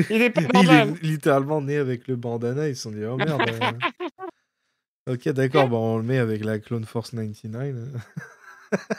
Il 0.10 0.22
est 0.22 0.30
pas 0.30 0.42
il 0.44 0.52
normal 0.52 0.90
est 0.90 1.04
littéralement 1.04 1.62
né 1.62 1.78
avec 1.78 2.08
le 2.08 2.16
bandana. 2.16 2.68
Ils 2.70 2.76
se 2.76 2.84
sont 2.84 2.92
dit, 2.92 3.04
oh 3.06 3.18
merde. 3.18 3.42
euh. 5.10 5.14
ok, 5.14 5.30
d'accord, 5.30 5.68
bon, 5.68 5.96
on 5.96 5.98
le 5.98 6.04
met 6.04 6.18
avec 6.18 6.44
la 6.44 6.60
Clone 6.60 6.86
Force 6.86 7.12
99. 7.12 8.02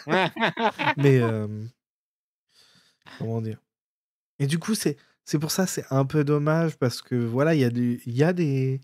euh. 0.09 0.29
Mais 0.97 1.19
euh, 1.21 1.49
comment 3.19 3.41
dire? 3.41 3.61
Et 4.39 4.47
du 4.47 4.59
coup, 4.59 4.75
c'est 4.75 4.97
c'est 5.25 5.39
pour 5.39 5.51
ça 5.51 5.67
c'est 5.67 5.85
un 5.91 6.05
peu 6.05 6.25
dommage 6.25 6.77
parce 6.77 7.03
que 7.03 7.15
voilà, 7.15 7.55
il 7.55 7.61
y 7.61 7.65
a 7.65 7.71
du 7.71 8.01
il 8.07 8.15
y 8.15 8.23
a 8.23 8.33
des, 8.33 8.81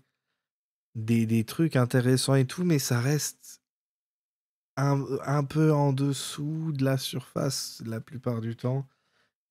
des 0.95 1.25
des 1.25 1.43
trucs 1.45 1.75
intéressants 1.75 2.35
et 2.35 2.45
tout, 2.45 2.63
mais 2.63 2.79
ça 2.79 2.99
reste 2.99 3.61
un, 4.77 5.05
un 5.25 5.43
peu 5.43 5.71
en 5.71 5.93
dessous 5.93 6.71
de 6.73 6.83
la 6.83 6.97
surface 6.97 7.81
la 7.85 8.01
plupart 8.01 8.41
du 8.41 8.55
temps. 8.55 8.87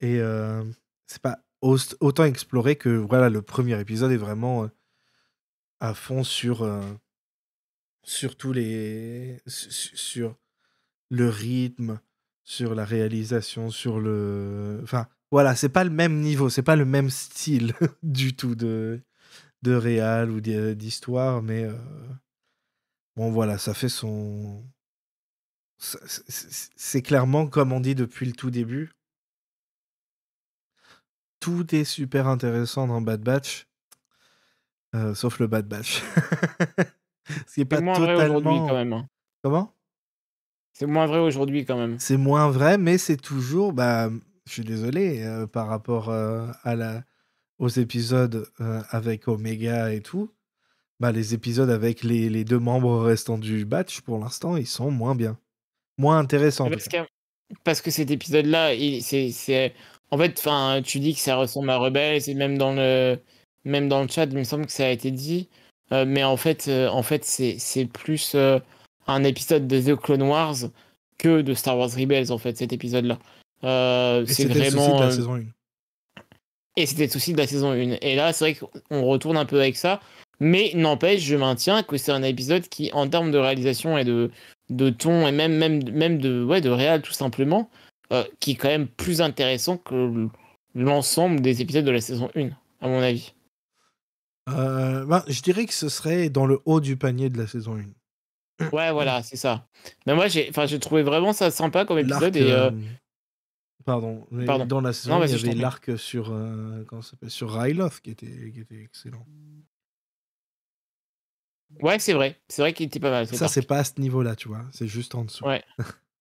Et 0.01 0.21
euh, 0.21 0.65
c'est 1.07 1.23
pas 1.23 1.39
autant 1.63 2.25
exploré 2.25 2.77
que 2.77 2.89
voilà, 2.91 3.31
le 3.31 3.41
premier 3.43 3.81
épisode 3.81 4.11
est 4.13 4.17
vraiment 4.17 4.65
euh, 4.65 4.69
à 5.81 5.95
fond 5.95 6.25
sur 6.25 6.63
euh, 6.63 6.83
sur 8.05 8.37
tous 8.37 8.53
les 8.53 9.41
su- 9.47 9.97
sur 9.97 10.37
le 11.11 11.29
rythme, 11.29 12.01
sur 12.45 12.75
la 12.75 12.85
réalisation, 12.85 13.71
sur 13.71 14.01
le. 14.01 14.81
Enfin, 14.83 15.07
voilà, 15.31 15.55
c'est 15.55 15.69
pas 15.69 15.85
le 15.85 15.91
même 15.91 16.21
niveau, 16.21 16.49
c'est 16.51 16.63
pas 16.63 16.77
le 16.77 16.85
même 16.85 17.11
style 17.11 17.75
du 18.03 18.35
tout 18.35 18.55
de, 18.55 19.01
de 19.63 19.73
réal 19.75 20.31
ou 20.31 20.41
d'hi- 20.41 20.75
d'histoire, 20.77 21.43
mais 21.43 21.65
euh, 21.65 21.77
bon, 23.17 23.31
voilà, 23.31 23.59
ça 23.59 23.75
fait 23.75 23.89
son. 23.89 24.65
c'est 25.79 27.03
clairement, 27.03 27.47
comme 27.47 27.73
on 27.73 27.81
dit 27.81 27.95
depuis 27.95 28.27
le 28.27 28.33
tout 28.33 28.51
début, 28.51 28.93
tout 31.43 31.75
est 31.75 31.83
super 31.85 32.29
intéressant 32.29 32.87
dans 32.87 33.01
Bad 33.01 33.21
Batch, 33.21 33.67
euh, 34.95 35.13
sauf 35.15 35.41
le 35.41 35.49
Bad 35.49 35.67
Batch. 35.67 36.01
Ce 37.49 37.55
qui 37.55 37.63
est 37.63 37.65
pas 37.65 37.81
moins 37.81 37.99
vrai 37.99 38.15
totalement. 38.15 38.37
aujourd'hui, 38.39 38.69
quand 38.69 38.75
même. 38.75 38.93
hein. 38.93 39.09
Comment? 39.43 39.75
C'est 40.73 40.87
moins 40.87 41.07
vrai 41.07 41.19
aujourd'hui, 41.19 41.65
quand 41.65 41.77
même. 41.77 41.99
C'est 41.99 42.17
moins 42.17 42.49
vrai, 42.49 42.79
mais 42.79 42.97
c'est 42.97 43.17
toujours, 43.17 43.73
bah, 43.73 44.09
je 44.47 44.53
suis 44.53 44.65
désolé, 44.65 45.23
euh, 45.23 45.49
par 45.49 45.67
rapport 45.67 46.11
euh, 46.11 46.47
à 46.63 46.77
la, 46.77 47.03
aux 47.59 47.69
épisodes 47.69 48.47
avec 48.91 49.27
Omega 49.27 49.93
et 49.93 50.01
tout, 50.01 50.31
bah, 51.01 51.11
les 51.11 51.35
épisodes 51.35 51.71
avec 51.71 52.05
les, 52.05 52.29
les 52.31 52.45
deux 52.45 52.61
membres 52.61 53.01
restants 53.03 53.39
du 53.39 53.65
batch, 53.65 54.01
pour 54.03 54.19
l'instant, 54.21 54.57
ils 54.57 54.67
sont 54.69 54.93
moins 54.93 55.17
bien. 55.17 55.37
moins 55.99 56.19
intéressant. 56.19 56.67
en 56.67 56.71
tout 56.71 56.75
Parce 56.77 56.89
que, 56.89 56.99
parce 57.65 57.81
que 57.83 57.91
cet 57.91 58.13
épisode-là, 58.13 58.71
c'est, 59.03 59.75
en 60.13 60.19
fait, 60.19 60.39
enfin, 60.39 60.83
tu 60.85 61.01
dis 61.01 61.15
que 61.15 61.21
ça 61.21 61.37
ressemble 61.37 61.71
à 61.71 61.79
Rebels 61.79 62.29
et 62.29 62.35
même 62.35 62.59
dans 62.59 62.75
le, 62.75 63.19
même 63.65 63.89
dans 63.89 64.03
le 64.03 64.09
chat, 64.09 64.25
il 64.25 64.37
me 64.37 64.45
semble 64.45 64.67
que 64.67 64.73
ça 64.73 64.85
a 64.85 64.91
été 64.91 65.11
dit. 65.11 65.49
Euh, 65.91 66.05
mais 66.07 66.23
en 66.23 66.37
fait, 66.37 66.69
euh, 66.69 66.89
en 66.89 67.03
fait, 67.03 67.25
c'est, 67.25 67.57
c'est 67.59 67.87
plus 67.87 68.35
euh, 68.35 68.59
un 69.07 69.25
épisode 69.25 69.67
de 69.67 69.81
The 69.81 69.99
Clone 69.99 70.23
Wars 70.23 70.57
que 71.17 71.41
de 71.41 71.55
Star 71.55 71.79
Wars 71.79 71.89
Rebels, 71.91 72.31
en 72.31 72.37
fait, 72.37 72.59
cet 72.59 72.75
épisode-là. 72.75 73.19
C'est 73.63 74.43
c'était 74.43 74.55
le 74.55 74.65
souci 74.65 74.77
vraiment. 74.77 74.99
de 74.99 75.05
la 75.05 75.11
saison 75.11 75.35
1. 75.37 75.43
Et 76.77 76.87
c'était 76.87 77.07
le 77.07 77.11
souci 77.11 77.33
de 77.33 77.39
la 77.39 77.47
saison 77.47 77.71
1. 77.71 77.97
Et 78.03 78.15
là, 78.15 78.35
c'est 78.35 78.53
vrai 78.53 78.69
qu'on 78.91 79.05
retourne 79.05 79.39
un 79.39 79.47
peu 79.47 79.61
avec 79.61 79.77
ça. 79.77 80.01
Mais 80.41 80.73
n'empêche, 80.75 81.23
je 81.23 81.37
maintiens 81.37 81.83
que 81.83 81.97
c'est 81.97 82.13
un 82.13 82.23
épisode 82.23 82.69
qui, 82.69 82.91
en 82.93 83.09
termes 83.09 83.31
de 83.31 83.39
réalisation 83.39 83.97
et 83.97 84.05
de, 84.05 84.31
de 84.69 84.91
ton, 84.91 85.27
et 85.27 85.33
même, 85.33 85.57
même, 85.57 85.83
même 85.91 86.19
de, 86.19 86.45
ouais, 86.45 86.61
de 86.61 86.69
réal, 86.69 87.01
tout 87.01 87.13
simplement, 87.13 87.71
euh, 88.13 88.25
qui 88.41 88.53
est 88.53 88.57
quand 88.57 88.69
même 88.69 88.89
plus 88.89 89.21
intéressant 89.21 89.79
que 89.79 90.29
l'ensemble 90.75 91.41
des 91.41 91.63
épisodes 91.63 91.85
de 91.85 91.91
la 91.91 92.01
saison 92.01 92.31
1, 92.35 92.51
à 92.81 92.89
mon 92.89 93.01
avis. 93.01 93.35
Euh, 94.49 95.05
ben, 95.07 95.25
je 95.29 95.41
dirais 95.41 95.67
que 95.67 95.75
ce 95.75 95.89
serait 95.89 96.29
dans 96.29 96.47
le 96.47 96.61
haut 96.65 96.81
du 96.81 96.97
panier 96.97 97.31
de 97.31 97.39
la 97.39 97.47
saison 97.47 97.79
1. 98.61 98.69
Ouais, 98.71 98.93
voilà, 98.93 99.23
c'est 99.23 99.37
ça. 99.37 99.67
Mais 100.07 100.15
moi, 100.15 100.29
j'ai 100.29 100.79
trouvé 100.79 101.03
vraiment 101.03 101.33
ça 101.33 101.51
sympa 101.51 101.85
comme 101.85 101.99
épisode. 101.99 102.37
Et, 102.37 102.53
euh, 102.53 102.71
euh, 102.71 102.81
Pardon, 103.85 104.27
mais 104.31 104.45
Pardon. 104.45 104.67
dans 104.67 104.81
la 104.81 104.93
saison 104.93 105.17
Non, 105.17 105.23
1, 105.23 105.27
il 105.27 105.33
y 105.33 105.49
avait 105.49 105.55
l'arc 105.55 105.99
sur, 105.99 106.27
comment 106.87 107.03
ça 107.03 107.17
sur 107.29 107.53
Ryloth 107.53 108.01
qui 108.01 108.11
était, 108.11 108.51
qui 108.53 108.61
était 108.61 108.83
excellent. 108.83 109.27
Ouais, 111.81 111.99
c'est 111.99 112.13
vrai. 112.13 112.39
C'est 112.49 112.63
vrai 112.63 112.73
qu'il 112.73 112.87
était 112.87 113.01
pas 113.01 113.11
mal. 113.11 113.27
Ça, 113.27 113.49
c'est 113.49 113.67
pas 113.67 113.79
à 113.79 113.85
ce 113.85 113.99
niveau-là, 113.99 114.37
tu 114.37 114.49
vois. 114.49 114.65
C'est 114.73 114.87
juste 114.87 115.15
en 115.15 115.25
dessous. 115.25 115.45
Ouais. 115.45 115.65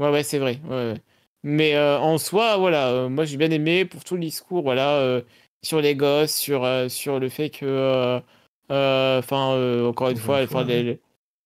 Ouais, 0.00 0.10
ouais, 0.10 0.22
c'est 0.24 0.38
vrai. 0.38 0.60
Ouais, 0.64 0.92
ouais. 0.94 1.02
Mais 1.44 1.74
euh, 1.76 1.98
en 2.00 2.18
soi, 2.18 2.56
voilà, 2.58 2.88
euh, 2.90 3.08
moi 3.08 3.24
j'ai 3.24 3.36
bien 3.36 3.50
aimé 3.50 3.84
pour 3.84 4.04
tout 4.04 4.14
le 4.16 4.20
discours, 4.22 4.62
voilà, 4.62 4.96
euh, 4.98 5.22
sur 5.62 5.80
les 5.80 5.94
gosses, 5.96 6.34
sur, 6.34 6.66
sur 6.90 7.20
le 7.20 7.28
fait 7.28 7.50
que, 7.50 8.20
enfin, 8.68 9.84
encore 9.86 10.10
une 10.10 10.18
fois, 10.18 10.46
fois, 10.46 10.64
les- 10.64 11.00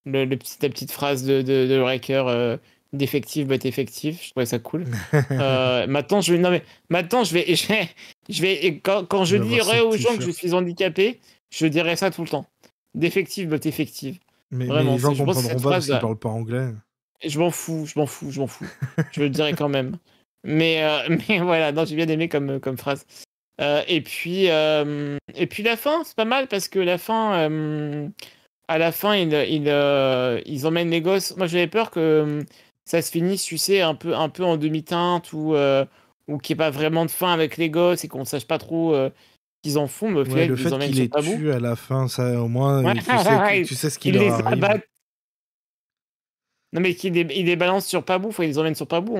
le, 0.07 0.27
petit- 0.37 0.59
la 0.63 0.69
petite 0.71 0.93
phrase 0.93 1.25
de, 1.25 1.43
de, 1.43 1.67
de 1.69 1.79
Wrecker, 1.81 2.27
euh, 2.29 2.57
défectif, 2.93 3.47
but 3.47 3.65
effectif, 3.67 4.25
je 4.25 4.31
trouvais 4.31 4.47
ça 4.47 4.59
cool. 4.59 4.85
Maintenant, 5.31 6.21
je 6.21 6.33
vais, 6.35 6.39
non 6.39 6.51
mais, 6.51 6.63
maintenant, 6.91 7.25
je 7.25 7.35
vais, 7.35 7.47
je 7.57 7.67
vais, 7.69 7.89
je 8.29 8.43
vais- 8.43 8.65
et 8.67 8.79
quand, 8.81 9.05
quand 9.07 9.25
je 9.25 9.37
dirai 9.37 9.81
aux 9.81 9.97
gens 9.97 10.17
que 10.17 10.23
je 10.25 10.31
suis 10.31 10.55
handicapé, 10.55 11.21
je 11.51 11.67
dirai 11.67 11.97
ça 11.97 12.11
tout 12.11 12.23
le 12.23 12.29
temps. 12.29 12.47
Défectif, 12.95 13.49
but 13.49 13.67
effectif. 13.67 14.19
mais, 14.51 14.67
mais 14.67 14.71
Vraiment, 14.71 14.93
les 14.95 14.99
gens 15.01 15.09
comprendront 15.27 15.61
pas 15.63 15.71
parce 15.71 15.87
qu'ils 15.87 15.99
parlent 15.99 16.19
pas 16.19 16.29
anglais. 16.29 16.71
Je 17.27 17.39
m'en 17.39 17.51
fous, 17.51 17.87
je 17.87 17.99
m'en 17.99 18.07
fous, 18.07 18.31
je 18.31 18.41
m'en 18.41 18.47
fous. 18.47 18.67
je 19.13 19.21
le 19.23 19.29
dirai 19.31 19.53
quand 19.55 19.69
même. 19.69 19.97
Mais, 20.45 20.83
euh, 20.85 21.17
mais 21.29 21.39
voilà, 21.41 21.73
non, 21.73 21.85
j'ai 21.85 21.97
bien 21.97 22.09
aimé 22.09 22.29
comme, 22.29 22.61
comme 22.61 22.77
phrase. 22.79 23.07
Euh, 23.61 23.83
et, 23.87 24.01
puis, 24.01 24.51
euh, 24.51 25.17
et 25.35 25.47
puis 25.47 25.63
la 25.63 25.77
fin, 25.77 26.03
c'est 26.05 26.17
pas 26.17 26.25
mal 26.25 26.49
parce 26.49 26.69
que 26.69 26.79
la 26.81 26.99
fin, 26.99 27.35
euh, 27.51 28.09
à 28.69 28.79
la 28.79 28.91
fin, 28.93 29.15
ils, 29.15 29.33
ils, 29.49 29.69
euh, 29.69 30.41
ils 30.47 30.67
emmènent 30.67 30.91
les 30.91 31.01
gosses. 31.01 31.37
Moi, 31.37 31.47
j'avais 31.47 31.69
peur 31.69 31.91
que 31.91 32.01
euh, 32.01 32.43
ça 32.85 33.01
se 33.01 33.11
finisse, 33.11 33.45
tu 33.45 33.57
sais, 33.59 33.81
un 33.81 33.95
peu, 33.95 34.15
un 34.17 34.29
peu 34.29 34.45
en 34.45 34.57
demi-teinte 34.57 35.33
ou, 35.33 35.55
euh, 35.55 35.85
ou 36.29 36.39
qu'il 36.39 36.57
n'y 36.57 36.59
ait 36.59 36.65
pas 36.65 36.71
vraiment 36.71 37.05
de 37.07 37.11
fin 37.11 37.33
avec 37.33 37.57
les 37.57 37.71
gosses 37.71 38.05
et 38.05 38.09
qu'on 38.09 38.25
sache 38.25 38.47
pas 38.47 38.59
trop 38.59 38.95
euh, 38.95 39.11
qu'ils 39.63 39.79
en 39.79 39.87
font. 39.87 40.11
Mais 40.11 40.21
au 40.21 40.25
Ouais, 40.25 40.31
final, 40.31 40.49
le 40.49 40.57
fait 40.57 40.71
qu'il 40.79 40.95
sur 40.95 41.03
les 41.05 41.09
Tabou. 41.09 41.37
tue 41.37 41.53
à 41.53 41.61
la 41.61 41.77
fin, 41.77 42.09
ça, 42.09 42.41
au 42.43 42.49
moins, 42.49 42.83
Ouais, 42.83 42.95
tu, 42.99 43.05
sais, 43.05 43.37
ouais, 43.39 43.63
tu 43.63 43.75
sais 43.77 43.89
ce 43.89 43.99
qui 44.01 44.09
Ils 44.09 44.15
les 44.19 44.27
leur 44.29 44.47
arrive. 44.47 44.65
abattent. 44.65 44.89
Non, 46.75 46.81
mais 46.81 46.95
qu'ils 46.95 47.17
ils 47.17 47.47
les 47.47 47.57
balancent 47.57 47.87
sur 47.87 48.05
Pabou, 48.05 48.31
faut 48.33 48.43
qu'ils 48.43 48.51
les 48.51 48.59
emmènent 48.59 48.75
sur 48.75 48.89
Pabou. 48.89 49.17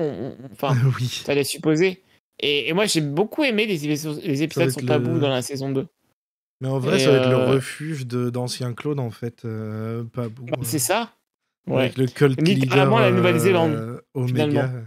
enfin, 0.51 0.75
oui. 0.99 1.07
Ça 1.25 1.31
allait 1.31 1.43
supposer. 1.43 2.03
Et, 2.39 2.67
et 2.69 2.73
moi, 2.73 2.85
j'ai 2.85 3.01
beaucoup 3.01 3.43
aimé 3.43 3.65
les, 3.65 3.85
épisodes- 3.85 4.21
les 4.23 4.43
épisodes 4.43 4.65
être 4.67 4.71
sur 4.73 4.81
le- 4.81 4.87
Tabou 4.87 5.17
dans 5.19 5.29
la 5.29 5.41
saison 5.41 5.71
2. 5.71 5.87
Mais 6.61 6.67
en 6.67 6.79
vrai, 6.79 6.97
Et 6.97 6.99
ça 6.99 7.11
va 7.11 7.17
être 7.17 7.29
le 7.29 7.35
euh, 7.35 7.45
refuge 7.47 8.05
d'anciens 8.07 8.73
clones, 8.73 8.99
en 8.99 9.11
fait. 9.11 9.43
Euh, 9.45 10.03
bon. 10.13 10.29
Bah, 10.41 10.57
C'est 10.63 10.79
ça 10.79 11.11
Ouais. 11.67 11.83
Avec 11.85 11.97
le 11.97 12.05
cult 12.07 12.39
leader. 12.39 12.63
Littéralement 12.63 12.99
la 12.99 13.09
Nouvelle-Zélande, 13.11 13.71
euh, 13.73 14.01
Omega. 14.13 14.45
finalement. 14.47 14.83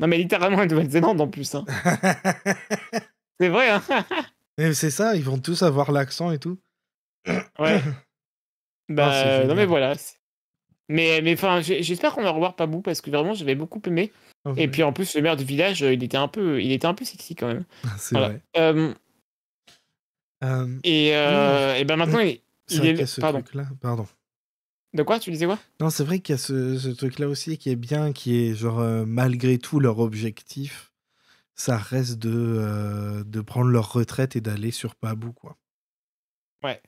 Non, 0.00 0.06
mais 0.08 0.16
littéralement 0.18 0.58
la 0.58 0.66
Nouvelle-Zélande 0.66 1.20
en 1.20 1.28
plus. 1.28 1.54
hein. 1.54 1.64
C'est 3.40 3.48
vrai, 3.48 3.68
hein 3.70 3.82
Mais 4.58 4.72
c'est 4.72 4.90
ça, 4.90 5.16
ils 5.16 5.24
vont 5.24 5.38
tous 5.38 5.62
avoir 5.62 5.90
l'accent 5.92 6.30
et 6.30 6.38
tout. 6.38 6.58
Ouais. 7.58 7.80
Bah, 8.88 9.08
Ah, 9.12 9.24
euh, 9.26 9.46
non, 9.46 9.54
mais 9.54 9.66
voilà. 9.66 9.94
Mais, 10.88 11.20
mais 11.22 11.32
enfin, 11.34 11.60
j'ai- 11.60 11.82
j'espère 11.82 12.12
qu'on 12.14 12.22
va 12.22 12.30
revoir 12.30 12.56
Pabou 12.56 12.80
parce 12.82 13.00
que 13.00 13.10
vraiment, 13.10 13.34
j'avais 13.34 13.54
beaucoup 13.54 13.80
aimé. 13.86 14.12
Et 14.56 14.68
puis 14.68 14.82
en 14.82 14.92
plus, 14.92 15.14
le 15.14 15.22
maire 15.22 15.36
du 15.36 15.44
village, 15.44 15.82
euh, 15.82 15.94
il 15.94 16.02
était 16.04 16.18
un 16.18 16.28
peu, 16.28 16.62
il 16.62 16.70
était 16.72 16.86
un 16.86 16.92
peu 16.92 17.04
sexy 17.06 17.34
quand 17.34 17.46
même. 17.46 17.64
c'est 17.98 18.14
Voilà. 18.14 18.28
vrai. 18.28 18.42
Euh, 18.58 18.94
Euh, 20.42 20.78
et, 20.84 21.16
euh, 21.16 21.74
et 21.76 21.84
ben 21.84 21.96
maintenant, 21.96 22.18
il, 22.18 22.38
c'est 22.66 22.76
il 22.76 23.00
est. 23.00 23.06
ce 23.06 23.20
Pardon. 23.20 23.40
truc-là. 23.40 23.66
Pardon. 23.80 24.06
De 24.92 25.02
quoi? 25.02 25.18
Tu 25.18 25.30
disais 25.30 25.46
quoi? 25.46 25.58
Non, 25.80 25.88
c'est 25.90 26.04
vrai 26.04 26.18
qu'il 26.20 26.34
y 26.34 26.36
a 26.36 26.38
ce, 26.38 26.78
ce 26.78 26.88
truc-là 26.88 27.28
aussi 27.28 27.56
qui 27.56 27.70
est 27.70 27.76
bien, 27.76 28.12
qui 28.12 28.36
est 28.44 28.54
genre, 28.54 28.80
euh, 28.80 29.04
malgré 29.06 29.56
tout, 29.58 29.80
leur 29.80 29.98
objectif, 30.00 30.92
ça 31.54 31.78
reste 31.78 32.18
de, 32.18 32.30
euh, 32.34 33.24
de 33.24 33.40
prendre 33.40 33.70
leur 33.70 33.92
retraite 33.92 34.36
et 34.36 34.40
d'aller 34.42 34.70
sur 34.70 34.94
Pabou, 34.96 35.32
quoi. 35.32 35.56
Ouais. 36.62 36.80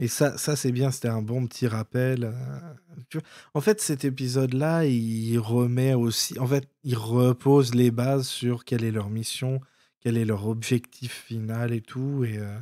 Et 0.00 0.08
ça, 0.08 0.36
ça 0.38 0.56
c'est 0.56 0.72
bien, 0.72 0.90
c'était 0.90 1.08
un 1.08 1.22
bon 1.22 1.46
petit 1.46 1.68
rappel. 1.68 2.24
euh. 2.24 3.20
En 3.54 3.60
fait, 3.60 3.80
cet 3.80 4.04
épisode-là, 4.04 4.84
il 4.86 5.38
remet 5.38 5.94
aussi. 5.94 6.38
En 6.38 6.46
fait, 6.46 6.68
il 6.84 6.96
repose 6.96 7.74
les 7.74 7.90
bases 7.92 8.26
sur 8.28 8.64
quelle 8.64 8.84
est 8.84 8.90
leur 8.92 9.10
mission, 9.10 9.60
quel 10.00 10.16
est 10.16 10.24
leur 10.24 10.46
objectif 10.48 11.24
final 11.26 11.72
et 11.72 11.82
tout. 11.82 12.24
Et, 12.24 12.38
euh, 12.38 12.58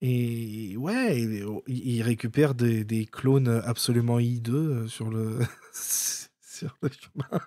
et 0.00 0.76
ouais, 0.76 1.42
oh, 1.44 1.62
il 1.68 2.02
récupère 2.02 2.54
des, 2.54 2.84
des 2.84 3.06
clones 3.06 3.62
absolument 3.64 4.18
hideux 4.18 4.84
euh, 4.84 4.88
sur 4.88 5.10
le, 5.10 5.38
sur 5.72 6.76
le 6.82 6.90
chemin. 6.90 7.40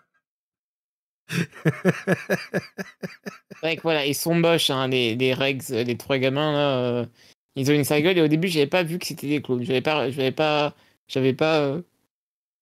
Que 3.61 3.81
voilà, 3.81 4.05
ils 4.05 4.15
sont 4.15 4.35
moches, 4.35 4.69
hein, 4.69 4.87
les, 4.87 5.15
les 5.15 5.33
Regs, 5.33 5.69
les 5.69 5.97
trois 5.97 6.17
gamins 6.17 6.51
là. 6.53 7.07
Ils 7.55 7.71
ont 7.71 7.73
une 7.73 7.83
sale 7.83 8.03
gueule 8.03 8.17
et 8.17 8.21
au 8.21 8.27
début, 8.27 8.47
j'avais 8.47 8.67
pas 8.67 8.83
vu 8.83 8.99
que 8.99 9.05
c'était 9.05 9.27
des 9.27 9.41
clones. 9.41 9.63
J'avais 9.63 9.81
pas, 9.81 10.09
j'avais 10.11 10.31
pas, 10.31 10.75
j'avais 11.07 11.33
pas 11.33 11.59
euh, 11.61 11.81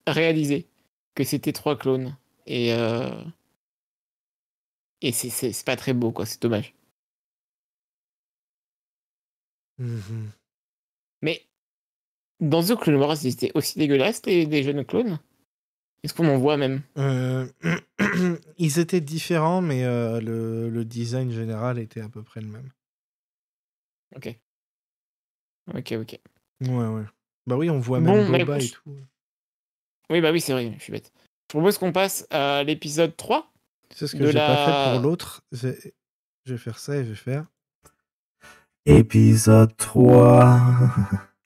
réalisé 0.07 0.67
que 1.15 1.23
c'était 1.23 1.53
trois 1.53 1.77
clones. 1.77 2.17
Et 2.45 2.73
euh, 2.73 3.11
et 5.01 5.11
c'est 5.11 5.65
pas 5.65 5.75
très 5.75 5.93
beau 5.93 6.11
quoi, 6.11 6.25
c'est 6.25 6.41
dommage. 6.41 6.73
Mhm. 9.77 10.31
Mais 11.21 11.41
dans 12.39 12.63
The 12.63 12.75
Clone 12.75 12.97
Wars, 12.97 13.17
ils 13.23 13.33
étaient 13.33 13.51
aussi 13.55 13.79
dégueulasses 13.79 14.25
les, 14.25 14.45
les 14.45 14.63
jeunes 14.63 14.85
clones? 14.85 15.19
Est-ce 16.03 16.13
qu'on 16.13 16.27
en 16.27 16.37
voit 16.37 16.57
même? 16.57 16.81
Euh, 16.97 17.47
ils 18.57 18.79
étaient 18.79 19.01
différents, 19.01 19.61
mais 19.61 19.85
euh, 19.85 20.19
le, 20.19 20.69
le 20.69 20.85
design 20.85 21.31
général 21.31 21.79
était 21.79 22.01
à 22.01 22.09
peu 22.09 22.23
près 22.23 22.41
le 22.41 22.47
même. 22.47 22.69
Ok. 24.15 24.37
Ok, 25.73 25.93
ok. 25.93 26.19
Ouais, 26.61 26.87
ouais. 26.87 27.03
Bah 27.45 27.57
oui, 27.57 27.69
on 27.69 27.79
voit 27.79 27.99
Bon, 27.99 28.15
même 28.15 28.31
bah, 28.31 28.39
Boba 28.39 28.57
et 28.59 28.69
tout. 28.69 28.95
Oui, 30.09 30.21
bah 30.21 30.31
oui, 30.31 30.41
c'est 30.41 30.53
vrai, 30.53 30.73
je 30.77 30.83
suis 30.83 30.91
bête. 30.91 31.11
Je 31.49 31.57
propose 31.57 31.77
qu'on 31.77 31.91
passe 31.91 32.25
à 32.29 32.63
l'épisode 32.63 33.15
3. 33.15 33.51
C'est 33.89 34.07
ce 34.07 34.15
que 34.15 34.25
j'ai 34.27 34.33
pas 34.33 34.65
fait 34.65 34.93
pour 34.93 35.01
l'autre? 35.01 35.43
Je 35.51 35.73
vais 36.47 36.57
faire 36.57 36.79
ça 36.79 36.97
et 36.97 37.03
je 37.03 37.09
vais 37.09 37.15
faire. 37.15 37.45
Épisode 38.85 39.75
3. 39.77 40.59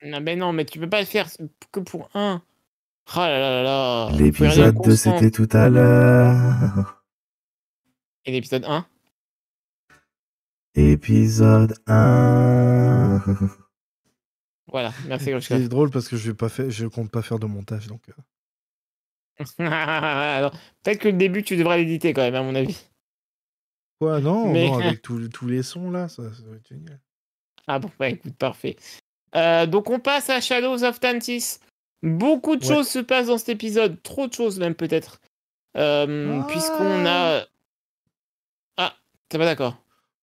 Non, 0.03 0.21
mais 0.21 0.35
non, 0.35 0.53
mais 0.53 0.63
tu 0.63 0.79
peux 0.79 0.87
pas 0.87 0.99
le 0.99 1.07
faire 1.07 1.27
que 1.71 1.79
pour 1.79 2.07
un. 2.13 2.41
Oh 3.15 3.19
là 3.19 3.39
là 3.39 3.49
là 3.49 3.63
là. 3.63 4.05
Aller 4.07 4.63
en 4.63 4.73
constant. 4.73 5.29
tout 5.31 5.49
à 5.51 5.69
l'heure. 5.69 7.03
Et 8.23 8.31
l'épisode 8.31 8.63
1 8.65 8.85
Épisode 10.75 11.73
1. 11.87 13.57
Voilà, 14.67 14.91
merci 15.07 15.31
Grushka. 15.31 15.57
C'est 15.57 15.67
drôle 15.69 15.89
parce 15.91 16.07
que 16.09 16.17
je 16.17 16.29
vais 16.31 16.35
pas 16.37 16.49
faire, 16.49 16.69
je 16.69 16.85
compte 16.87 17.09
pas 17.09 17.21
faire 17.21 17.39
de 17.39 17.45
montage 17.45 17.87
donc. 17.87 18.01
euh. 18.09 18.13
Alors, 19.59 20.51
Peut-être 20.83 20.99
que 20.99 21.07
le 21.09 21.17
début, 21.17 21.43
tu 21.43 21.55
devrais 21.57 21.77
l'éditer 21.77 22.13
quand 22.13 22.21
même, 22.23 22.35
à 22.35 22.41
mon 22.43 22.55
avis. 22.55 22.85
Quoi 23.99 24.19
non, 24.19 24.51
Mais- 24.51 24.67
non 24.67 24.79
avec 24.79 25.01
tous 25.01 25.27
tous 25.29 25.47
les 25.47 25.63
sons 25.63 25.89
là, 25.91 26.07
ça, 26.07 26.23
ça 26.33 26.43
va 26.45 26.55
être 26.57 26.67
génial. 26.67 26.99
Ah 27.67 27.79
bon, 27.79 27.89
bah 27.99 28.09
écoute, 28.09 28.35
parfait. 28.37 28.75
Euh, 29.35 29.65
donc 29.65 29.89
on 29.89 29.99
passe 29.99 30.29
à 30.29 30.39
Shadows 30.41 30.83
of 30.83 30.99
Tantis. 30.99 31.59
Beaucoup 32.03 32.55
de 32.55 32.65
Ouais. 32.65 32.75
choses 32.75 32.87
se 32.87 32.99
passent 32.99 33.27
dans 33.27 33.37
cet 33.37 33.49
épisode, 33.49 34.01
trop 34.03 34.27
de 34.27 34.33
choses 34.33 34.59
même 34.59 34.75
peut-être. 34.75 35.19
Euh, 35.75 36.39
Ah. 36.41 36.47
Puisqu'on 36.49 37.05
a... 37.05 37.43
Ah, 38.77 38.95
t'es 39.29 39.37
pas 39.37 39.45
d'accord 39.45 39.77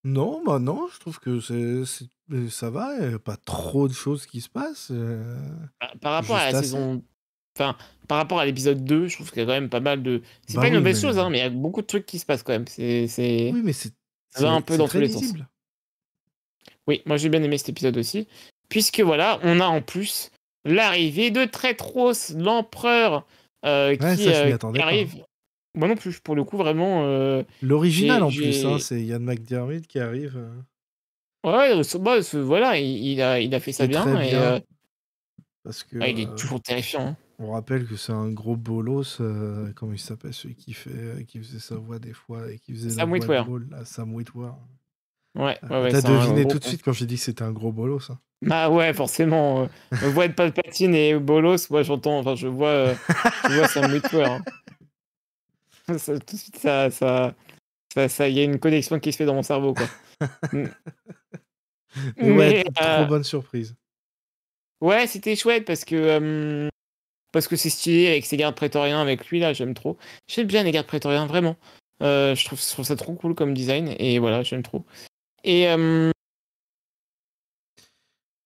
Non, 0.04 0.42
bah 0.44 0.58
non, 0.58 0.86
je 0.92 1.00
trouve 1.00 1.18
que 1.18 1.40
c'est, 1.40 1.84
c'est- 1.86 2.04
euh, 2.32 2.48
ça 2.50 2.68
va, 2.70 2.94
y 2.98 3.14
a 3.14 3.18
pas 3.18 3.36
trop 3.36 3.88
de 3.88 3.94
choses 3.94 4.26
qui 4.26 4.40
se 4.42 4.48
passent. 4.50 4.88
euh. 4.90 5.36
Par 6.00 6.12
rapport 6.12 6.36
à 6.36 6.40
Juste 6.42 6.52
la 6.52 6.58
assez. 6.58 6.68
saison... 6.68 7.02
Enfin, 7.56 7.76
par 8.08 8.18
rapport 8.18 8.40
à 8.40 8.46
l'épisode 8.46 8.84
2, 8.84 9.06
je 9.06 9.14
trouve 9.14 9.30
qu'il 9.30 9.38
y 9.38 9.42
a 9.42 9.46
quand 9.46 9.52
même 9.52 9.68
pas 9.70 9.78
mal 9.80 10.02
de. 10.02 10.22
C'est 10.46 10.56
Bah 10.56 10.62
pas 10.62 10.66
une 10.68 10.74
oui, 10.74 10.78
mauvaise 10.80 10.96
mais- 11.02 11.08
chose, 11.08 11.18
hein, 11.20 11.30
mais 11.30 11.38
il 11.38 11.42
y 11.42 11.44
a 11.44 11.50
beaucoup 11.50 11.82
de 11.82 11.86
trucs 11.86 12.04
qui 12.04 12.18
se 12.18 12.26
passent 12.26 12.42
quand 12.42 12.52
même. 12.52 12.66
C'est. 12.66 13.06
c'est- 13.06 13.50
Oui, 13.54 13.62
mais 13.62 13.72
c'est. 13.72 13.92
Ça 14.30 14.42
va 14.42 14.50
un 14.50 14.60
peu 14.60 14.74
c'est 14.74 14.78
dans 14.78 14.88
très 14.88 14.98
tous 14.98 15.02
les 15.02 15.08
sens. 15.12 15.22
lisible. 15.22 15.48
Oui, 16.88 17.02
moi 17.06 17.16
j'ai 17.16 17.28
bien 17.28 17.42
aimé 17.42 17.56
cet 17.56 17.68
épisode 17.70 17.96
aussi. 17.96 18.26
Puisque 18.68 18.98
voilà, 19.00 19.38
on 19.44 19.60
a 19.60 19.66
en 19.66 19.80
plus 19.82 20.30
l'arrivée 20.64 21.30
de 21.30 21.44
Trétros, 21.44 22.12
l'empereur, 22.34 23.24
euh, 23.64 23.90
Ouais, 23.90 24.16
qui, 24.16 24.24
ça, 24.24 24.32
je 24.32 24.44
m'y 24.46 24.50
euh, 24.52 24.54
attendais 24.56 24.78
qui 24.78 24.82
pas. 24.82 24.86
arrive. 24.90 25.24
Moi 25.74 25.88
non 25.88 25.96
plus, 25.96 26.20
pour 26.20 26.34
le 26.36 26.44
coup, 26.44 26.56
vraiment. 26.56 27.04
euh, 27.04 27.42
L'original 27.62 28.22
en 28.22 28.30
plus, 28.30 28.64
hein, 28.64 28.78
c'est 28.78 29.02
Ian 29.02 29.20
McDiarmid 29.20 29.86
qui 29.86 29.98
arrive. 29.98 30.36
euh. 30.36 30.60
Ouais, 31.44 31.82
ce- 31.84 31.98
bah, 31.98 32.22
ce- 32.22 32.36
voilà, 32.38 32.78
il, 32.78 32.86
il 33.06 33.20
a, 33.22 33.40
il 33.40 33.54
a 33.54 33.60
fait 33.60 33.72
ça 33.72 33.86
bien. 33.86 34.20
et, 34.20 34.34
euh, 34.34 34.58
Parce 35.62 35.82
que 35.82 35.98
ah, 36.00 36.08
il 36.08 36.20
est 36.20 36.28
euh, 36.28 36.34
toujours 36.36 36.60
terrifiant. 36.60 37.06
hein. 37.08 37.16
on 37.38 37.52
rappelle 37.52 37.86
que 37.86 37.96
c'est 37.96 38.12
un 38.12 38.30
gros 38.30 38.56
bolos. 38.56 39.18
euh, 39.20 39.72
comment 39.74 39.92
il 39.92 39.98
s'appelle 39.98 40.32
celui 40.32 40.54
qui 40.54 40.72
fait, 40.72 40.90
euh, 40.92 41.22
qui 41.24 41.38
faisait 41.38 41.58
sa 41.58 41.76
voix 41.76 41.98
des 41.98 42.12
fois 42.12 42.50
et 42.50 42.58
qui 42.58 42.72
faisait 42.72 42.90
Sam 42.90 43.10
la 43.10 43.26
voix 43.26 43.58
de 43.58 43.70
là, 43.70 43.84
Sam 43.84 44.14
Witwer. 44.14 44.50
Ouais, 45.34 45.58
Euh, 45.64 45.68
ouais, 45.68 45.82
ouais, 45.82 45.90
T'as 45.90 46.02
deviné 46.02 46.46
tout 46.46 46.58
de 46.58 46.64
suite 46.64 46.82
quand 46.82 46.92
j'ai 46.92 47.06
dit 47.06 47.16
que 47.16 47.22
c'était 47.22 47.42
un 47.42 47.50
gros 47.52 47.72
bolos. 47.72 48.10
hein. 48.10 48.18
Bah 48.42 48.68
ouais, 48.70 48.92
forcément. 48.92 49.62
euh, 49.62 49.66
me 50.02 50.08
voix 50.12 50.28
de 50.28 50.34
Palpatine 50.34 50.94
et 50.94 51.18
Bolos, 51.18 51.70
moi 51.70 51.82
j'entends, 51.82 52.18
enfin 52.18 52.34
je 52.36 52.46
vois, 52.46 52.68
euh, 52.68 52.94
je 53.48 53.52
vois 53.52 53.66
Sam 53.66 53.90
Witwer. 53.92 54.22
hein. 54.22 54.44
Ça, 55.98 56.18
tout 56.18 56.34
de 56.36 56.40
suite, 56.40 56.56
ça, 56.56 56.90
ça, 56.90 57.34
ça, 57.92 58.08
ça, 58.08 58.28
il 58.28 58.36
y 58.36 58.40
a 58.40 58.44
une 58.44 58.58
connexion 58.58 58.98
qui 58.98 59.12
se 59.12 59.18
fait 59.18 59.26
dans 59.26 59.34
mon 59.34 59.42
cerveau, 59.42 59.74
quoi. 59.74 59.86
Mais 62.16 62.30
ouais, 62.32 62.64
trop 62.74 62.84
euh, 62.86 63.04
bonne 63.04 63.24
surprise. 63.24 63.76
Ouais, 64.80 65.06
c'était 65.06 65.36
chouette 65.36 65.64
parce 65.64 65.84
que 65.84 65.94
euh, 65.94 66.68
parce 67.32 67.48
que 67.48 67.56
c'est 67.56 67.70
stylé 67.70 68.08
avec 68.08 68.26
ses 68.26 68.36
gardes 68.36 68.56
prétoriens 68.56 69.00
avec 69.00 69.28
lui 69.28 69.38
là, 69.40 69.52
j'aime 69.52 69.74
trop. 69.74 69.96
J'aime 70.26 70.46
bien 70.46 70.62
les 70.62 70.72
gardes 70.72 70.86
prétoriens 70.86 71.26
vraiment. 71.26 71.56
Euh, 72.02 72.34
je 72.34 72.44
trouve, 72.44 72.60
je 72.60 72.68
trouve 72.70 72.84
ça 72.84 72.96
trop 72.96 73.14
cool 73.14 73.34
comme 73.34 73.54
design 73.54 73.94
et 73.98 74.18
voilà, 74.18 74.42
j'aime 74.42 74.62
trop. 74.62 74.84
Et 75.44 75.62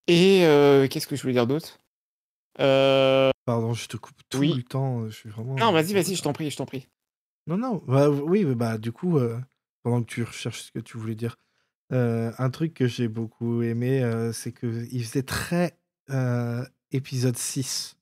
et 0.07 0.45
euh, 0.45 0.89
qu'est-ce 0.89 1.07
que 1.07 1.16
je 1.16 1.22
voulais 1.22 1.34
dire 1.34 1.47
d'autre? 1.47 1.78
Pardon, 2.57 3.72
je 3.72 3.86
te 3.86 3.97
coupe 3.97 4.16
tout 4.28 4.39
oui. 4.39 4.55
le 4.55 4.62
temps. 4.62 5.09
Je 5.09 5.14
suis 5.14 5.28
vraiment. 5.30 5.55
Non, 5.55 5.72
vas-y, 5.72 5.95
vas-y, 5.95 6.16
je 6.16 6.22
t'en 6.22 6.32
prie, 6.32 6.51
je 6.51 6.57
t'en 6.57 6.66
prie. 6.66 6.86
Non, 7.49 7.57
non, 7.59 7.82
bah, 7.86 8.09
oui, 8.11 8.44
bah, 8.44 8.78
du 8.78 8.92
coup, 8.92 9.18
euh, 9.18 9.40
pendant 9.82 10.03
que 10.03 10.07
tu 10.11 10.22
recherches 10.22 10.62
ce 10.64 10.70
que 10.72 10.78
tu 10.80 10.99
voulais 10.99 11.14
dire, 11.16 11.36
euh, 11.92 12.32
un 12.38 12.51
truc 12.51 12.74
que 12.74 12.86
j'ai 12.86 13.09
beaucoup 13.09 13.62
aimé, 13.62 14.03
euh, 14.05 14.32
c'est 14.32 14.53
qu'il 14.53 15.05
faisait 15.05 15.22
très 15.24 15.78
épisode 16.92 17.36
6 17.36 17.96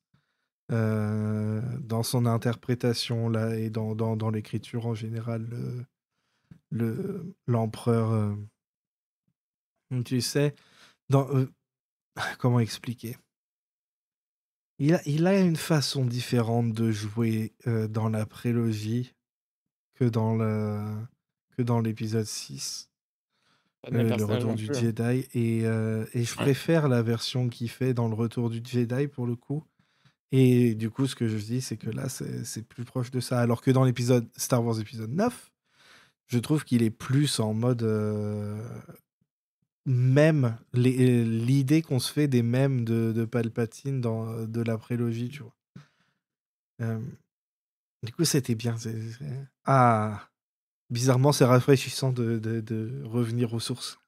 euh, 0.71 1.61
dans 1.81 2.03
son 2.03 2.25
interprétation 2.25 3.29
là, 3.29 3.55
et 3.55 3.69
dans, 3.69 3.95
dans, 3.95 4.15
dans 4.17 4.29
l'écriture 4.29 4.85
en 4.87 4.93
général. 4.95 5.47
le- 5.49 5.85
le- 6.71 7.35
L'empereur, 7.47 8.35
tu 10.05 10.21
sais, 10.21 10.55
dans, 11.09 11.27
comment 12.39 12.59
expliquer? 12.59 13.17
Il 14.79 14.95
a, 14.95 15.01
il 15.07 15.27
a 15.27 15.39
une 15.39 15.55
façon 15.55 16.03
différente 16.03 16.73
de 16.73 16.91
jouer 16.91 17.53
dans 17.89 18.09
la 18.09 18.25
prélogie 18.25 19.13
que 19.97 20.05
dans 20.05 20.35
le 20.35 20.79
que 21.57 21.61
dans 21.63 21.79
l'épisode 21.81 22.25
6, 22.25 22.89
Pas 23.81 23.89
de 23.91 23.97
euh, 23.97 24.03
le 24.17 24.25
retour 24.25 24.53
du 24.55 24.67
plus, 24.67 24.77
hein. 24.77 24.81
Jedi. 24.81 25.27
Et, 25.33 25.65
euh, 25.65 26.05
et 26.13 26.23
je 26.23 26.35
préfère 26.35 26.87
la 26.87 27.01
version 27.01 27.49
qu'il 27.49 27.69
fait 27.69 27.93
dans 27.93 28.07
le 28.07 28.13
retour 28.13 28.49
du 28.49 28.61
Jedi 28.63 29.07
pour 29.07 29.25
le 29.25 29.35
coup. 29.35 29.63
Et 30.31 30.75
du 30.75 30.89
coup, 30.89 31.07
ce 31.07 31.15
que 31.15 31.27
je 31.27 31.37
dis, 31.37 31.61
c'est 31.61 31.77
que 31.77 31.89
là, 31.89 32.09
c'est 32.09 32.67
plus 32.67 32.83
proche 32.85 33.11
de 33.11 33.19
ça. 33.21 33.39
Alors 33.39 33.61
que 33.61 33.71
dans 33.71 33.85
l'épisode 33.85 34.27
Star 34.35 34.63
Wars 34.63 34.79
épisode 34.79 35.11
9, 35.11 35.51
je 36.27 36.37
trouve 36.39 36.63
qu'il 36.65 36.83
est 36.83 36.89
plus 36.91 37.39
en 37.39 37.53
mode 37.53 37.83
euh, 37.83 38.61
même 39.85 40.57
les- 40.73 41.23
l'idée 41.23 41.81
qu'on 41.81 41.99
se 41.99 42.11
fait 42.11 42.27
des 42.27 42.43
mèmes 42.43 42.83
de, 42.83 43.13
de 43.15 43.23
Palpatine 43.25 44.01
dans 44.01 44.45
de 44.45 44.61
la 44.61 44.77
prélogie, 44.77 45.29
tu 45.29 45.43
vois. 45.43 46.99
Du 48.03 48.11
coup, 48.13 48.25
c'était 48.25 48.55
bien. 48.55 48.77
c'est- 48.77 49.11
c'est- 49.11 49.47
Ah, 49.65 50.27
bizarrement, 50.89 51.31
c'est 51.31 51.45
rafraîchissant 51.45 52.11
de, 52.11 52.37
de- 52.39 52.61
de 52.61 53.03
revenir 53.05 53.53
aux 53.53 53.59
sources. 53.59 53.99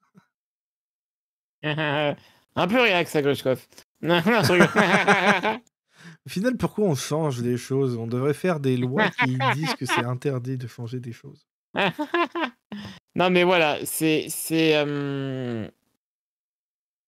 Un 1.63 2.67
peu 2.67 2.81
relax, 2.81 3.15
à 3.15 3.21
Grushkov. 3.21 3.65
Non, 4.01 4.21
non, 4.25 4.41
je 4.43 4.53
rigole. 4.53 4.69
Au 6.25 6.29
final, 6.29 6.55
pourquoi 6.55 6.85
on 6.85 6.95
change 6.95 7.41
les 7.41 7.57
choses? 7.57 7.97
On 7.97 8.07
devrait 8.07 8.33
faire 8.33 8.61
des 8.61 8.77
lois 8.77 9.09
qui 9.09 9.37
disent 9.55 9.73
que 9.75 9.85
c'est 9.85 10.05
interdit 10.05 10.57
de 10.57 10.67
changer 10.67 11.01
des 11.01 11.11
choses. 11.11 11.45
non, 13.15 13.29
mais 13.29 13.43
voilà, 13.43 13.85
c'est. 13.85 14.27
c'est 14.29 14.71
euh, 14.77 15.67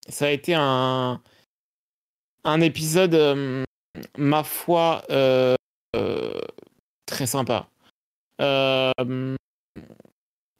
Ça 0.08 0.26
a 0.26 0.30
été 0.30 0.54
un. 0.54 1.22
Un 2.44 2.60
épisode, 2.60 3.14
euh, 3.14 3.64
ma 4.18 4.42
foi, 4.44 5.02
euh, 5.10 5.54
euh, 5.96 6.40
très 7.22 7.26
sympa. 7.26 7.68
Euh, 8.40 9.36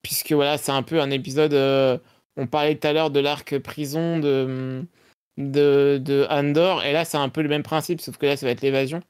puisque 0.03 0.33
voilà, 0.33 0.59
c'est 0.59 0.73
un 0.73 0.83
peu 0.83 1.01
un 1.01 1.11
épisode. 1.11 1.55
euh, 1.55 1.99
on 2.37 2.47
parlait 2.47 2.77
tout 2.77 2.87
à 2.87 2.93
l'heure 2.93 3.11
de 3.11 3.21
l'arc 3.21 3.59
prison 3.59 4.19
de, 4.19 4.85
de, 5.39 6.01
de 6.03 6.27
Andor, 6.31 6.85
et 6.85 6.93
là, 6.93 7.05
c'est 7.05 7.19
un 7.19 7.29
peu 7.29 7.43
le 7.43 7.49
même 7.49 7.63
principe, 7.63 8.01
sauf 8.01 8.17
que 8.17 8.27
là, 8.27 8.37
ça 8.37 8.47
va 8.47 8.53
être 8.53 8.63
l'évasion. 8.63 9.03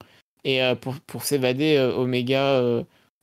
Et 0.45 0.63
euh, 0.63 0.75
pour, 0.75 0.99
pour 1.01 1.25
s'évader, 1.25 1.79
Omega. 1.79 2.63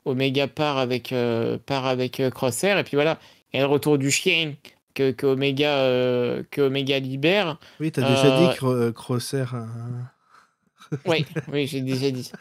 Omega 0.06 0.48
part 0.48 0.78
avec, 0.78 1.12
euh, 1.12 1.58
part 1.58 1.86
avec 1.86 2.22
Crosshair, 2.34 2.78
et 2.78 2.84
puis 2.84 2.96
voilà, 2.96 3.20
il 3.52 3.58
y 3.58 3.60
a 3.60 3.68
le 3.68 3.72
retour 3.72 3.98
du 3.98 4.12
chien 4.12 4.54
que, 4.94 5.12
que, 5.12 5.28
Omega, 5.28 5.80
euh, 5.80 6.44
que 6.50 6.62
Omega 6.62 6.98
libère. 7.00 7.60
Oui, 7.80 7.92
t'as 7.92 8.02
déjà 8.02 8.40
dit 8.40 8.58
que 8.58 8.92
Crosshair. 8.92 9.54
euh, 9.56 10.98
Oui, 11.06 11.26
oui, 11.52 11.68
j'ai 11.68 11.82
déjà 11.82 12.10
dit. 12.10 12.32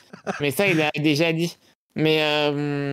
Mais 0.40 0.52
ça, 0.52 0.68
il 0.68 0.80
a 0.80 0.90
déjà 0.96 1.32
dit. 1.32 1.56
Mais, 1.94 2.22
euh, 2.22 2.90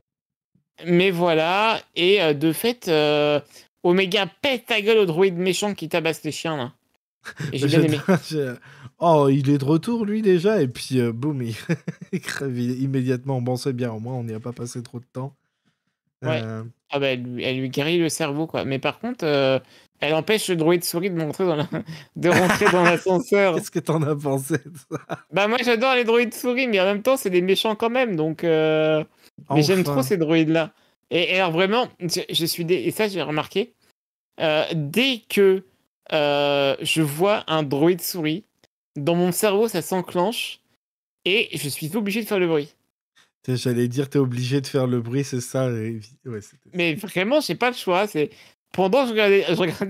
mais 0.85 1.11
voilà, 1.11 1.79
et 1.95 2.21
euh, 2.21 2.33
de 2.33 2.51
fait, 2.51 2.87
euh, 2.87 3.39
Omega 3.83 4.27
pète 4.41 4.65
ta 4.67 4.81
gueule 4.81 4.97
au 4.97 5.05
droïde 5.05 5.35
méchant 5.37 5.73
qui 5.73 5.89
tabasse 5.89 6.23
les 6.23 6.31
chiens, 6.31 6.57
là. 6.57 6.73
Et 7.51 7.57
j'ai 7.57 7.67
bien 7.67 7.81
aimé. 7.83 7.99
Oh, 8.99 9.27
il 9.29 9.49
est 9.49 9.57
de 9.57 9.65
retour, 9.65 10.05
lui, 10.05 10.21
déjà, 10.21 10.61
et 10.61 10.69
puis 10.69 11.01
boum, 11.11 11.41
il... 11.41 11.53
il 12.13 12.21
crève 12.21 12.57
immédiatement. 12.57 13.41
Bon, 13.41 13.57
c'est 13.57 13.73
bien, 13.73 13.91
au 13.91 13.99
moins, 13.99 14.13
on 14.13 14.23
n'y 14.23 14.33
a 14.33 14.39
pas 14.39 14.53
passé 14.53 14.81
trop 14.81 14.99
de 14.99 15.05
temps. 15.11 15.35
Ouais. 16.23 16.41
Ah 16.91 16.99
bah, 16.99 17.07
elle, 17.07 17.23
lui- 17.23 17.43
elle 17.43 17.59
lui 17.59 17.67
guérit 17.69 17.97
le 17.97 18.07
cerveau, 18.07 18.47
quoi. 18.47 18.63
Mais 18.63 18.79
par 18.79 18.99
contre, 18.99 19.25
elle 19.99 20.13
empêche 20.13 20.49
le 20.49 20.55
droïde 20.55 20.83
souris 20.83 21.09
de, 21.09 21.19
rentrer 21.19 21.45
dans 21.45 21.55
la- 21.55 21.67
de 22.15 22.29
rentrer 22.29 22.65
dans 22.71 22.83
l'ascenseur. 22.83 23.55
Qu'est-ce 23.55 23.71
que 23.71 23.79
t'en 23.79 24.01
as 24.03 24.15
pensé 24.15 24.57
de 24.57 24.77
ça 24.91 24.99
Bah 25.31 25.47
moi 25.47 25.57
j'adore 25.63 25.95
les 25.95 26.03
droïdes 26.03 26.33
souris, 26.33 26.67
mais 26.67 26.79
en 26.79 26.85
même 26.85 27.01
temps 27.01 27.17
c'est 27.17 27.29
des 27.29 27.41
méchants 27.41 27.75
quand 27.75 27.89
même, 27.89 28.15
donc... 28.15 28.43
euh, 28.43 29.03
Mais 29.51 29.63
j'aime 29.63 29.83
trop 29.83 30.01
ces 30.01 30.17
droïdes-là. 30.17 30.73
Et, 31.11 31.35
et 31.35 31.39
alors 31.39 31.51
vraiment, 31.51 31.87
je, 31.99 32.21
je 32.29 32.45
suis... 32.45 32.65
dé- 32.65 32.83
Et 32.85 32.91
ça 32.91 33.07
j'ai 33.07 33.21
remarqué, 33.21 33.73
euh, 34.39 34.65
dès 34.73 35.21
que 35.29 35.63
euh, 36.13 36.75
je 36.81 37.01
vois 37.01 37.43
un 37.47 37.63
droïde 37.63 38.01
souris, 38.01 38.43
dans 38.95 39.15
mon 39.15 39.31
cerveau 39.31 39.67
ça 39.67 39.81
s'enclenche, 39.81 40.59
et 41.25 41.49
je 41.57 41.67
suis 41.69 41.95
obligé 41.95 42.21
de 42.21 42.27
faire 42.27 42.39
le 42.39 42.47
bruit. 42.47 42.73
J'allais 43.47 43.87
dire, 43.87 44.09
t'es 44.09 44.17
obligé 44.17 44.59
de 44.59 44.65
faire 44.67 44.87
le 44.87 45.01
bruit, 45.01 45.23
c'est 45.23 45.41
ça. 45.41 45.69
Ouais, 45.71 45.99
Mais 46.73 46.95
vraiment, 46.95 47.41
j'ai 47.41 47.53
pas 47.55 47.69
le 47.69 47.75
choix. 47.75 48.07
C'est 48.07 48.31
pendant 48.75 49.01
que 49.03 49.07
je 49.07 49.11
regardais, 49.13 49.45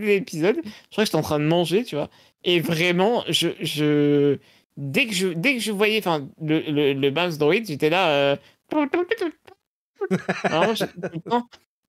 l'épisode, 0.05 0.57
je 0.63 0.69
crois 0.91 1.03
que 1.03 1.05
j'étais 1.05 1.15
en 1.17 1.21
train 1.21 1.39
de 1.39 1.45
manger, 1.45 1.83
tu 1.83 1.95
vois. 1.95 2.09
Et 2.43 2.59
vraiment, 2.59 3.23
je, 3.27 3.49
je 3.59 4.37
dès 4.77 5.07
que 5.07 5.13
je 5.13 5.27
dès 5.29 5.55
que 5.55 5.59
je 5.59 5.71
voyais, 5.71 5.97
enfin, 5.99 6.27
le, 6.41 6.59
le, 6.61 6.93
le 6.93 7.11
droid, 7.37 7.55
j'étais 7.65 7.89
là. 7.89 8.09
euh. 8.09 8.35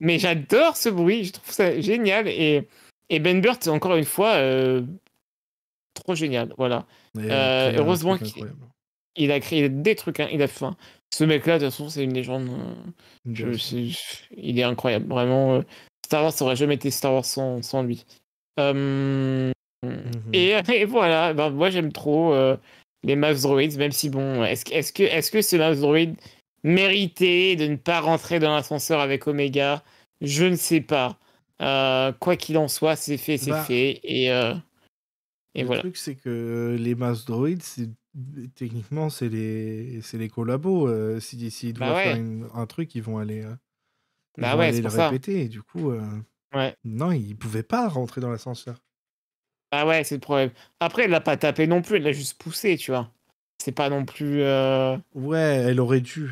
Mais 0.00 0.18
j'adore 0.18 0.76
ce 0.76 0.88
bruit, 0.88 1.24
je 1.24 1.32
trouve 1.32 1.50
ça 1.52 1.80
génial. 1.80 2.28
Et, 2.28 2.68
et 3.08 3.18
Ben 3.18 3.40
Burt, 3.40 3.58
c'est 3.62 3.70
encore 3.70 3.96
une 3.96 4.04
fois, 4.04 4.34
euh, 4.34 4.82
trop 5.94 6.14
génial. 6.14 6.52
Voilà. 6.58 6.86
Euh, 7.30 7.72
heureusement 7.78 8.16
qu'il-. 8.18 8.44
Il 9.18 9.32
a 9.32 9.40
créé 9.40 9.68
des 9.70 9.94
trucs, 9.94 10.20
hein. 10.20 10.28
il 10.30 10.42
a 10.42 10.48
fait. 10.48 10.66
Ce 11.14 11.24
mec-là, 11.24 11.58
de 11.58 11.64
toute 11.64 11.72
façon, 11.72 11.88
c'est 11.88 12.04
une 12.04 12.12
légende. 12.12 12.48
je- 13.32 13.56
c'est- 13.56 13.88
il 14.36 14.58
est 14.58 14.62
incroyable, 14.64 15.06
vraiment. 15.08 15.62
Star 16.06 16.22
Wars, 16.22 16.32
aurait 16.40 16.54
jamais 16.54 16.76
été 16.76 16.92
Star 16.92 17.12
Wars 17.12 17.24
sans, 17.24 17.62
sans 17.62 17.82
lui. 17.82 18.06
Euh, 18.60 19.50
Mhm. 19.84 20.12
et, 20.32 20.52
et 20.72 20.84
voilà, 20.84 21.34
ben, 21.34 21.50
moi 21.50 21.68
j'aime 21.70 21.90
trop 21.92 22.32
euh, 22.32 22.56
les 23.02 23.16
mouse 23.16 23.42
droids, 23.42 23.76
même 23.76 23.90
si 23.92 24.08
bon, 24.08 24.44
est-ce 24.44 24.64
que, 24.64 24.72
est-ce 24.72 24.92
que, 24.92 25.02
est-ce 25.02 25.30
que 25.32 25.42
ce 25.42 25.56
mouse 25.56 25.80
droid 25.80 26.14
méritait 26.62 27.56
de 27.56 27.66
ne 27.66 27.76
pas 27.76 28.00
rentrer 28.00 28.38
dans 28.38 28.54
l'ascenseur 28.54 29.00
avec 29.00 29.26
Omega? 29.26 29.82
Je 30.20 30.44
ne 30.44 30.54
sais 30.56 30.80
pas. 30.80 31.18
Euh, 31.60 32.12
quoi 32.20 32.36
qu'il 32.36 32.56
en 32.56 32.68
soit, 32.68 32.94
c'est 32.96 33.16
fait, 33.16 33.36
c'est 33.36 33.50
Bah. 33.50 33.64
fait. 33.64 34.00
Et, 34.04 34.30
euh, 34.32 34.54
Et 35.56 35.62
Le 35.62 35.66
voilà. 35.66 35.80
truc, 35.82 35.96
c'est 35.96 36.14
que 36.14 36.76
les 36.78 36.94
mass 36.94 37.24
droids, 37.24 37.48
techniquement, 38.54 39.10
c'est 39.10 39.28
les, 39.28 40.00
les 40.12 40.28
collabos. 40.28 41.18
si 41.20 41.50
s'ils 41.50 41.72
Bah 41.74 41.86
doivent 41.86 42.02
faire 42.02 42.16
une- 42.16 42.46
un 42.54 42.66
truc, 42.66 42.94
ils 42.94 43.02
vont 43.02 43.18
aller, 43.18 43.42
ils 44.38 44.42
Bah 44.42 44.56
ouais, 44.56 44.72
c'est 44.72 44.78
le 44.82 44.88
pour 44.88 44.92
ça. 44.92 45.08
répéter. 45.08 45.42
Et 45.42 45.48
du 45.48 45.62
coup, 45.62 45.90
euh, 45.90 46.02
Ouais. 46.54 46.74
non, 46.84 47.12
ils 47.12 47.36
pouvaient 47.36 47.62
pas 47.62 47.88
rentrer 47.88 48.20
dans 48.20 48.30
l'ascenseur. 48.30 48.76
Ah 49.72 49.86
ouais, 49.86 50.04
c'est 50.04 50.14
le 50.14 50.20
problème. 50.20 50.50
Après, 50.80 51.04
elle 51.04 51.10
l'a 51.10 51.20
pas 51.20 51.36
tapé 51.36 51.66
non 51.66 51.82
plus, 51.82 51.96
elle 51.96 52.04
l'a 52.04 52.12
juste 52.12 52.38
poussé, 52.40 52.76
tu 52.76 52.92
vois. 52.92 53.10
C'est 53.62 53.72
pas 53.72 53.90
non 53.90 54.04
plus. 54.04 54.42
euh, 54.42 54.96
Ouais, 55.14 55.64
elle 55.66 55.80
aurait 55.80 56.00
dû. 56.00 56.30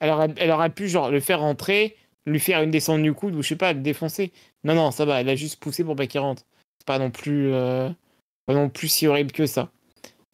Elle, 0.00 0.10
aurait, 0.10 0.32
elle 0.36 0.50
aurait 0.50 0.70
pu 0.70 0.88
genre 0.88 1.10
le 1.10 1.20
faire 1.20 1.40
rentrer, 1.40 1.96
lui 2.26 2.40
faire 2.40 2.62
une 2.62 2.70
descente 2.70 3.02
du 3.02 3.12
coude 3.12 3.34
ou 3.34 3.42
je 3.42 3.48
sais 3.48 3.56
pas, 3.56 3.72
le 3.72 3.80
défoncer. 3.80 4.32
Non, 4.64 4.74
non, 4.74 4.90
ça 4.90 5.04
va, 5.04 5.20
elle 5.20 5.28
a 5.28 5.36
juste 5.36 5.60
poussé 5.60 5.84
pour 5.84 5.96
pas 5.96 6.06
qu'il 6.06 6.20
rentre. 6.20 6.44
C'est 6.78 6.86
pas 6.86 6.98
non 6.98 7.10
plus. 7.10 7.52
euh, 7.52 7.90
Pas 8.46 8.54
non 8.54 8.70
plus 8.70 8.88
si 8.88 9.06
horrible 9.06 9.32
que 9.32 9.46
ça. 9.46 9.70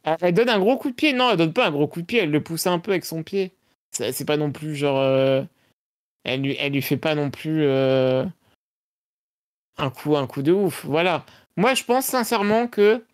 Elle, 0.04 0.34
donne 0.34 0.48
un 0.48 0.60
gros 0.60 0.78
coup 0.78 0.90
de 0.90 0.94
pied. 0.94 1.12
Non, 1.12 1.30
elle 1.30 1.36
donne 1.36 1.52
pas 1.52 1.66
un 1.66 1.72
gros 1.72 1.88
coup 1.88 2.00
de 2.00 2.06
pied, 2.06 2.20
elle 2.20 2.30
le 2.30 2.42
pousse 2.42 2.66
un 2.68 2.78
peu 2.78 2.92
avec 2.92 3.04
son 3.04 3.24
pied. 3.24 3.52
C'est 3.90 4.12
c'est 4.12 4.24
pas 4.24 4.36
non 4.36 4.52
plus 4.52 4.76
genre. 4.76 4.98
euh, 5.00 5.42
Elle, 6.26 6.42
lui, 6.42 6.56
elle 6.58 6.72
lui 6.72 6.82
fait 6.82 6.96
pas 6.96 7.14
non 7.14 7.30
plus. 7.30 7.62
euh, 7.62 8.24
Un 9.78 9.90
coup, 9.90 10.16
un 10.16 10.26
coup 10.26 10.42
de 10.42 10.52
ouf. 10.52 10.84
Voilà. 10.84 11.24
Moi, 11.56 11.74
je 11.74 11.84
pense 11.84 12.06
sincèrement 12.06 12.66
que 12.66 13.04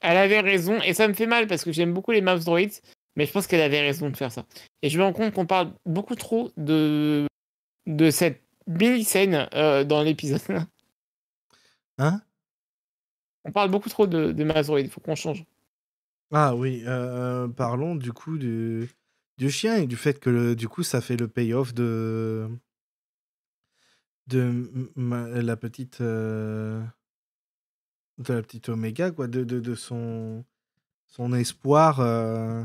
elle 0.00 0.16
avait 0.16 0.40
raison, 0.40 0.80
et 0.82 0.92
ça 0.94 1.08
me 1.08 1.14
fait 1.14 1.26
mal 1.26 1.46
parce 1.46 1.64
que 1.64 1.72
j'aime 1.72 1.92
beaucoup 1.94 2.10
les 2.12 2.20
Mouse 2.20 2.44
Droids, 2.44 2.80
mais 3.16 3.26
je 3.26 3.32
pense 3.32 3.46
qu'elle 3.46 3.60
avait 3.62 3.80
raison 3.80 4.10
de 4.10 4.16
faire 4.16 4.30
ça. 4.32 4.44
Et 4.82 4.90
je 4.90 4.98
me 4.98 5.04
rends 5.04 5.12
compte 5.12 5.32
qu'on 5.32 5.46
parle 5.46 5.72
beaucoup 5.86 6.14
trop 6.14 6.52
de, 6.56 7.26
de 7.86 8.10
cette 8.10 8.42
mini-scène 8.66 9.48
euh, 9.54 9.84
dans 9.84 10.02
l'épisode. 10.02 10.40
Hein? 11.98 12.20
On 13.44 13.52
parle 13.52 13.70
beaucoup 13.70 13.88
trop 13.88 14.06
de, 14.06 14.32
de 14.32 14.44
Droids, 14.44 14.80
il 14.80 14.90
faut 14.90 15.00
qu'on 15.00 15.14
change. 15.14 15.44
Ah 16.32 16.54
oui, 16.56 16.82
euh, 16.86 17.46
parlons 17.48 17.94
du 17.94 18.12
coup 18.12 18.36
du, 18.36 18.90
du 19.38 19.50
chien 19.50 19.76
et 19.76 19.86
du 19.86 19.96
fait 19.96 20.20
que 20.20 20.30
le- 20.30 20.56
du 20.56 20.68
coup 20.68 20.82
ça 20.82 21.00
fait 21.00 21.16
le 21.16 21.28
payoff 21.28 21.74
de 21.74 22.48
de 24.26 24.90
ma- 24.96 25.28
la 25.28 25.56
petite 25.56 26.00
euh, 26.00 26.82
de 28.18 28.32
la 28.32 28.42
petite 28.42 28.68
Oméga 28.68 29.10
quoi, 29.10 29.26
de, 29.26 29.44
de, 29.44 29.60
de 29.60 29.74
son 29.74 30.44
son 31.06 31.32
espoir 31.32 32.00
euh, 32.00 32.62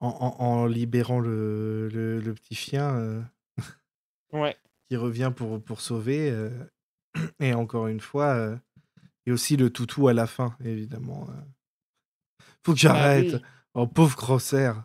en, 0.00 0.08
en- 0.08 0.42
en 0.44 0.66
libérant 0.66 1.20
le, 1.20 1.88
le, 1.88 2.20
le 2.20 2.34
petit 2.34 2.54
chien 2.54 2.94
euh, 2.96 3.22
Ouais. 4.32 4.56
qui 4.88 4.96
revient 4.96 5.32
pour, 5.34 5.62
pour 5.62 5.80
sauver 5.80 6.50
et 7.40 7.54
encore 7.54 7.86
une 7.88 8.00
fois 8.00 8.58
et 9.26 9.32
aussi 9.32 9.56
le 9.56 9.70
toutou 9.70 10.08
à 10.08 10.14
la 10.14 10.26
fin 10.26 10.56
évidemment. 10.64 11.28
Faut 12.64 12.72
que 12.72 12.78
Bah 12.86 12.94
j'arrête. 12.94 13.34
oui. 13.34 13.42
Oh, 13.74 13.86
pauvre 13.86 14.16
Crossair. 14.16 14.84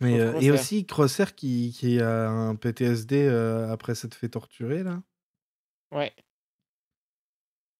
Mais, 0.00 0.20
euh, 0.20 0.38
et 0.40 0.50
aussi 0.50 0.84
Crossair 0.86 1.34
qui, 1.34 1.74
qui 1.76 2.00
a 2.00 2.28
un 2.28 2.54
PTSD 2.54 3.26
euh, 3.26 3.70
après 3.72 3.94
s'être 3.94 4.14
fait 4.14 4.28
torturer, 4.28 4.82
là. 4.82 5.02
Ouais. 5.92 6.12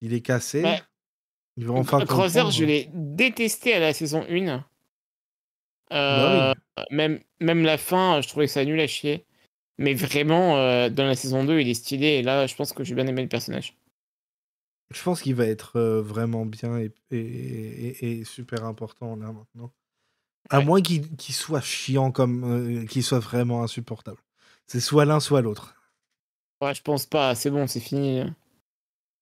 Il 0.01 0.13
est 0.15 0.21
cassé. 0.21 0.63
Ouais. 0.63 0.81
Il 1.57 1.67
va 1.67 1.75
enfin 1.75 2.05
Crosser, 2.05 2.51
je 2.51 2.65
l'ai 2.65 2.91
détesté 2.93 3.75
à 3.75 3.81
la 3.81 3.93
saison 3.93 4.25
1. 4.29 4.65
Bah 5.91 6.51
Euh, 6.51 6.55
même, 6.91 7.21
même 7.41 7.63
la 7.65 7.79
fin, 7.79 8.21
je 8.21 8.29
trouvais 8.29 8.47
ça 8.47 8.65
nul 8.65 8.81
à 8.81 8.87
chier. 8.87 9.25
Mais 9.79 9.95
vraiment, 9.95 10.55
dans 10.89 11.05
la 11.07 11.15
saison 11.15 11.45
2, 11.45 11.61
il 11.61 11.69
est 11.69 11.75
stylé. 11.75 12.07
Et 12.07 12.23
là, 12.23 12.47
je 12.47 12.55
pense 12.55 12.73
que 12.73 12.83
j'ai 12.85 12.95
bien 12.95 13.07
aimé 13.07 13.23
le 13.23 13.29
personnage. 13.29 13.77
Je 14.91 15.03
pense 15.03 15.21
qu'il 15.21 15.35
va 15.35 15.47
être 15.47 15.81
vraiment 16.01 16.47
bien 16.47 16.79
et, 16.79 16.93
et- 17.11 17.17
et- 17.19 18.19
et 18.21 18.25
super 18.25 18.65
important, 18.65 19.17
là, 19.17 19.33
maintenant. 19.33 19.73
À 20.51 20.59
Ouais. 20.59 20.65
moins 20.65 20.81
qu'il 20.83 21.35
soit 21.35 21.61
chiant, 21.61 22.13
comme 22.13 22.83
euh, 22.83 22.87
qu'il 22.87 23.03
soit 23.03 23.19
vraiment 23.19 23.63
insupportable. 23.63 24.19
C'est 24.67 24.81
soit 24.81 25.05
l'un, 25.05 25.21
soit 25.21 25.43
l'autre. 25.43 25.75
Ouais, 26.63 26.75
je 26.75 26.83
pense 26.83 27.07
pas. 27.07 27.35
C'est 27.35 27.51
bon, 27.51 27.67
c'est 27.67 27.81
fini. 27.81 28.23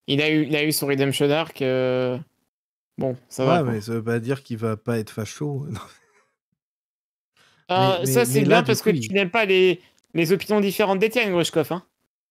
Il 0.07 0.21
a 0.21 0.29
eu, 0.29 0.45
il 0.45 0.55
a 0.55 0.63
eu 0.63 0.71
son 0.71 0.87
Redemption 0.87 1.29
Arc. 1.31 1.61
euh, 1.61 2.17
Bon, 2.97 3.17
ça 3.27 3.43
Ouais, 3.43 3.49
va. 3.57 3.63
quoi. 3.63 3.71
mais 3.73 3.81
ça 3.81 3.93
veut 3.93 4.03
pas 4.03 4.19
dire 4.19 4.41
qu'il 4.43 4.57
va 4.57 4.77
pas 4.77 4.97
être 4.99 5.09
facho. 5.09 5.67
Ah, 7.67 7.97
mais- 8.01 8.05
ça, 8.05 8.25
c'est 8.25 8.41
bien 8.41 8.49
là, 8.49 8.63
parce 8.63 8.81
coup, 8.83 8.91
que 8.91 8.95
il- 8.95 9.07
tu 9.07 9.11
n'aimes 9.13 9.31
pas 9.31 9.45
les, 9.45 9.81
les 10.13 10.31
opinions 10.31 10.59
différentes 10.61 10.99
d'Étienne 10.99 11.31
Grushkov. 11.31 11.71
Hein. 11.71 11.83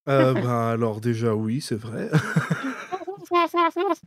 Euh, 0.09 0.33
ben, 0.35 0.49
alors, 0.69 1.01
déjà, 1.01 1.35
oui, 1.35 1.61
c'est 1.61 1.75
vrai. 1.75 2.09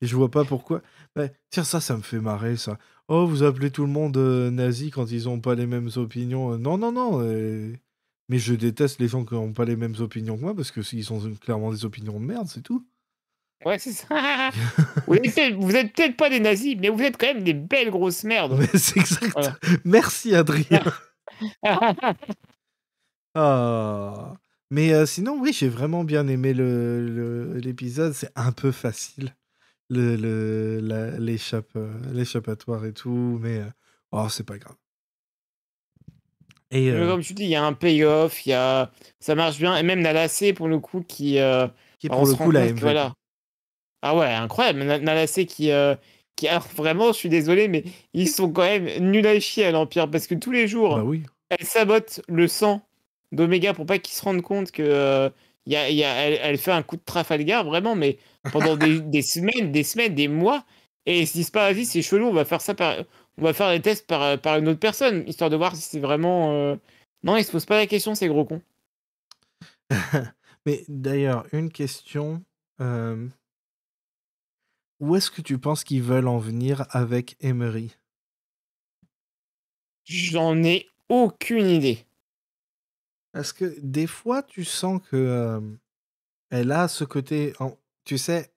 Et 0.00 0.06
je 0.06 0.16
vois 0.16 0.30
pas 0.30 0.44
pourquoi. 0.44 0.82
Ouais, 1.16 1.32
tiens, 1.50 1.64
ça, 1.64 1.80
ça 1.80 1.96
me 1.96 2.02
fait 2.02 2.20
marrer, 2.20 2.56
ça. 2.56 2.78
Oh, 3.08 3.26
vous 3.26 3.42
appelez 3.42 3.70
tout 3.70 3.82
le 3.86 3.90
monde 3.92 4.16
euh, 4.18 4.50
nazi 4.50 4.90
quand 4.90 5.10
ils 5.10 5.28
ont 5.28 5.40
pas 5.40 5.54
les 5.54 5.66
mêmes 5.66 5.88
opinions. 5.96 6.52
Euh, 6.52 6.58
Non, 6.58 6.76
non, 6.78 6.92
non. 6.92 7.20
euh, 7.22 7.72
Mais 8.28 8.38
je 8.38 8.52
déteste 8.54 9.00
les 9.00 9.08
gens 9.08 9.24
qui 9.24 9.34
ont 9.34 9.52
pas 9.54 9.64
les 9.64 9.76
mêmes 9.76 9.94
opinions 10.00 10.36
que 10.36 10.42
moi 10.42 10.54
parce 10.54 10.70
que 10.70 10.80
ils 10.94 11.12
ont 11.12 11.20
clairement 11.40 11.70
des 11.72 11.84
opinions 11.86 12.20
de 12.20 12.24
merde, 12.26 12.46
c'est 12.48 12.62
tout. 12.62 12.86
Ouais, 13.64 13.78
c'est 13.78 13.92
ça. 13.92 14.50
vous 15.08 15.14
êtes 15.14 15.22
peut-être 15.34 15.56
vous 15.56 15.74
êtes 15.74 15.92
peut-être 15.94 16.16
pas 16.16 16.30
des 16.30 16.38
nazis, 16.38 16.76
mais 16.78 16.90
vous 16.90 17.00
êtes 17.02 17.16
quand 17.16 17.26
même 17.32 17.42
des 17.44 17.54
belles 17.54 17.90
grosses 17.90 18.22
merdes. 18.24 18.56
Mais 18.58 18.78
c'est 18.78 19.00
exact. 19.00 19.32
Voilà. 19.32 19.56
Merci, 19.84 20.34
Adrien. 20.34 20.82
Ah. 23.34 24.34
Mais 24.70 24.92
euh, 24.92 25.06
sinon, 25.06 25.38
oui, 25.40 25.52
j'ai 25.52 25.68
vraiment 25.68 26.04
bien 26.04 26.26
aimé 26.28 26.52
le- 26.52 27.54
l'épisode. 27.58 28.12
C'est 28.12 28.30
un 28.36 28.52
peu 28.52 28.70
facile, 28.72 29.34
euh, 29.92 31.18
l'échappatoire 32.12 32.84
et 32.84 32.92
tout, 32.92 33.38
mais 33.40 33.58
euh, 33.58 33.64
oh, 34.12 34.28
c'est 34.28 34.44
pas 34.44 34.58
grave. 34.58 34.76
Et 36.70 36.90
euh, 36.90 37.08
Comme 37.08 37.22
tu 37.22 37.32
dis, 37.34 37.44
il 37.44 37.48
y 37.50 37.54
a 37.56 37.64
un 37.64 37.72
payoff, 37.72 38.44
y 38.46 38.52
a... 38.52 38.90
ça 39.20 39.34
marche 39.34 39.58
bien. 39.58 39.76
Et 39.76 39.82
même 39.82 40.00
Nalassé, 40.00 40.52
pour 40.52 40.68
le 40.68 40.78
coup, 40.78 41.00
qui. 41.00 41.38
qui 41.98 42.06
est 42.06 42.10
pour 42.10 42.26
le 42.26 42.34
coup 42.34 42.50
la 42.50 42.66
MVP. 42.66 42.80
voilà. 42.80 43.14
Ah 44.02 44.14
ouais, 44.16 44.26
incroyable. 44.32 44.84
Na- 44.84 44.98
Nalassé 44.98 45.46
qui. 45.46 45.70
qui... 46.36 46.48
Alors 46.48 46.66
vraiment, 46.76 47.08
je 47.12 47.18
suis 47.18 47.28
désolé, 47.30 47.68
mais 47.68 47.84
ils 48.12 48.28
sont 48.28 48.52
quand 48.52 48.62
même 48.62 49.10
nuls 49.10 49.26
à 49.26 49.40
chier 49.40 49.64
à 49.64 49.70
l'Empire 49.70 50.10
parce 50.10 50.26
que 50.26 50.34
tous 50.34 50.52
les 50.52 50.68
jours, 50.68 50.96
Bah 50.96 51.04
oui. 51.04 51.22
elle 51.48 51.64
sabote 51.66 52.20
le 52.28 52.46
sang 52.48 52.82
d'Oméga 53.32 53.72
pour 53.74 53.86
pas 53.86 53.98
qu'il 53.98 54.14
se 54.14 54.22
rende 54.22 54.42
compte 54.42 54.70
que. 54.70 55.30
Y 55.72 55.76
a, 55.76 55.90
y 55.90 56.04
a- 56.04 56.14
elle, 56.14 56.38
elle 56.42 56.58
fait 56.58 56.72
un 56.72 56.82
coup 56.82 56.96
de 56.96 57.02
Trafalgar, 57.04 57.64
vraiment, 57.64 57.94
mais 57.96 58.18
pendant 58.50 58.76
des, 58.76 59.00
des 59.02 59.22
semaines, 59.22 59.72
des 59.72 59.84
semaines, 59.84 60.14
des 60.14 60.28
mois. 60.28 60.64
Et 61.06 61.20
ils 61.22 61.26
se 61.26 61.32
disent 61.34 61.50
pas, 61.50 61.72
vas-y, 61.72 61.86
c'est 61.86 62.02
chelou, 62.02 62.26
on 62.26 62.32
va 62.34 62.44
faire 62.44 62.60
ça 62.60 62.74
par. 62.74 62.96
On 63.38 63.42
va 63.44 63.52
faire 63.54 63.70
des 63.70 63.80
tests 63.80 64.06
par, 64.06 64.38
par 64.40 64.58
une 64.58 64.68
autre 64.68 64.80
personne, 64.80 65.24
histoire 65.28 65.50
de 65.50 65.56
voir 65.56 65.76
si 65.76 65.82
c'est 65.82 66.00
vraiment. 66.00 66.52
euh, 66.52 66.76
Non, 67.22 67.36
ils 67.36 67.44
se 67.44 67.52
posent 67.52 67.66
pas 67.66 67.76
la 67.78 67.86
question, 67.86 68.14
ces 68.14 68.28
gros 68.28 68.44
cons. 68.44 68.62
Mais 70.66 70.84
d'ailleurs, 70.88 71.46
une 71.52 71.70
question. 71.70 72.44
euh, 72.80 73.28
Où 75.00 75.16
est-ce 75.16 75.32
que 75.32 75.42
tu 75.42 75.58
penses 75.58 75.82
qu'ils 75.82 76.04
veulent 76.04 76.28
en 76.28 76.38
venir 76.38 76.86
avec 76.90 77.36
Emery? 77.40 77.96
J'en 80.06 80.64
ai 80.64 80.88
aucune 81.08 81.68
idée. 81.68 82.04
Parce 83.32 83.52
que 83.52 83.76
des 83.80 84.06
fois, 84.06 84.42
tu 84.42 84.64
sens 84.64 85.00
que 85.10 85.60
elle 86.50 86.72
a 86.72 86.88
ce 86.88 87.04
côté. 87.04 87.52
en- 87.60 87.76
Tu 88.04 88.18
sais, 88.18 88.52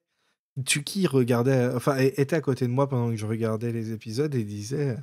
Tuki 0.65 1.07
regardait, 1.07 1.67
enfin, 1.75 1.97
était 1.97 2.35
à 2.35 2.41
côté 2.41 2.67
de 2.67 2.71
moi 2.73 2.89
pendant 2.89 3.09
que 3.11 3.17
je 3.17 3.25
regardais 3.25 3.71
les 3.73 3.91
épisodes 3.93 4.33
et 4.35 4.43
disait, 4.45 4.97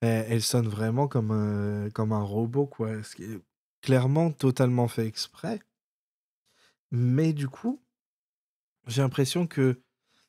elle 0.00 0.42
sonne 0.42 0.68
vraiment 0.68 1.08
comme 1.08 1.30
un, 1.32 1.90
comme 1.90 2.12
un 2.12 2.22
robot, 2.22 2.66
quoi. 2.66 3.02
Ce 3.04 3.16
qui 3.16 3.24
est 3.24 3.40
clairement 3.82 4.32
totalement 4.32 4.88
fait 4.88 5.06
exprès. 5.06 5.60
Mais 6.92 7.32
du 7.32 7.48
coup, 7.48 7.80
j'ai 8.86 9.02
l'impression 9.02 9.46
que 9.46 9.80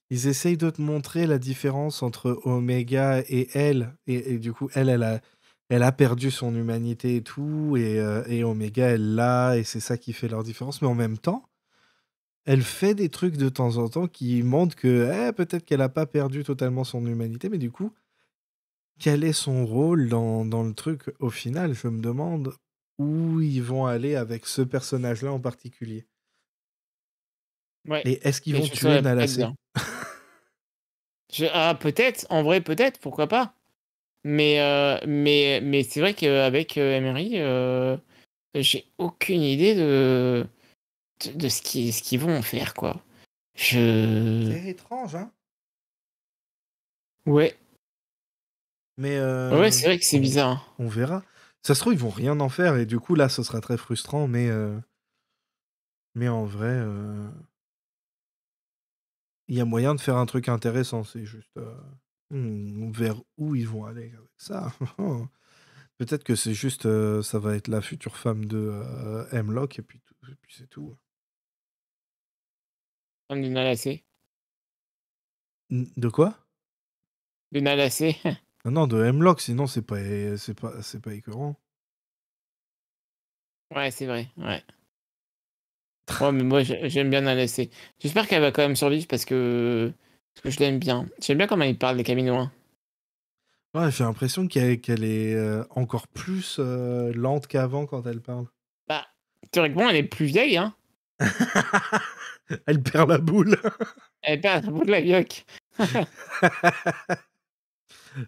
ils 0.10 0.28
essayent 0.28 0.58
de 0.58 0.70
te 0.70 0.82
montrer 0.82 1.28
la 1.28 1.40
différence 1.40 2.04
entre 2.04 2.40
Omega 2.46 3.22
et 3.28 3.50
elle. 3.58 3.96
Et, 4.08 4.34
et 4.36 4.40
du 4.40 4.54
coup, 4.54 4.70
elle, 4.74 4.90
elle 4.90 5.04
a, 5.04 5.22
elle 5.74 5.82
a 5.82 5.92
perdu 5.92 6.30
son 6.30 6.54
humanité 6.56 7.16
et 7.16 7.24
tout. 7.24 7.76
Et, 7.78 8.00
euh, 8.00 8.24
et 8.28 8.44
Omega, 8.44 8.90
elle 8.90 9.16
l'a. 9.16 9.58
Et 9.58 9.64
c'est 9.64 9.80
ça 9.80 9.98
qui 9.98 10.14
fait 10.14 10.28
leur 10.28 10.44
différence. 10.44 10.82
Mais 10.84 10.88
en 10.88 10.94
même 10.94 11.18
temps, 11.18 11.50
elle 12.46 12.62
fait 12.62 12.94
des 12.94 13.10
trucs 13.10 13.38
de 13.38 13.50
temps 13.50 13.78
en 13.78 13.90
temps 13.90 14.08
qui 14.08 14.44
montrent 14.44 14.76
que 14.76 15.12
eh, 15.12 15.34
peut-être 15.34 15.66
qu'elle 15.66 15.80
n'a 15.80 15.90
pas 15.90 16.06
perdu 16.06 16.44
totalement 16.44 16.84
son 16.84 17.04
humanité. 17.08 17.50
Mais 17.50 17.58
du 17.58 17.72
coup, 17.72 17.92
quel 19.00 19.24
est 19.24 19.34
son 19.34 19.66
rôle 19.66 20.10
dans, 20.10 20.46
dans 20.46 20.62
le 20.62 20.76
truc 20.76 21.12
au 21.20 21.32
final? 21.32 21.74
Je 21.74 21.88
me 21.88 22.02
demande 22.02 22.54
où 23.00 23.42
ils 23.42 23.64
vont 23.64 23.88
aller 23.88 24.16
avec 24.16 24.46
ce 24.46 24.62
personnage-là 24.62 25.34
en 25.34 25.40
particulier. 25.40 26.06
Ouais. 27.88 28.04
Et 28.06 28.28
est-ce 28.28 28.42
qu'ils 28.42 28.54
vont 28.56 28.62
tuer. 28.68 29.02
Je- 31.32 31.46
Ah, 31.52 31.76
peut-être, 31.80 32.28
en 32.30 32.44
vrai, 32.44 32.62
peut-être, 32.62 33.00
pourquoi 33.00 33.28
pas? 33.28 33.56
Mais, 34.24 34.62
euh, 34.62 34.98
mais, 35.06 35.60
mais 35.62 35.84
c'est 35.84 36.00
vrai 36.00 36.14
qu'avec 36.14 36.78
euh, 36.78 36.98
Emery, 36.98 37.32
euh, 37.36 37.98
j'ai 38.56 38.86
aucune 38.98 39.42
idée 39.42 39.76
de, 39.76 40.46
de, 41.26 41.32
de 41.34 41.50
ce 41.50 41.62
qu'ils 41.62 41.94
ce 41.94 42.18
vont 42.18 42.42
faire, 42.42 42.74
quoi. 42.74 43.02
Je. 43.56 44.50
C'est 44.52 44.70
étrange, 44.70 45.16
hein 45.16 45.32
Ouais, 47.26 47.56
Mais 48.98 49.18
euh, 49.18 49.60
ouais, 49.60 49.72
c'est 49.72 49.86
vrai 49.86 49.98
que 49.98 50.06
c'est 50.06 50.20
bizarre. 50.20 50.50
hein. 50.52 50.62
on 50.80 50.88
verra. 50.88 51.24
Ça 51.62 51.74
se 51.76 51.80
trouve, 51.80 51.94
ils 51.94 52.00
vont 52.00 52.10
rien 52.10 52.40
en 52.42 52.50
faire 52.50 52.76
et 52.76 52.86
du 52.86 53.00
coup, 53.00 53.16
là, 53.16 53.30
ce 53.30 53.44
sera 53.44 53.62
très 53.62 53.78
frustrant, 53.78 54.28
mais, 54.28 54.50
euh, 54.50 54.78
mais 56.16 56.28
en 56.28 56.44
vrai, 56.46 56.68
euh, 56.70 57.30
il 59.48 59.56
y 59.56 59.62
a 59.62 59.66
moyen 59.66 59.96
de 59.96 60.02
faire 60.02 60.18
un 60.18 60.26
truc 60.26 60.50
intéressant. 60.50 61.04
C'est 61.04 61.26
juste 61.26 61.56
euh, 61.58 61.74
hmm, 62.34 62.92
vers 62.92 63.22
où 63.38 63.56
ils 63.56 63.68
vont 63.68 63.86
aller 63.86 64.12
avec 64.16 64.30
ça? 64.38 64.74
Peut-être 65.98 66.24
que 66.24 66.36
c'est 66.36 66.54
juste, 66.54 66.86
euh, 66.88 67.22
ça 67.24 67.40
va 67.40 67.56
être 67.56 67.68
la 67.70 67.82
future 67.82 68.18
femme 68.18 68.46
de 68.46 68.58
euh, 68.58 69.26
Hemlock 69.32 69.80
et 69.80 69.84
puis, 69.84 70.02
tout- 70.02 70.16
et 70.32 70.36
puis 70.42 70.56
c'est 70.58 70.70
tout. 70.70 70.98
Comme 73.28 73.42
de 73.42 73.50
Nalacé. 73.50 74.06
De 75.70 76.10
quoi? 76.10 76.34
De 77.52 77.60
Nalacé. 77.62 78.18
Non, 78.66 78.72
non, 78.72 78.88
de 78.88 79.04
Hemlock, 79.04 79.40
sinon 79.42 79.68
c'est 79.68 79.82
pas, 79.82 79.98
c'est 80.38 80.60
pas, 80.60 80.82
c'est 80.82 81.02
pas 81.02 81.14
écœurant. 81.14 81.56
Ouais, 83.76 83.92
c'est 83.92 84.06
vrai, 84.06 84.30
ouais. 84.38 84.64
Ouais, 86.20 86.32
mais 86.32 86.44
moi, 86.44 86.64
j'ai- 86.64 86.90
j'aime 86.90 87.10
bien 87.10 87.22
Nalacé. 87.22 87.70
J'espère 88.00 88.28
qu'elle 88.28 88.42
va 88.42 88.52
quand 88.52 88.62
même 88.62 88.76
survivre 88.76 89.08
parce 89.08 89.26
que, 89.26 89.92
parce 90.34 90.44
que 90.44 90.50
je 90.52 90.60
l'aime 90.60 90.80
bien. 90.80 91.08
J'aime 91.22 91.38
bien 91.38 91.48
comment 91.48 91.64
il 91.66 91.78
parle 91.78 91.98
des 91.98 92.04
Caminoins. 92.04 92.52
Ouais, 93.74 93.92
j'ai 93.92 94.04
l'impression 94.04 94.48
qu'elle 94.48 95.04
est 95.04 95.34
euh, 95.34 95.64
encore 95.72 96.08
plus 96.08 96.58
euh, 96.60 97.12
lente 97.14 97.48
qu'avant 97.48 97.86
quand 97.88 98.06
elle 98.06 98.22
parle. 98.22 98.46
Bah, 98.88 99.06
théoriquement, 99.52 99.90
elle 99.90 99.96
est 99.96 100.04
plus 100.04 100.26
vieille, 100.26 100.58
hein. 100.58 100.76
elle 102.68 102.82
perd 102.84 103.10
la 103.10 103.18
boule. 103.18 103.58
Elle 104.26 104.40
perd 104.40 104.66
un 104.66 104.72
bout 104.72 104.86
de 104.86 104.92
la 104.92 105.02
vioque. 105.02 105.46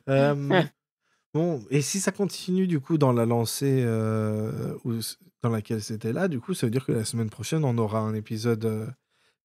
Euh, 0.09 0.63
bon, 1.33 1.63
et 1.69 1.81
si 1.81 1.99
ça 2.01 2.11
continue 2.11 2.67
du 2.67 2.79
coup 2.81 2.97
dans 2.97 3.13
la 3.13 3.25
lancée 3.25 3.81
euh, 3.85 4.75
où- 4.83 4.99
dans 5.41 5.49
laquelle 5.49 5.81
c'était 5.81 6.11
là, 6.11 6.27
du 6.27 6.39
coup, 6.41 6.53
ça 6.53 6.67
veut 6.67 6.71
dire 6.71 6.85
que 6.85 6.91
la 6.91 7.05
semaine 7.05 7.29
prochaine, 7.29 7.63
on 7.63 7.77
aura 7.77 7.99
un 7.99 8.13
épisode 8.13 8.65
euh, 8.65 8.87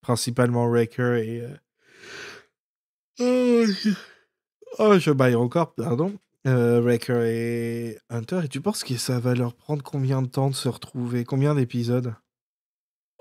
principalement 0.00 0.66
Wrecker 0.68 1.16
et. 1.18 1.44
Oh, 3.18 3.64
je... 3.66 3.90
oh, 4.78 4.98
je 4.98 5.10
baille 5.10 5.34
encore, 5.34 5.74
pardon. 5.74 6.18
Euh, 6.46 6.80
Wrecker 6.80 7.22
et 7.24 7.98
Hunter. 8.08 8.40
Et 8.44 8.48
tu 8.48 8.60
penses 8.60 8.82
que 8.84 8.96
ça 8.96 9.20
va 9.20 9.34
leur 9.34 9.54
prendre 9.54 9.82
combien 9.82 10.22
de 10.22 10.28
temps 10.28 10.48
de 10.48 10.54
se 10.54 10.68
retrouver? 10.68 11.24
Combien 11.24 11.54
d'épisodes? 11.54 12.14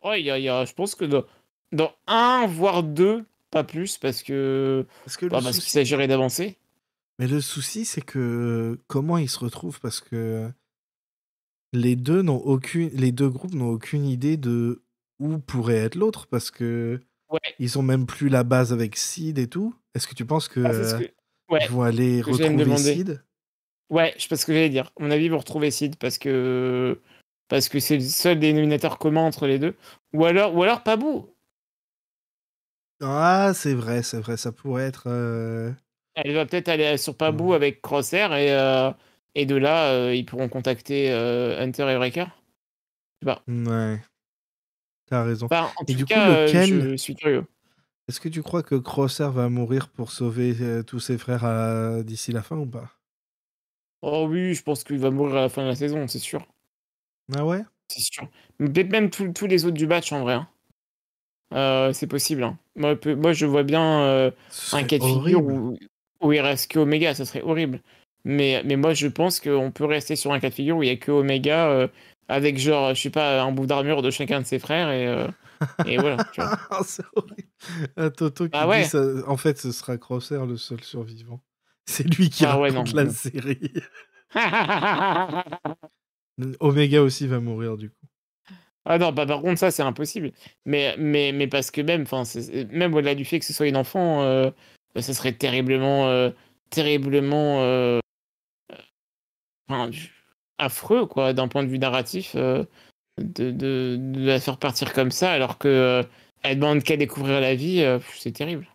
Ouais, 0.03 0.21
il 0.21 0.25
y 0.25 0.31
a, 0.31 0.37
il 0.39 0.43
y 0.43 0.49
a- 0.49 0.63
je 0.65 0.73
pense 0.73 0.95
que 0.95 1.03
dans, 1.05 1.25
dans 1.73 1.91
un, 2.07 2.47
voire 2.47 2.83
deux, 2.83 3.25
pas 3.51 3.63
plus, 3.65 3.97
parce 3.97 4.23
que. 4.23 4.85
Parce 5.03 5.17
bah, 5.25 5.41
qu'il 5.41 5.61
s'agirait 5.61 6.07
d'avancer. 6.07 6.57
Mais 7.17 7.27
le 7.27 7.41
souci, 7.41 7.83
c'est 7.83 8.01
que 8.01 8.79
comment 8.87 9.17
ils 9.17 9.29
se 9.29 9.39
retrouvent? 9.39 9.81
Parce 9.81 9.99
que 9.99 10.49
les 11.73 11.97
deux 11.97 12.21
n'ont 12.21 12.37
aucune, 12.37 12.89
les 12.93 13.11
deux 13.11 13.29
groupes 13.29 13.53
n'ont 13.53 13.71
aucune 13.71 14.05
idée 14.05 14.37
de 14.37 14.81
où 15.19 15.37
pourrait 15.39 15.75
être 15.75 15.95
l'autre 15.95 16.27
parce 16.27 16.49
que 16.49 17.01
Ouais. 17.29 17.39
ils 17.59 17.77
ont 17.77 17.83
même 17.83 18.05
plus 18.07 18.27
la 18.29 18.43
base 18.43 18.73
avec 18.73 18.95
Sid 18.95 19.37
et 19.37 19.47
tout. 19.47 19.75
Est-ce 19.93 20.07
que 20.07 20.15
tu 20.15 20.25
penses 20.25 20.47
que 20.47 20.61
Ah, 20.65 20.73
ce 20.73 20.95
euh, 20.95 20.99
que- 20.99 21.11
Ouais, 21.53 21.59
ils 21.63 21.69
vont 21.69 21.81
aller 21.83 22.21
que 22.23 22.31
retrouver. 22.31 22.77
Sid 22.77 23.23
ouais, 23.89 24.13
je 24.17 24.21
sais 24.23 24.27
pas 24.29 24.35
ce 24.35 24.45
que 24.45 24.53
j'allais 24.53 24.69
dire. 24.69 24.91
À 24.99 25.03
mon 25.03 25.11
avis, 25.11 25.25
ils 25.25 25.31
vont 25.31 25.37
retrouver 25.39 25.71
Sid 25.71 25.95
parce 25.97 26.17
que. 26.17 26.99
Parce 27.47 27.67
que 27.69 27.79
c'est 27.79 27.95
le 27.95 28.01
seul 28.03 28.37
dénominateur 28.39 28.99
commun 28.99 29.21
entre 29.21 29.47
les 29.47 29.57
deux. 29.57 29.75
Ou 30.13 30.25
alors, 30.25 30.55
ou 30.55 30.61
alors 30.63 30.83
Pabou. 30.83 31.27
Ah, 33.01 33.51
c'est 33.55 33.73
vrai, 33.73 34.03
c'est 34.03 34.19
vrai, 34.19 34.37
ça 34.37 34.51
pourrait 34.51 34.83
être. 34.87 35.03
euh, 35.07 35.71
Elle 36.15 36.33
va 36.33 36.45
peut-être 36.45 36.67
aller 36.69 36.97
sur 36.97 37.15
Pabou 37.15 37.53
avec 37.53 37.81
Crosshair 37.81 38.33
et, 38.35 38.51
euh, 38.53 38.91
et 39.35 39.45
de 39.45 39.55
là, 39.55 39.93
euh, 39.93 40.13
ils 40.13 40.25
pourront 40.25 40.49
contacter 40.49 41.11
Hunter 41.11 41.89
et 41.91 41.95
Breaker. 41.97 42.25
Ouais, 43.47 44.01
t'as 45.09 45.23
raison. 45.23 45.47
Enfin, 45.47 45.71
en 45.77 45.83
Et 45.83 45.91
tout 45.93 45.97
du 45.97 46.05
coup, 46.05 46.09
cas, 46.09 46.29
euh, 46.29 46.45
lequel- 46.45 46.91
je 46.91 46.95
suis 46.97 47.15
curieux. 47.15 47.45
Est-ce 48.07 48.19
que 48.19 48.29
tu 48.29 48.41
crois 48.41 48.63
que 48.63 48.75
Crosshair 48.75 49.31
va 49.31 49.49
mourir 49.49 49.89
pour 49.89 50.11
sauver 50.11 50.55
euh, 50.61 50.81
tous 50.83 50.99
ses 50.99 51.17
frères 51.17 51.45
à- 51.45 52.01
d'ici 52.03 52.31
la 52.31 52.41
fin 52.41 52.57
ou 52.57 52.65
pas? 52.65 52.89
Oh 54.01 54.27
oui, 54.29 54.53
je 54.55 54.63
pense 54.63 54.83
qu'il 54.83 54.97
va 54.99 55.11
mourir 55.11 55.35
à 55.35 55.41
la 55.41 55.49
fin 55.49 55.61
de 55.63 55.67
la 55.67 55.75
saison, 55.75 56.07
c'est 56.07 56.19
sûr. 56.19 56.45
Ah 57.35 57.45
ouais? 57.45 57.63
C'est 57.89 58.01
sûr. 58.01 58.27
Mais 58.59 58.69
Peut-être 58.69 58.89
même 58.91 59.09
tous 59.09 59.45
les 59.47 59.65
autres 59.65 59.75
du 59.77 59.87
batch 59.87 60.11
en 60.11 60.21
vrai. 60.21 60.33
hein. 60.35 60.47
Euh, 61.53 61.93
c'est 61.93 62.07
possible. 62.07 62.43
hein. 62.43 62.57
Moi, 62.75 62.95
peu- 62.95 63.15
moi, 63.15 63.33
je 63.33 63.45
vois 63.45 63.63
bien 63.63 64.01
euh, 64.03 64.31
un 64.71 64.83
cas 64.83 64.97
de 64.99 65.03
figure 65.03 65.43
où, 65.43 65.77
où 66.21 66.31
il 66.31 66.39
reste 66.39 66.71
que 66.71 66.79
Omega, 66.79 67.13
ça 67.15 67.25
serait 67.25 67.41
horrible. 67.41 67.81
Mais, 68.23 68.61
mais 68.65 68.75
moi, 68.75 68.93
je 68.93 69.07
pense 69.07 69.39
qu'on 69.39 69.71
peut 69.71 69.85
rester 69.85 70.15
sur 70.15 70.31
un 70.31 70.39
cas 70.39 70.49
de 70.49 70.53
figure 70.53 70.77
où 70.77 70.83
il 70.83 70.87
n'y 70.87 70.91
a 70.93 70.97
que 70.97 71.11
Omega 71.11 71.69
euh, 71.69 71.87
avec 72.29 72.57
genre, 72.57 72.93
je 72.95 73.01
sais 73.01 73.09
pas, 73.09 73.41
un 73.41 73.51
bout 73.51 73.65
d'armure 73.65 74.01
de 74.01 74.11
chacun 74.11 74.39
de 74.39 74.45
ses 74.45 74.59
frères 74.59 74.89
et, 74.91 75.07
euh, 75.07 75.27
et 75.85 75.97
voilà. 75.97 76.23
tu 76.31 76.39
vois. 76.39 76.57
Ah, 76.69 76.79
c'est 76.85 77.03
horrible. 77.15 77.49
Un 77.97 78.09
Toto 78.11 78.45
qui 78.45 78.51
Ah 78.53 78.67
ouais. 78.67 78.83
dit 78.83 78.87
ça- 78.87 79.03
en 79.27 79.35
fait 79.35 79.57
ce 79.57 79.71
sera 79.73 79.97
Crosshair 79.97 80.45
le 80.45 80.55
seul 80.55 80.81
survivant. 80.81 81.41
C'est 81.85 82.03
lui 82.03 82.29
qui 82.29 82.45
Ah 82.45 82.59
ouais, 82.59 82.69
raconte 82.69 82.93
non, 82.93 82.97
la 82.97 83.03
non. 83.05 83.11
série. 83.11 83.73
Omega 86.59 87.01
aussi 87.01 87.27
va 87.27 87.39
mourir 87.39 87.77
du 87.77 87.89
coup. 87.89 87.95
Ah 88.85 88.97
non, 88.97 89.11
bah 89.11 89.25
par 89.25 89.41
contre 89.41 89.59
ça 89.59 89.71
c'est 89.71 89.83
impossible. 89.83 90.31
Mais, 90.65 90.95
mais, 90.97 91.31
mais 91.31 91.47
parce 91.47 91.69
que 91.71 91.81
même, 91.81 92.03
enfin, 92.03 92.23
même 92.71 92.93
au-delà 92.93 93.15
du 93.15 93.25
fait 93.25 93.39
que 93.39 93.45
ce 93.45 93.53
soit 93.53 93.67
une 93.67 93.75
enfant, 93.75 94.23
euh, 94.23 94.49
ça 94.95 95.13
serait 95.13 95.33
terriblement, 95.33 96.07
euh, 96.07 96.31
terriblement, 96.69 97.99
enfin, 99.67 99.89
affreux 100.59 101.05
quoi, 101.05 101.33
d'un 101.33 101.47
point 101.47 101.63
de 101.63 101.69
vue 101.69 101.79
narratif, 101.79 102.33
euh, 102.35 102.63
de, 103.19 103.51
de, 103.51 103.97
de 103.99 104.25
la 104.25 104.39
faire 104.39 104.57
partir 104.57 104.93
comme 104.93 105.11
ça, 105.11 105.31
alors 105.31 105.57
que 105.57 105.67
euh, 105.67 106.03
elle 106.43 106.59
demande 106.59 106.83
qu'à 106.83 106.97
découvrir 106.97 107.41
la 107.41 107.55
vie, 107.55 107.81
euh, 107.81 107.99
c'est 108.15 108.31
terrible. 108.31 108.67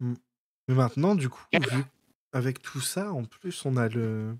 Mais 0.00 0.74
maintenant 0.74 1.14
du 1.14 1.28
coup, 1.28 1.44
vu 1.52 1.84
avec 2.32 2.62
tout 2.62 2.80
ça, 2.80 3.12
en 3.12 3.24
plus 3.24 3.64
on 3.66 3.76
a 3.76 3.88
le 3.88 4.36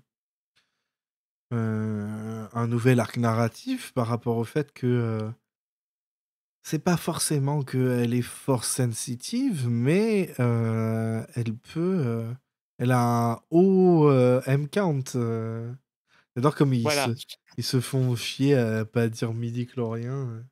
euh, 1.53 2.47
un 2.51 2.67
nouvel 2.67 2.99
arc 2.99 3.17
narratif 3.17 3.93
par 3.93 4.07
rapport 4.07 4.37
au 4.37 4.43
fait 4.43 4.73
que 4.73 4.87
euh, 4.87 5.29
c'est 6.63 6.83
pas 6.83 6.97
forcément 6.97 7.61
qu'elle 7.61 8.13
est 8.15 8.23
force 8.23 8.69
sensitive, 8.69 9.67
mais 9.69 10.33
euh, 10.39 11.23
elle 11.35 11.55
peut. 11.55 12.25
elle 12.79 12.91
a 12.91 13.33
un 13.33 13.39
haut 13.51 14.11
M 14.47 14.67
count. 14.67 15.03
J'adore 16.35 16.55
comme 16.55 16.73
ils, 16.73 16.81
Voilà. 16.81 17.07
se, 17.07 17.11
ils 17.57 17.63
se 17.63 17.79
font 17.79 18.15
chier 18.15 18.55
à 18.55 18.85
pas 18.85 19.07
dire 19.07 19.33
midi 19.33 19.67
chlorien. 19.67 20.43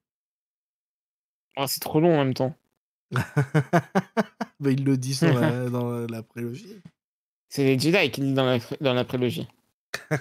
Ah, 1.56 1.68
c'est 1.68 1.80
trop 1.80 2.00
long 2.00 2.14
en 2.16 2.24
même 2.24 2.34
temps. 2.34 2.56
bah, 3.12 4.72
il 4.72 4.84
le 4.86 4.98
dit 4.98 5.18
dans 5.22 5.34
la, 5.34 5.70
dans 5.70 6.08
la 6.08 6.24
prélogie. 6.24 6.82
C'est 7.50 7.64
les 7.66 7.78
Jedi 7.80 8.12
qui 8.12 8.22
le 8.22 8.28
disent 8.28 8.36
dans 8.36 8.46
la, 8.46 8.60
dans 8.80 8.94
la 8.94 9.04
prélogie. 9.04 9.48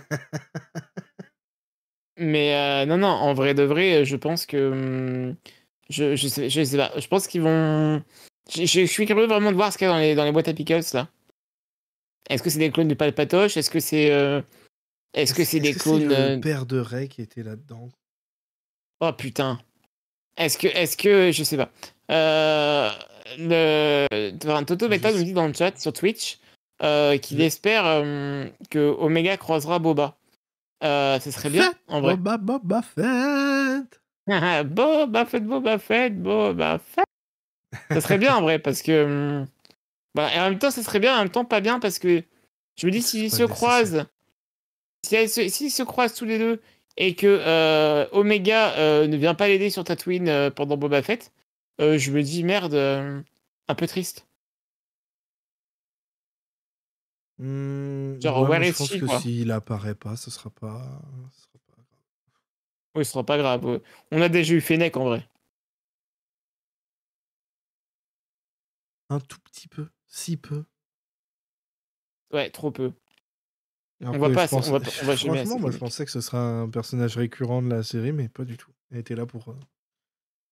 Mais 2.17 2.55
euh, 2.55 2.87
non, 2.87 2.99
non, 2.99 3.09
en 3.09 3.33
vrai 3.35 3.55
de 3.55 3.63
vrai, 3.63 4.05
je 4.05 4.17
pense 4.17 4.47
que. 4.47 4.71
hum, 4.73 5.37
Je, 5.89 6.17
je, 6.17 6.29
sais, 6.29 6.51
je 6.51 6.63
sais 6.65 6.77
pas. 6.77 6.93
Je 6.99 7.07
pense 7.07 7.27
qu'ils 7.27 7.43
vont. 7.43 8.03
Je 8.53 8.65
suis 8.65 9.07
curieux 9.07 9.27
vraiment 9.27 9.51
de 9.53 9.57
voir 9.57 9.73
ce 9.73 9.79
qu'il 9.79 9.87
y 9.87 9.91
a 9.91 9.93
dans 9.93 9.99
les, 10.01 10.15
dans 10.15 10.25
les 10.25 10.33
boîtes 10.33 10.49
à 10.49 10.55
pickles 10.55 10.81
là. 10.93 11.09
Est-ce 12.29 12.43
que 12.43 12.51
c'est 12.51 12.59
des 12.59 12.71
clones 12.71 12.89
de 12.89 12.95
Palpatoche? 12.95 13.57
Est-ce 13.57 13.71
que 13.71 13.81
c'est. 13.81 14.11
euh, 14.11 14.43
Est-ce 15.15 15.35
que 15.35 15.45
c'est 15.45 15.61
des 15.61 15.75
clones. 15.75 16.09
le 16.09 16.15
euh, 16.15 16.39
père 16.39 16.67
de 16.67 16.79
Ray 16.79 17.09
qui 17.09 17.23
était 17.23 17.43
là-dedans? 17.43 17.89
Oh 19.01 19.13
putain. 19.13 19.61
Est-ce 20.37 20.57
que. 20.59 20.69
Est-ce 20.69 20.97
que. 20.97 21.33
Je 21.33 21.43
sais 21.43 21.57
pas. 21.57 21.71
Euh, 22.11 22.91
le... 23.39 24.07
enfin, 24.45 24.65
Toto 24.65 24.87
Je 24.87 24.91
Meta 24.91 25.13
nous 25.13 25.23
dit 25.23 25.33
dans 25.33 25.47
le 25.47 25.53
chat 25.53 25.79
sur 25.79 25.93
Twitch 25.93 26.39
euh, 26.83 27.19
qu'il 27.19 27.41
espère 27.41 27.85
euh, 27.87 28.47
que 28.71 28.79
Omega 28.79 29.37
croisera 29.37 29.79
Boba. 29.79 30.17
Ce 30.83 31.31
serait 31.31 31.51
bien, 31.51 31.73
en 31.89 32.01
vrai. 32.01 32.17
Boba 32.17 32.39
Boba 32.39 32.83
Fett 32.83 33.15
Boba 34.65 35.27
Fett, 35.27 35.45
Boba 35.45 35.79
Fett, 35.79 36.23
Boba 36.23 36.79
Fett. 36.79 37.05
Ça 37.91 38.01
serait 38.01 38.19
bien 38.19 38.35
en 38.37 38.43
vrai 38.43 38.59
parce 38.59 38.83
que. 38.83 39.05
hum, 39.05 39.47
Bah, 40.15 40.31
et 40.35 40.41
en 40.41 40.51
même 40.51 40.59
temps, 40.59 40.71
ça 40.71 40.83
serait 40.83 41.01
bien, 41.01 41.15
en 41.17 41.19
même 41.19 41.31
temps 41.31 41.45
pas 41.45 41.61
bien 41.61 41.81
parce 41.81 41.99
que 41.99 42.23
je 42.77 42.87
me 42.87 42.93
dis 42.93 43.03
C'est 43.03 43.29
s'ils 43.29 43.31
pas 43.31 43.37
se 43.37 43.43
nécessaire. 43.43 44.07
S'ils 45.03 45.71
se 45.71 45.83
croisent 45.83 46.15
tous 46.15 46.25
les 46.25 46.39
deux 46.39 46.61
et 46.97 47.15
que 47.15 47.27
euh, 47.27 48.07
Omega 48.13 48.77
euh, 48.77 49.07
ne 49.07 49.17
vient 49.17 49.35
pas 49.35 49.49
l'aider 49.49 49.71
sur 49.71 49.85
Tatooine 49.85 50.29
euh, 50.29 50.51
pendant 50.51 50.77
Boba 50.77 51.03
Fett, 51.03 51.33
je 51.79 52.11
me 52.11 52.23
dis 52.23 52.45
merde, 52.45 52.75
un 52.75 53.75
peu 53.75 53.87
triste. 53.87 54.27
Hmm, 57.39 58.21
Genre, 58.21 58.43
ouais, 58.43 58.49
where 58.51 58.63
is 58.63 58.73
je 58.73 58.77
pense 58.77 58.89
she, 58.89 59.01
que 59.01 59.19
s'il 59.19 59.51
apparaît 59.51 59.95
pas, 59.95 60.17
ce 60.17 60.31
sera 60.31 60.51
pas... 60.51 61.01
ce 61.33 61.41
sera 61.41 61.59
pas 61.67 61.77
grave. 61.77 62.03
Oui, 62.95 63.05
ce 63.05 63.13
sera 63.13 63.25
pas 63.25 63.39
grave. 63.39 63.81
On 64.13 64.21
a 64.21 64.29
déjà 64.29 64.53
eu 64.55 64.61
Fennec 64.61 64.97
en 64.99 65.05
vrai. 65.05 65.27
Un 69.09 69.21
tout 69.21 69.39
petit 69.41 69.69
peu, 69.69 69.89
si 70.07 70.37
peu. 70.37 70.65
Ouais, 72.33 72.51
trop 72.51 72.71
peu. 72.71 72.93
On 74.03 74.19
va 74.19 74.31
pas 74.31 74.43
assez- 74.45 74.57
on 74.57 74.61
va 74.61 74.79
va 74.79 74.91
Franchement, 74.91 75.59
moi 75.59 75.71
je 75.71 75.79
pensais 75.79 76.05
que 76.05 76.11
ce 76.11 76.21
serait 76.21 76.39
un 76.39 76.69
personnage 76.69 77.17
récurrent 77.17 77.61
de 77.61 77.69
la 77.69 77.83
série, 77.83 78.13
mais 78.13 78.29
pas 78.29 78.45
du 78.45 78.57
tout. 78.57 78.71
Elle 78.91 78.99
était 78.99 79.15
là 79.15 79.27
pour 79.27 79.49
euh, 79.49 79.57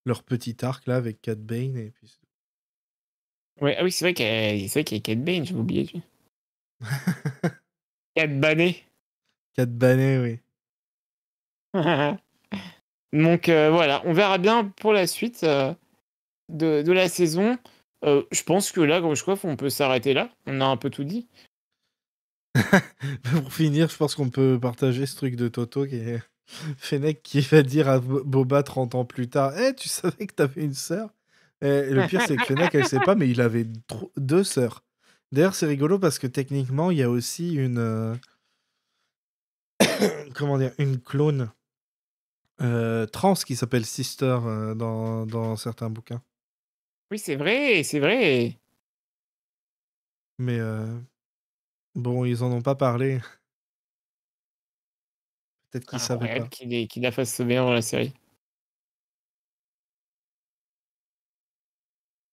leur 0.05 0.23
petit 0.23 0.57
arc 0.63 0.87
là 0.87 0.97
avec 0.97 1.23
Cat 1.23 1.37
Bane 1.37 1.77
et 1.77 1.91
puis. 1.91 2.21
Ouais, 3.61 3.77
ah 3.79 3.85
oui, 3.85 3.91
c'est 3.91 4.05
vrai 4.05 4.15
qu'il 4.15 4.27
y 4.27 4.85
qu'il 4.85 4.97
y 4.97 5.01
a 5.01 5.03
Cat 5.03 5.15
Bane, 5.17 5.47
j'avais 5.47 5.61
oublié. 5.61 5.91
Cat 8.15 8.27
Bané. 8.27 8.85
Cat 9.55 9.67
Bane, 9.67 10.23
oui. 10.23 10.39
Donc 13.13 13.49
euh, 13.49 13.71
voilà, 13.71 14.03
on 14.05 14.13
verra 14.13 14.39
bien 14.39 14.67
pour 14.67 14.93
la 14.93 15.07
suite 15.07 15.43
euh, 15.45 15.73
de, 16.51 16.83
de 16.83 16.93
la 16.93 17.09
saison. 17.09 17.57
Je 18.05 18.43
pense 18.45 18.71
que 18.71 18.81
là, 18.81 19.01
Grushkov, 19.01 19.41
on 19.45 19.57
peut 19.57 19.71
s'arrêter 19.71 20.15
là. 20.15 20.31
On 20.47 20.61
a 20.61 20.67
un 20.67 20.77
peu 20.77 20.91
tout 20.91 21.05
dit. 21.05 21.27
Pour 23.31 23.53
finir, 23.53 23.89
je 23.89 23.97
pense 23.97 24.15
qu'on 24.15 24.31
peut 24.31 24.59
partager 24.61 25.07
ce 25.07 25.17
truc 25.17 25.37
de 25.37 25.49
Toto 25.49 25.87
qui 25.87 25.97
est 25.97 26.23
Fennec 26.79 27.23
qui 27.23 27.41
va 27.41 27.63
dire 27.63 27.89
à 27.89 28.01
Bo- 28.01 28.25
Boba 28.25 28.63
30 28.63 28.95
ans 28.95 29.05
plus 29.05 29.29
tard 29.29 29.53
Eh, 29.59 29.75
tu 29.75 29.89
savais 29.89 30.27
que 30.27 30.35
t'avais 30.35 30.65
une 30.65 30.75
sœur? 30.75 31.11
Et 31.61 31.91
le 31.91 32.07
pire, 32.07 32.23
c'est 32.23 32.37
que 32.37 32.45
Fennec, 32.45 32.73
elle 32.75 32.87
sait 32.87 33.01
pas, 33.01 33.15
mais 33.17 33.29
il 33.29 33.41
avait 33.41 33.67
deux 34.17 34.45
sœurs. 34.45 34.85
D'ailleurs, 35.33 35.55
c'est 35.55 35.67
rigolo 35.67 35.99
parce 35.99 36.19
que 36.19 36.27
techniquement, 36.29 36.91
il 36.91 36.99
y 36.99 37.03
a 37.03 37.11
aussi 37.11 37.55
une. 37.55 37.79
euh, 37.79 38.15
Comment 40.35 40.57
dire 40.59 40.73
Une 40.79 41.01
clone 41.01 41.51
euh, 42.61 43.07
trans 43.07 43.35
qui 43.35 43.57
s'appelle 43.57 43.85
Sister 43.87 44.39
euh, 44.45 44.75
dans, 44.75 45.27
dans 45.27 45.57
certains 45.57 45.91
bouquins. 45.91 46.23
Oui, 47.11 47.19
c'est 47.19 47.37
vrai, 47.37 47.83
c'est 47.83 48.01
vrai. 48.01 48.57
Mais 50.39 50.59
euh, 50.59 50.87
bon, 51.99 52.25
ils 52.25 52.43
en 52.43 52.53
ont 52.53 52.63
pas 52.63 52.75
parlé. 52.75 53.21
Peut-être 55.71 55.87
qu'ils 55.87 55.97
Ah, 55.97 56.03
savaient 56.03 56.39
pas. 56.41 56.49
Qu'il 56.49 56.89
qu'il 56.89 57.03
la 57.03 57.13
fasse 57.13 57.35
sauver 57.35 57.57
dans 57.57 57.73
la 57.73 57.83
série. 57.83 58.13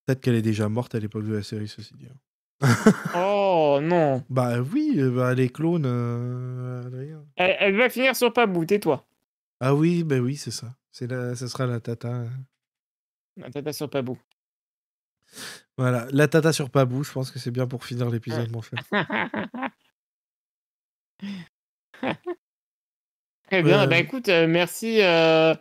Peut-être 0.05 0.21
qu'elle 0.21 0.35
est 0.35 0.41
déjà 0.41 0.69
morte 0.69 0.95
à 0.95 0.99
l'époque 0.99 1.25
de 1.25 1.33
la 1.33 1.43
série, 1.43 1.67
ceci 1.67 1.93
dit. 1.95 2.07
Oh 3.15 3.79
non. 3.81 4.23
Bah 4.29 4.59
oui, 4.61 4.93
euh, 4.97 5.11
bah, 5.11 5.33
les 5.33 5.49
clones, 5.49 5.85
euh. 5.85 7.19
Elle, 7.35 7.57
elle 7.59 7.75
va 7.75 7.89
finir 7.89 8.15
sur 8.15 8.31
Pabou, 8.31 8.65
tais-toi. 8.65 9.05
Ah 9.59 9.73
oui, 9.73 10.03
bah 10.03 10.19
oui, 10.19 10.37
c'est 10.37 10.51
ça. 10.51 10.75
C'est 10.91 11.07
la, 11.07 11.35
ce 11.35 11.47
sera 11.47 11.65
la 11.65 11.79
tata. 11.79 12.25
La 13.35 13.49
tata 13.49 13.73
sur 13.73 13.89
Pabou. 13.89 14.17
Voilà, 15.77 16.07
la 16.11 16.27
tata 16.27 16.53
sur 16.53 16.69
Pabou, 16.69 17.03
je 17.03 17.11
pense 17.11 17.31
que 17.31 17.39
c'est 17.39 17.51
bien 17.51 17.67
pour 17.67 17.83
finir 17.83 18.09
l'épisode, 18.09 18.49
mon 18.51 18.61
frère. 18.61 18.83
Très 23.47 23.61
bien. 23.63 23.83
Euh, 23.83 23.87
Bah 23.87 23.97
écoute, 23.97 24.29
euh, 24.29 24.47
merci, 24.47 25.01
euh, 25.01 25.53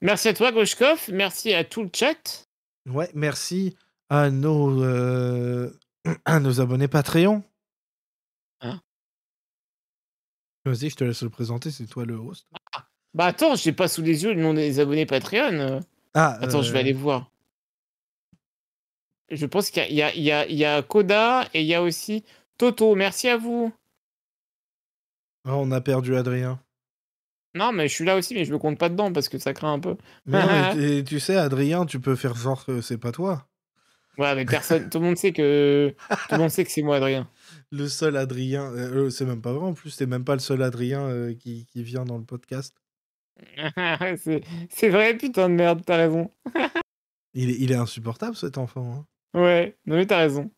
merci 0.00 0.28
à 0.28 0.34
toi, 0.34 0.52
Grushkov. 0.52 1.10
Merci 1.12 1.54
à 1.54 1.64
tout 1.64 1.82
le 1.82 1.90
chat. 1.94 2.48
Ouais, 2.88 3.10
merci 3.14 3.76
à 4.08 4.30
nos, 4.30 4.82
euh, 4.82 5.70
à 6.24 6.40
nos 6.40 6.60
abonnés 6.60 6.88
Patreon. 6.88 7.42
Hein? 8.60 8.80
Vas-y, 10.64 10.90
je 10.90 10.96
te 10.96 11.04
laisse 11.04 11.22
le 11.22 11.30
présenter, 11.30 11.70
c'est 11.70 11.86
toi 11.86 12.04
le 12.04 12.14
host. 12.14 12.46
Bah 13.14 13.26
attends, 13.26 13.54
j'ai 13.54 13.72
pas 13.72 13.88
sous 13.88 14.02
les 14.02 14.24
yeux 14.24 14.34
le 14.34 14.42
nom 14.42 14.52
des 14.54 14.80
abonnés 14.80 15.06
Patreon. 15.06 15.80
Ah, 16.14 16.38
Attends, 16.40 16.62
je 16.62 16.72
vais 16.72 16.78
euh, 16.78 16.80
aller 16.80 16.92
voir. 16.92 17.30
Je 19.30 19.46
pense 19.46 19.70
qu'il 19.70 19.82
y 19.82 19.84
a, 19.84 19.88
il 19.88 19.94
y, 19.96 20.02
a, 20.02 20.14
il 20.14 20.22
y, 20.22 20.32
a, 20.32 20.46
il 20.46 20.56
y 20.56 20.64
a 20.64 20.82
Koda 20.82 21.48
et 21.54 21.60
il 21.62 21.66
y 21.66 21.74
a 21.74 21.82
aussi 21.82 22.24
Toto. 22.56 22.94
Merci 22.94 23.28
à 23.28 23.36
vous. 23.36 23.72
ah, 25.44 25.56
on 25.56 25.70
a 25.70 25.80
perdu 25.80 26.16
Adrien. 26.16 26.60
Non, 27.54 27.72
mais 27.72 27.88
je 27.88 27.94
suis 27.94 28.04
là 28.04 28.16
aussi, 28.16 28.34
mais 28.34 28.44
je 28.44 28.52
me 28.52 28.58
compte 28.58 28.78
pas 28.78 28.88
dedans 28.88 29.12
parce 29.12 29.28
que 29.28 29.38
ça 29.38 29.52
craint 29.54 29.72
un 29.72 29.80
peu. 29.80 29.96
Mais, 30.26 30.40
non, 30.40 30.46
mais 30.46 30.74
t- 31.02 31.04
tu 31.04 31.18
sais, 31.20 31.36
Adrien, 31.36 31.86
tu 31.86 31.98
peux 32.00 32.14
faire 32.16 32.34
genre 32.34 32.64
que 32.64 32.80
c'est 32.80 32.98
pas 32.98 33.12
toi. 33.12 33.48
Ouais, 34.18 34.34
mais 34.34 34.44
personne, 34.44 34.90
tout 34.90 34.98
le 34.98 35.04
monde 35.04 35.16
sait 35.16 35.32
que 35.32 35.94
tout 36.28 36.34
le 36.34 36.38
monde 36.38 36.50
sait 36.50 36.64
que 36.64 36.70
c'est 36.70 36.82
moi, 36.82 36.96
Adrien. 36.96 37.28
Le 37.70 37.86
seul 37.88 38.16
Adrien, 38.16 38.64
euh, 38.72 39.06
euh, 39.06 39.10
c'est 39.10 39.24
même 39.24 39.40
pas 39.42 39.52
vrai 39.52 39.66
en 39.66 39.74
plus, 39.74 39.96
t'es 39.96 40.06
même 40.06 40.24
pas 40.24 40.34
le 40.34 40.40
seul 40.40 40.62
Adrien 40.62 41.02
euh, 41.06 41.34
qui, 41.34 41.66
qui 41.66 41.82
vient 41.82 42.04
dans 42.04 42.18
le 42.18 42.24
podcast. 42.24 42.74
c'est 44.16 44.42
c'est 44.70 44.88
vrai, 44.88 45.16
putain 45.16 45.48
de 45.48 45.54
merde, 45.54 45.82
t'as 45.86 45.96
raison. 45.96 46.30
Il 47.34 47.50
est, 47.50 47.56
il 47.60 47.70
est 47.72 47.76
insupportable 47.76 48.34
cet 48.36 48.58
enfant. 48.58 48.92
hein. 48.92 49.06
Ouais, 49.34 49.76
non 49.86 49.96
mais 49.96 50.06
t'as 50.06 50.18
raison. 50.18 50.50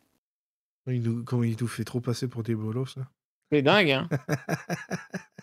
Il 0.86 1.02
nous, 1.02 1.24
comment 1.24 1.44
il 1.44 1.56
nous 1.60 1.68
fait 1.68 1.84
trop 1.84 2.00
passer 2.00 2.28
pour 2.28 2.42
des 2.42 2.54
bolos. 2.54 2.96
là. 2.96 3.08
C'est 3.52 3.62
dingue, 3.62 3.90
hein. 3.90 4.08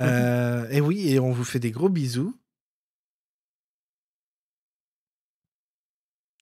Euh, 0.00 0.68
et 0.70 0.80
oui, 0.80 1.12
et 1.12 1.20
on 1.20 1.30
vous 1.30 1.44
fait 1.44 1.60
des 1.60 1.70
gros 1.70 1.88
bisous. 1.88 2.36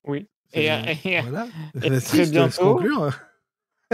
Oui. 0.04 0.26
Et, 0.52 0.70
euh, 0.72 0.94
et, 1.04 1.20
voilà. 1.20 1.46
et 1.82 1.90
très 2.00 2.26
bientôt. 2.26 2.74
conclure. 2.76 3.10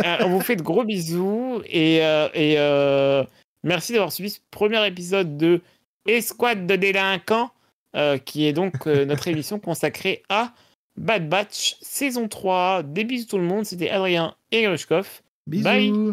Euh, 0.04 0.16
on 0.20 0.28
vous 0.28 0.40
fait 0.40 0.56
de 0.56 0.62
gros 0.62 0.84
bisous 0.84 1.62
et, 1.64 2.04
euh, 2.04 2.28
et 2.34 2.58
euh, 2.58 3.24
merci 3.64 3.92
d'avoir 3.92 4.12
suivi 4.12 4.30
ce 4.30 4.40
premier 4.50 4.86
épisode 4.86 5.36
de 5.36 5.62
Escouade 6.06 6.66
de 6.66 6.76
délinquants, 6.76 7.50
euh, 7.96 8.18
qui 8.18 8.46
est 8.46 8.52
donc 8.52 8.86
euh, 8.86 9.04
notre 9.04 9.26
émission 9.28 9.58
consacrée 9.58 10.22
à 10.28 10.54
Bad 10.96 11.28
Batch 11.28 11.76
saison 11.80 12.28
3. 12.28 12.82
Des 12.82 13.04
bisous 13.04 13.26
tout 13.26 13.38
le 13.38 13.44
monde, 13.44 13.64
c'était 13.64 13.90
Adrien 13.90 14.34
et 14.50 14.62
Grushkov. 14.62 15.22
Bisous. 15.46 15.64
Bye. 15.64 16.12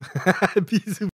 bisous. 0.66 1.08